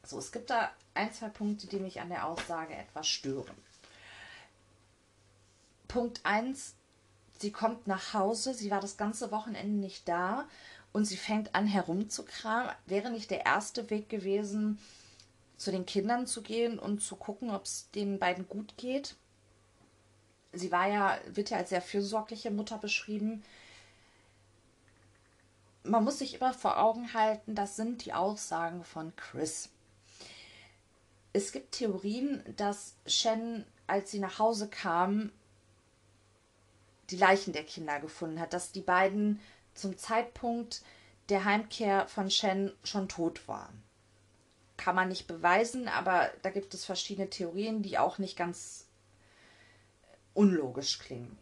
So, 0.05 0.17
es 0.17 0.31
gibt 0.31 0.49
da 0.49 0.71
ein, 0.93 1.11
zwei 1.11 1.27
Punkte, 1.27 1.67
die 1.67 1.81
mich 1.81 1.99
an 1.99 2.07
der 2.07 2.25
Aussage 2.25 2.73
etwas 2.73 3.09
stören. 3.09 3.57
Punkt 5.89 6.21
1, 6.23 6.73
sie 7.37 7.51
kommt 7.51 7.85
nach 7.85 8.13
Hause, 8.13 8.53
sie 8.53 8.71
war 8.71 8.79
das 8.79 8.95
ganze 8.95 9.29
Wochenende 9.31 9.77
nicht 9.77 10.07
da 10.07 10.47
und 10.93 11.03
sie 11.03 11.17
fängt 11.17 11.53
an 11.53 11.67
herumzukramen. 11.67 12.73
Wäre 12.85 13.11
nicht 13.11 13.29
der 13.29 13.45
erste 13.45 13.89
Weg 13.89 14.07
gewesen, 14.07 14.79
zu 15.63 15.71
den 15.71 15.85
Kindern 15.85 16.27
zu 16.27 16.41
gehen 16.41 16.77
und 16.77 17.01
zu 17.01 17.15
gucken, 17.15 17.49
ob 17.49 17.63
es 17.63 17.89
den 17.91 18.19
beiden 18.19 18.47
gut 18.47 18.75
geht. 18.77 19.15
Sie 20.51 20.71
war 20.71 20.87
ja, 20.87 21.17
wird 21.27 21.49
ja 21.49 21.57
als 21.57 21.69
sehr 21.69 21.81
fürsorgliche 21.81 22.51
Mutter 22.51 22.77
beschrieben. 22.77 23.43
Man 25.83 26.03
muss 26.03 26.19
sich 26.19 26.35
immer 26.35 26.53
vor 26.53 26.79
Augen 26.79 27.13
halten, 27.13 27.55
das 27.55 27.75
sind 27.75 28.05
die 28.05 28.13
Aussagen 28.13 28.83
von 28.83 29.15
Chris. 29.15 29.69
Es 31.33 31.51
gibt 31.51 31.73
Theorien, 31.73 32.43
dass 32.57 32.95
Shen, 33.07 33.65
als 33.87 34.11
sie 34.11 34.19
nach 34.19 34.39
Hause 34.39 34.67
kam, 34.67 35.31
die 37.09 37.17
Leichen 37.17 37.53
der 37.53 37.63
Kinder 37.63 37.99
gefunden 37.99 38.39
hat, 38.39 38.53
dass 38.53 38.71
die 38.71 38.81
beiden 38.81 39.39
zum 39.73 39.97
Zeitpunkt 39.97 40.83
der 41.29 41.45
Heimkehr 41.45 42.07
von 42.07 42.29
Shen 42.29 42.71
schon 42.83 43.09
tot 43.09 43.47
waren 43.47 43.82
kann 44.83 44.95
man 44.95 45.07
nicht 45.07 45.27
beweisen, 45.27 45.87
aber 45.87 46.29
da 46.41 46.49
gibt 46.49 46.73
es 46.73 46.83
verschiedene 46.83 47.29
Theorien, 47.29 47.83
die 47.83 47.97
auch 47.97 48.17
nicht 48.17 48.35
ganz 48.35 48.85
unlogisch 50.33 50.99
klingen. 50.99 51.37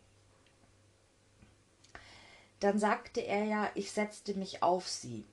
Dann 2.59 2.77
sagte 2.77 3.21
er 3.21 3.43
ja, 3.45 3.71
ich 3.73 3.91
setzte 3.91 4.35
mich 4.35 4.61
auf 4.61 4.87
sie. 4.87 5.25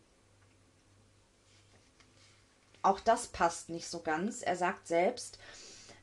Auch 2.80 2.98
das 2.98 3.26
passt 3.26 3.68
nicht 3.68 3.86
so 3.86 4.00
ganz. 4.00 4.40
Er 4.40 4.56
sagt 4.56 4.88
selbst, 4.88 5.38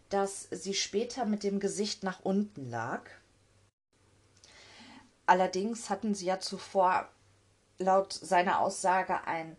dass 0.10 0.47
sie 0.51 0.76
später 0.76 1.26
mit 1.26 1.41
dem 1.41 1.60
Gesicht 1.60 2.03
nach 2.03 2.20
unten 2.20 2.70
lag. 2.70 3.10
Allerdings 5.26 5.89
hatten 5.89 6.14
sie 6.14 6.26
ja 6.26 6.39
zuvor 6.39 7.10
laut 7.80 8.14
seiner 8.14 8.60
Aussage 8.60 9.26
ein 9.26 9.58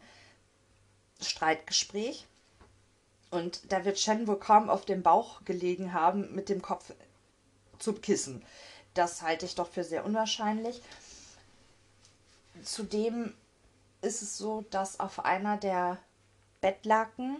Streitgespräch. 1.20 2.28
Und 3.36 3.70
da 3.70 3.84
wird 3.84 3.98
Shen 3.98 4.26
wohl 4.26 4.38
kaum 4.38 4.70
auf 4.70 4.86
dem 4.86 5.02
Bauch 5.02 5.44
gelegen 5.44 5.92
haben 5.92 6.34
mit 6.34 6.48
dem 6.48 6.62
Kopf 6.62 6.94
zum 7.78 8.00
Kissen. 8.00 8.42
Das 8.94 9.20
halte 9.20 9.44
ich 9.44 9.54
doch 9.54 9.68
für 9.68 9.84
sehr 9.84 10.06
unwahrscheinlich. 10.06 10.80
Zudem 12.62 13.34
ist 14.00 14.22
es 14.22 14.38
so, 14.38 14.64
dass 14.70 15.00
auf 15.00 15.26
einer 15.26 15.58
der 15.58 15.98
Bettlaken 16.62 17.36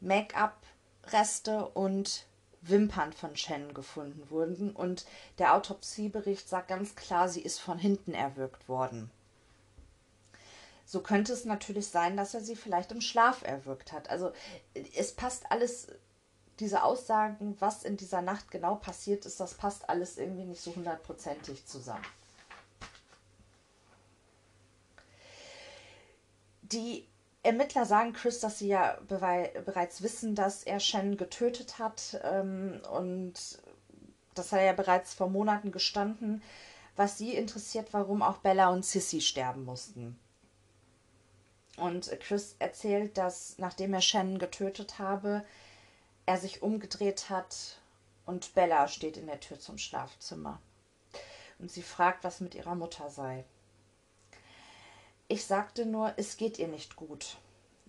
Make-up-Reste 0.00 1.68
und 1.68 2.26
Wimpern 2.60 3.12
von 3.12 3.36
Shen 3.36 3.72
gefunden 3.72 4.28
wurden 4.30 4.72
und 4.74 5.06
der 5.38 5.54
Autopsiebericht 5.54 6.48
sagt 6.48 6.68
ganz 6.68 6.96
klar, 6.96 7.28
sie 7.28 7.42
ist 7.42 7.60
von 7.60 7.78
hinten 7.78 8.14
erwürgt 8.14 8.68
worden. 8.68 9.12
So 10.84 11.00
könnte 11.00 11.32
es 11.32 11.44
natürlich 11.44 11.88
sein, 11.88 12.16
dass 12.16 12.34
er 12.34 12.40
sie 12.40 12.56
vielleicht 12.56 12.92
im 12.92 13.00
Schlaf 13.00 13.42
erwürgt 13.42 13.92
hat. 13.92 14.10
Also 14.10 14.32
es 14.94 15.12
passt 15.12 15.50
alles, 15.50 15.88
diese 16.60 16.82
Aussagen, 16.82 17.56
was 17.58 17.84
in 17.84 17.96
dieser 17.96 18.22
Nacht 18.22 18.50
genau 18.50 18.76
passiert 18.76 19.26
ist, 19.26 19.40
das 19.40 19.54
passt 19.54 19.88
alles 19.88 20.18
irgendwie 20.18 20.44
nicht 20.44 20.60
so 20.60 20.74
hundertprozentig 20.74 21.66
zusammen. 21.66 22.04
Die 26.62 27.06
Ermittler 27.42 27.84
sagen 27.84 28.12
Chris, 28.12 28.40
dass 28.40 28.58
sie 28.58 28.68
ja 28.68 28.98
bereits 29.06 30.02
wissen, 30.02 30.34
dass 30.34 30.64
er 30.64 30.80
Shen 30.80 31.16
getötet 31.16 31.78
hat 31.78 32.20
ähm, 32.24 32.80
und 32.90 33.34
das 34.34 34.50
hat 34.50 34.60
er 34.60 34.66
ja 34.66 34.72
bereits 34.72 35.14
vor 35.14 35.28
Monaten 35.28 35.70
gestanden. 35.70 36.42
Was 36.96 37.18
sie 37.18 37.34
interessiert, 37.34 37.88
warum 37.92 38.22
auch 38.22 38.38
Bella 38.38 38.68
und 38.68 38.84
Sissy 38.84 39.20
sterben 39.20 39.64
mussten. 39.64 40.18
Und 41.76 42.08
Chris 42.20 42.54
erzählt, 42.58 43.18
dass 43.18 43.58
nachdem 43.58 43.94
er 43.94 44.00
Shannon 44.00 44.38
getötet 44.38 44.98
habe, 44.98 45.44
er 46.26 46.38
sich 46.38 46.62
umgedreht 46.62 47.30
hat 47.30 47.78
und 48.26 48.54
Bella 48.54 48.88
steht 48.88 49.16
in 49.16 49.26
der 49.26 49.40
Tür 49.40 49.58
zum 49.58 49.78
Schlafzimmer. 49.78 50.60
Und 51.58 51.70
sie 51.70 51.82
fragt, 51.82 52.24
was 52.24 52.40
mit 52.40 52.54
ihrer 52.54 52.74
Mutter 52.74 53.10
sei. 53.10 53.44
Ich 55.28 55.44
sagte 55.46 55.86
nur, 55.86 56.14
es 56.16 56.36
geht 56.36 56.58
ihr 56.58 56.68
nicht 56.68 56.96
gut. 56.96 57.38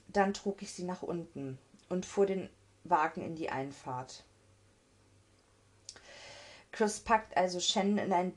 Dann 0.08 0.34
trug 0.34 0.62
ich 0.62 0.72
sie 0.74 0.84
nach 0.84 1.02
unten 1.02 1.58
und 1.90 2.06
fuhr 2.06 2.26
den 2.26 2.50
Wagen 2.84 3.22
in 3.22 3.36
die 3.36 3.50
Einfahrt. 3.50 4.24
Chris 6.72 7.00
packt 7.00 7.38
also 7.38 7.60
Shannon 7.60 7.98
in 7.98 8.14
ein, 8.14 8.34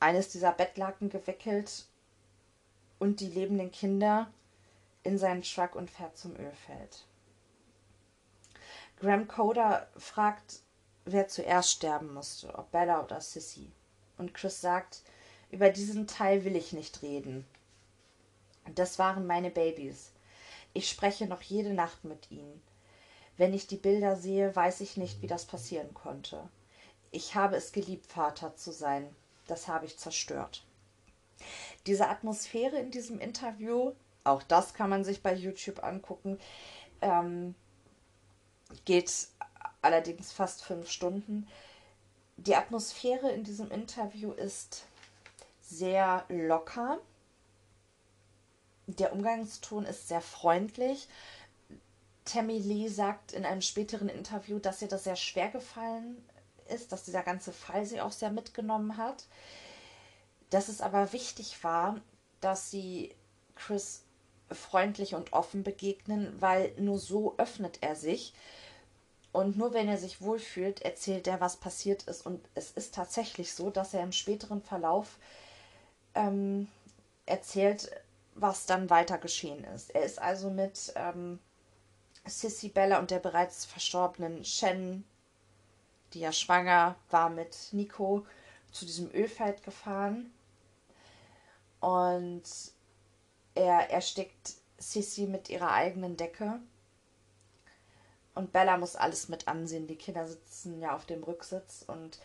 eines 0.00 0.28
dieser 0.28 0.52
Bettlaken 0.52 1.08
gewickelt 1.08 1.87
und 2.98 3.20
die 3.20 3.28
lebenden 3.28 3.70
Kinder 3.70 4.30
in 5.02 5.18
seinen 5.18 5.42
Truck 5.42 5.74
und 5.74 5.90
fährt 5.90 6.16
zum 6.16 6.36
Ölfeld. 6.36 7.04
Graham 9.00 9.28
Coder 9.28 9.88
fragt, 9.96 10.60
wer 11.04 11.28
zuerst 11.28 11.70
sterben 11.70 12.12
musste, 12.12 12.54
ob 12.54 12.70
Bella 12.72 13.02
oder 13.02 13.20
Sissy. 13.20 13.70
Und 14.16 14.34
Chris 14.34 14.60
sagt, 14.60 15.02
über 15.50 15.70
diesen 15.70 16.06
Teil 16.06 16.44
will 16.44 16.56
ich 16.56 16.72
nicht 16.72 17.02
reden. 17.02 17.46
Das 18.74 18.98
waren 18.98 19.26
meine 19.26 19.50
Babys. 19.50 20.12
Ich 20.74 20.88
spreche 20.88 21.26
noch 21.26 21.42
jede 21.42 21.72
Nacht 21.72 22.04
mit 22.04 22.30
ihnen. 22.30 22.62
Wenn 23.36 23.54
ich 23.54 23.66
die 23.66 23.76
Bilder 23.76 24.16
sehe, 24.16 24.54
weiß 24.54 24.80
ich 24.80 24.96
nicht, 24.96 25.22
wie 25.22 25.26
das 25.28 25.46
passieren 25.46 25.94
konnte. 25.94 26.48
Ich 27.10 27.34
habe 27.34 27.56
es 27.56 27.72
geliebt, 27.72 28.06
Vater 28.06 28.56
zu 28.56 28.72
sein. 28.72 29.14
Das 29.46 29.68
habe 29.68 29.86
ich 29.86 29.96
zerstört. 29.96 30.64
Diese 31.88 32.08
Atmosphäre 32.08 32.78
in 32.78 32.90
diesem 32.90 33.18
Interview, 33.18 33.92
auch 34.22 34.42
das 34.42 34.74
kann 34.74 34.90
man 34.90 35.04
sich 35.04 35.22
bei 35.22 35.34
YouTube 35.34 35.82
angucken, 35.82 36.38
ähm, 37.00 37.54
geht 38.84 39.10
allerdings 39.80 40.30
fast 40.30 40.62
fünf 40.62 40.90
Stunden. 40.90 41.48
Die 42.36 42.54
Atmosphäre 42.54 43.30
in 43.32 43.42
diesem 43.42 43.70
Interview 43.70 44.32
ist 44.32 44.84
sehr 45.62 46.26
locker. 46.28 46.98
Der 48.86 49.14
Umgangston 49.14 49.86
ist 49.86 50.08
sehr 50.08 50.20
freundlich. 50.20 51.08
Tammy 52.26 52.58
Lee 52.58 52.88
sagt 52.88 53.32
in 53.32 53.46
einem 53.46 53.62
späteren 53.62 54.10
Interview, 54.10 54.58
dass 54.58 54.82
ihr 54.82 54.88
das 54.88 55.04
sehr 55.04 55.16
schwer 55.16 55.48
gefallen 55.48 56.22
ist, 56.68 56.92
dass 56.92 57.04
dieser 57.04 57.22
ganze 57.22 57.50
Fall 57.50 57.86
sie 57.86 58.02
auch 58.02 58.12
sehr 58.12 58.30
mitgenommen 58.30 58.98
hat. 58.98 59.24
Dass 60.50 60.68
es 60.68 60.80
aber 60.80 61.12
wichtig 61.12 61.62
war, 61.62 62.00
dass 62.40 62.70
sie 62.70 63.14
Chris 63.56 64.02
freundlich 64.50 65.14
und 65.14 65.32
offen 65.32 65.62
begegnen, 65.62 66.34
weil 66.40 66.72
nur 66.78 66.98
so 66.98 67.34
öffnet 67.36 67.78
er 67.82 67.96
sich. 67.96 68.32
Und 69.32 69.58
nur 69.58 69.74
wenn 69.74 69.88
er 69.88 69.98
sich 69.98 70.22
wohlfühlt, 70.22 70.82
erzählt 70.82 71.26
er, 71.26 71.40
was 71.40 71.56
passiert 71.56 72.04
ist. 72.04 72.24
Und 72.24 72.40
es 72.54 72.70
ist 72.70 72.94
tatsächlich 72.94 73.52
so, 73.52 73.70
dass 73.70 73.92
er 73.92 74.02
im 74.02 74.12
späteren 74.12 74.62
Verlauf 74.62 75.18
ähm, 76.14 76.68
erzählt, 77.26 77.90
was 78.34 78.66
dann 78.66 78.88
weiter 78.88 79.18
geschehen 79.18 79.64
ist. 79.64 79.94
Er 79.94 80.02
ist 80.02 80.20
also 80.20 80.50
mit 80.50 80.92
ähm, 80.96 81.38
Sissy 82.24 82.68
Bella 82.68 82.98
und 82.98 83.10
der 83.10 83.18
bereits 83.18 83.64
verstorbenen 83.64 84.44
Shen, 84.44 85.04
die 86.14 86.20
ja 86.20 86.32
schwanger 86.32 86.96
war 87.10 87.28
mit 87.28 87.54
Nico, 87.72 88.24
zu 88.72 88.86
diesem 88.86 89.10
Ölfeld 89.12 89.62
gefahren. 89.62 90.32
Und 91.80 92.42
er 93.54 93.90
erstickt 93.90 94.54
Sissy 94.78 95.26
mit 95.26 95.48
ihrer 95.48 95.72
eigenen 95.72 96.16
Decke. 96.16 96.60
Und 98.34 98.52
Bella 98.52 98.76
muss 98.76 98.96
alles 98.96 99.28
mit 99.28 99.48
ansehen. 99.48 99.88
Die 99.88 99.96
Kinder 99.96 100.26
sitzen 100.26 100.80
ja 100.80 100.94
auf 100.94 101.06
dem 101.06 101.24
Rücksitz 101.24 101.84
und 101.86 102.20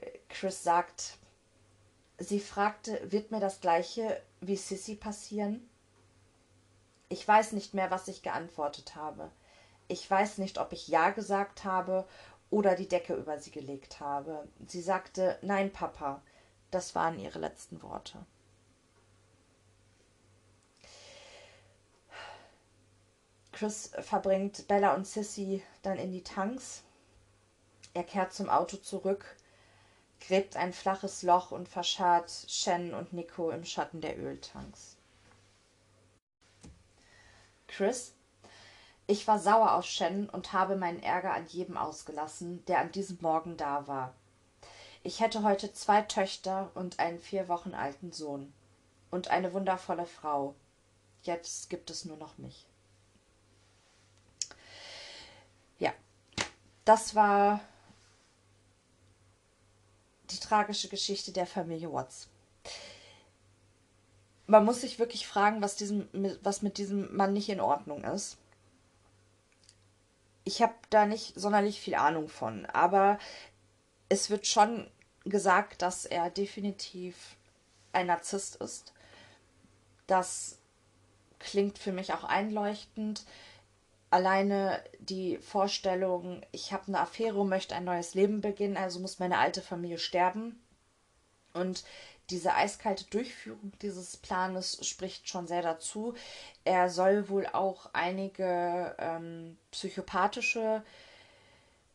äh, 0.00 0.10
Chris 0.30 0.62
sagt, 0.62 1.18
sie 2.16 2.40
fragte, 2.40 3.00
wird 3.12 3.30
mir 3.30 3.40
das 3.40 3.60
gleiche 3.60 4.22
wie 4.40 4.56
Sissy 4.56 4.94
passieren? 4.94 5.68
Ich 7.10 7.26
weiß 7.26 7.52
nicht 7.52 7.74
mehr, 7.74 7.90
was 7.90 8.08
ich 8.08 8.22
geantwortet 8.22 8.96
habe. 8.96 9.30
Ich 9.86 10.10
weiß 10.10 10.38
nicht, 10.38 10.58
ob 10.58 10.72
ich 10.72 10.88
Ja 10.88 11.10
gesagt 11.10 11.64
habe 11.64 12.06
oder 12.50 12.74
die 12.74 12.88
Decke 12.88 13.14
über 13.14 13.38
sie 13.38 13.50
gelegt 13.50 14.00
habe. 14.00 14.46
Sie 14.66 14.82
sagte 14.82 15.38
Nein, 15.42 15.72
Papa. 15.72 16.22
Das 16.70 16.94
waren 16.94 17.18
ihre 17.18 17.38
letzten 17.38 17.82
Worte. 17.82 18.18
Chris 23.58 23.90
verbringt 24.02 24.68
Bella 24.68 24.94
und 24.94 25.04
Sissy 25.04 25.64
dann 25.82 25.98
in 25.98 26.12
die 26.12 26.22
Tanks. 26.22 26.84
Er 27.92 28.04
kehrt 28.04 28.32
zum 28.32 28.48
Auto 28.48 28.76
zurück, 28.76 29.24
gräbt 30.20 30.54
ein 30.54 30.72
flaches 30.72 31.24
Loch 31.24 31.50
und 31.50 31.68
verscharrt 31.68 32.30
Shen 32.46 32.94
und 32.94 33.12
Nico 33.12 33.50
im 33.50 33.64
Schatten 33.64 34.00
der 34.00 34.16
Öltanks. 34.16 34.94
Chris, 37.66 38.14
ich 39.08 39.26
war 39.26 39.40
sauer 39.40 39.74
auf 39.74 39.86
Shen 39.86 40.30
und 40.30 40.52
habe 40.52 40.76
meinen 40.76 41.02
Ärger 41.02 41.34
an 41.34 41.48
jedem 41.48 41.76
ausgelassen, 41.76 42.64
der 42.66 42.78
an 42.78 42.92
diesem 42.92 43.18
Morgen 43.20 43.56
da 43.56 43.88
war. 43.88 44.14
Ich 45.02 45.18
hätte 45.18 45.42
heute 45.42 45.72
zwei 45.72 46.02
Töchter 46.02 46.70
und 46.76 47.00
einen 47.00 47.18
vier 47.18 47.48
Wochen 47.48 47.74
alten 47.74 48.12
Sohn 48.12 48.52
und 49.10 49.32
eine 49.32 49.52
wundervolle 49.52 50.06
Frau. 50.06 50.54
Jetzt 51.22 51.70
gibt 51.70 51.90
es 51.90 52.04
nur 52.04 52.18
noch 52.18 52.38
mich. 52.38 52.68
Das 56.88 57.14
war 57.14 57.60
die 60.30 60.38
tragische 60.38 60.88
Geschichte 60.88 61.32
der 61.32 61.46
Familie 61.46 61.92
Watts. 61.92 62.28
Man 64.46 64.64
muss 64.64 64.80
sich 64.80 64.98
wirklich 64.98 65.26
fragen, 65.26 65.60
was, 65.60 65.76
diesem, 65.76 66.08
was 66.42 66.62
mit 66.62 66.78
diesem 66.78 67.14
Mann 67.14 67.34
nicht 67.34 67.50
in 67.50 67.60
Ordnung 67.60 68.04
ist. 68.04 68.38
Ich 70.44 70.62
habe 70.62 70.72
da 70.88 71.04
nicht 71.04 71.38
sonderlich 71.38 71.78
viel 71.78 71.94
Ahnung 71.94 72.30
von, 72.30 72.64
aber 72.64 73.18
es 74.08 74.30
wird 74.30 74.46
schon 74.46 74.90
gesagt, 75.24 75.82
dass 75.82 76.06
er 76.06 76.30
definitiv 76.30 77.36
ein 77.92 78.06
Narzisst 78.06 78.56
ist. 78.56 78.94
Das 80.06 80.56
klingt 81.38 81.78
für 81.78 81.92
mich 81.92 82.14
auch 82.14 82.24
einleuchtend 82.24 83.26
alleine 84.10 84.82
die 84.98 85.38
Vorstellung, 85.38 86.42
ich 86.52 86.72
habe 86.72 86.88
eine 86.88 87.00
Affäre 87.00 87.40
und 87.40 87.48
möchte 87.48 87.74
ein 87.74 87.84
neues 87.84 88.14
Leben 88.14 88.40
beginnen, 88.40 88.76
also 88.76 89.00
muss 89.00 89.18
meine 89.18 89.38
alte 89.38 89.62
Familie 89.62 89.98
sterben. 89.98 90.62
Und 91.52 91.84
diese 92.30 92.54
eiskalte 92.54 93.04
Durchführung 93.04 93.72
dieses 93.80 94.16
Planes 94.18 94.86
spricht 94.86 95.28
schon 95.28 95.46
sehr 95.46 95.62
dazu. 95.62 96.14
Er 96.64 96.90
soll 96.90 97.28
wohl 97.28 97.46
auch 97.46 97.90
einige 97.94 98.94
ähm, 98.98 99.56
psychopathische 99.70 100.84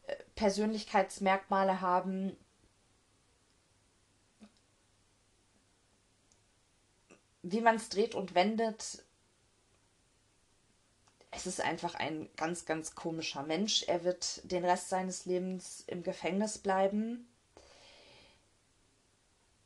äh, 0.08 0.16
Persönlichkeitsmerkmale 0.36 1.82
haben. 1.82 2.36
Wie 7.44 7.62
man 7.62 7.76
es 7.76 7.90
dreht 7.90 8.16
und 8.16 8.34
wendet, 8.34 9.04
es 11.36 11.48
ist 11.48 11.62
einfach 11.62 11.96
ein 11.96 12.30
ganz, 12.36 12.66
ganz 12.66 12.96
komischer 12.96 13.44
Mensch. 13.44 13.84
Er 13.84 14.04
wird 14.04 14.42
den 14.52 14.66
Rest 14.66 14.90
seines 14.90 15.26
Lebens 15.26 15.84
im 15.88 16.04
Gefängnis 16.04 16.58
bleiben. 16.58 17.28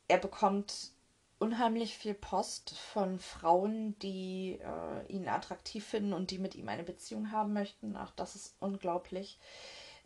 Er 0.08 0.18
bekommt 0.18 0.90
unheimlich 1.38 1.96
viel 1.96 2.14
Post 2.14 2.76
von 2.78 3.18
Frauen, 3.18 3.98
die 4.00 4.58
äh, 4.60 5.12
ihn 5.12 5.28
attraktiv 5.28 5.86
finden 5.86 6.12
und 6.12 6.30
die 6.30 6.38
mit 6.38 6.54
ihm 6.54 6.68
eine 6.68 6.82
Beziehung 6.82 7.30
haben 7.30 7.52
möchten. 7.52 7.96
Ach, 7.96 8.12
das 8.16 8.34
ist 8.34 8.56
unglaublich. 8.60 9.38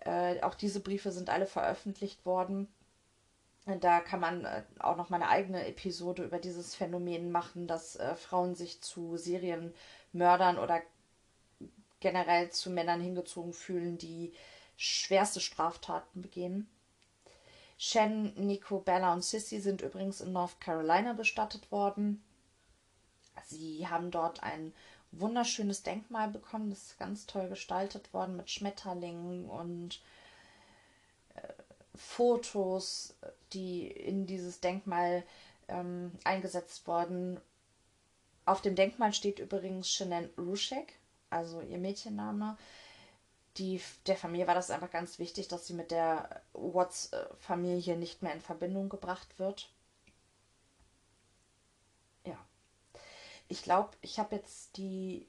Äh, 0.00 0.42
auch 0.42 0.54
diese 0.54 0.80
Briefe 0.80 1.12
sind 1.12 1.30
alle 1.30 1.46
veröffentlicht 1.46 2.26
worden. 2.26 2.68
Da 3.80 4.00
kann 4.00 4.20
man 4.20 4.44
äh, 4.44 4.64
auch 4.80 4.96
noch 4.96 5.08
mal 5.08 5.16
eine 5.16 5.28
eigene 5.28 5.66
Episode 5.66 6.24
über 6.24 6.38
dieses 6.38 6.74
Phänomen 6.74 7.30
machen, 7.30 7.68
dass 7.68 7.96
äh, 7.96 8.16
Frauen 8.16 8.56
sich 8.56 8.82
zu 8.82 9.16
Serienmördern 9.16 10.58
oder 10.58 10.82
generell 12.02 12.50
zu 12.50 12.68
Männern 12.68 13.00
hingezogen 13.00 13.54
fühlen, 13.54 13.96
die 13.96 14.34
schwerste 14.76 15.40
Straftaten 15.40 16.20
begehen. 16.20 16.68
Shen, 17.78 18.34
Nico, 18.36 18.78
Bella 18.78 19.12
und 19.12 19.24
Sissy 19.24 19.60
sind 19.60 19.80
übrigens 19.80 20.20
in 20.20 20.32
North 20.32 20.60
Carolina 20.60 21.14
bestattet 21.14 21.72
worden. 21.72 22.22
Sie 23.46 23.88
haben 23.88 24.10
dort 24.10 24.42
ein 24.42 24.72
wunderschönes 25.10 25.82
Denkmal 25.82 26.28
bekommen, 26.28 26.70
das 26.70 26.82
ist 26.82 26.98
ganz 26.98 27.26
toll 27.26 27.48
gestaltet 27.48 28.12
worden 28.14 28.36
mit 28.36 28.50
Schmetterlingen 28.50 29.46
und 29.46 30.00
äh, 31.34 31.52
Fotos, 31.94 33.14
die 33.52 33.86
in 33.86 34.26
dieses 34.26 34.60
Denkmal 34.60 35.24
ähm, 35.68 36.12
eingesetzt 36.24 36.86
wurden. 36.86 37.40
Auf 38.44 38.62
dem 38.62 38.74
Denkmal 38.74 39.12
steht 39.12 39.38
übrigens 39.38 39.90
Shannon 39.90 40.30
Rushek, 40.38 40.94
also 41.32 41.60
ihr 41.60 41.78
Mädchenname. 41.78 42.56
Die, 43.58 43.80
der 44.06 44.16
Familie 44.16 44.46
war 44.46 44.54
das 44.54 44.70
einfach 44.70 44.90
ganz 44.90 45.18
wichtig, 45.18 45.48
dass 45.48 45.66
sie 45.66 45.74
mit 45.74 45.90
der 45.90 46.42
Watts-Familie 46.54 47.96
nicht 47.96 48.22
mehr 48.22 48.32
in 48.32 48.40
Verbindung 48.40 48.88
gebracht 48.88 49.38
wird. 49.38 49.68
Ja. 52.24 52.38
Ich 53.48 53.62
glaube, 53.62 53.90
ich 54.00 54.18
habe 54.18 54.36
jetzt 54.36 54.76
die 54.78 55.26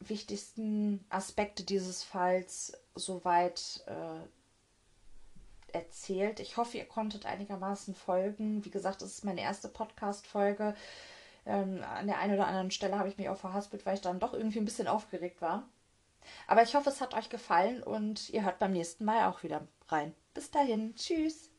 wichtigsten 0.00 1.04
Aspekte 1.10 1.64
dieses 1.64 2.02
Falls 2.02 2.72
soweit 2.94 3.84
äh, 3.86 5.76
erzählt. 5.76 6.40
Ich 6.40 6.56
hoffe, 6.56 6.78
ihr 6.78 6.86
konntet 6.86 7.26
einigermaßen 7.26 7.94
folgen. 7.94 8.64
Wie 8.64 8.70
gesagt, 8.70 9.02
es 9.02 9.18
ist 9.18 9.24
meine 9.24 9.42
erste 9.42 9.68
Podcast-Folge. 9.68 10.74
Ähm, 11.46 11.82
an 11.82 12.06
der 12.06 12.18
einen 12.18 12.34
oder 12.34 12.46
anderen 12.46 12.70
Stelle 12.70 12.98
habe 12.98 13.08
ich 13.08 13.18
mich 13.18 13.28
auch 13.28 13.36
verhaspelt, 13.38 13.86
weil 13.86 13.94
ich 13.94 14.00
dann 14.00 14.20
doch 14.20 14.34
irgendwie 14.34 14.58
ein 14.58 14.64
bisschen 14.64 14.88
aufgeregt 14.88 15.40
war. 15.40 15.68
Aber 16.46 16.62
ich 16.62 16.74
hoffe, 16.74 16.90
es 16.90 17.00
hat 17.00 17.14
euch 17.14 17.28
gefallen 17.28 17.82
und 17.82 18.30
ihr 18.30 18.44
hört 18.44 18.58
beim 18.58 18.72
nächsten 18.72 19.04
Mal 19.04 19.26
auch 19.26 19.42
wieder 19.42 19.66
rein. 19.88 20.14
Bis 20.34 20.50
dahin, 20.50 20.94
tschüss. 20.96 21.55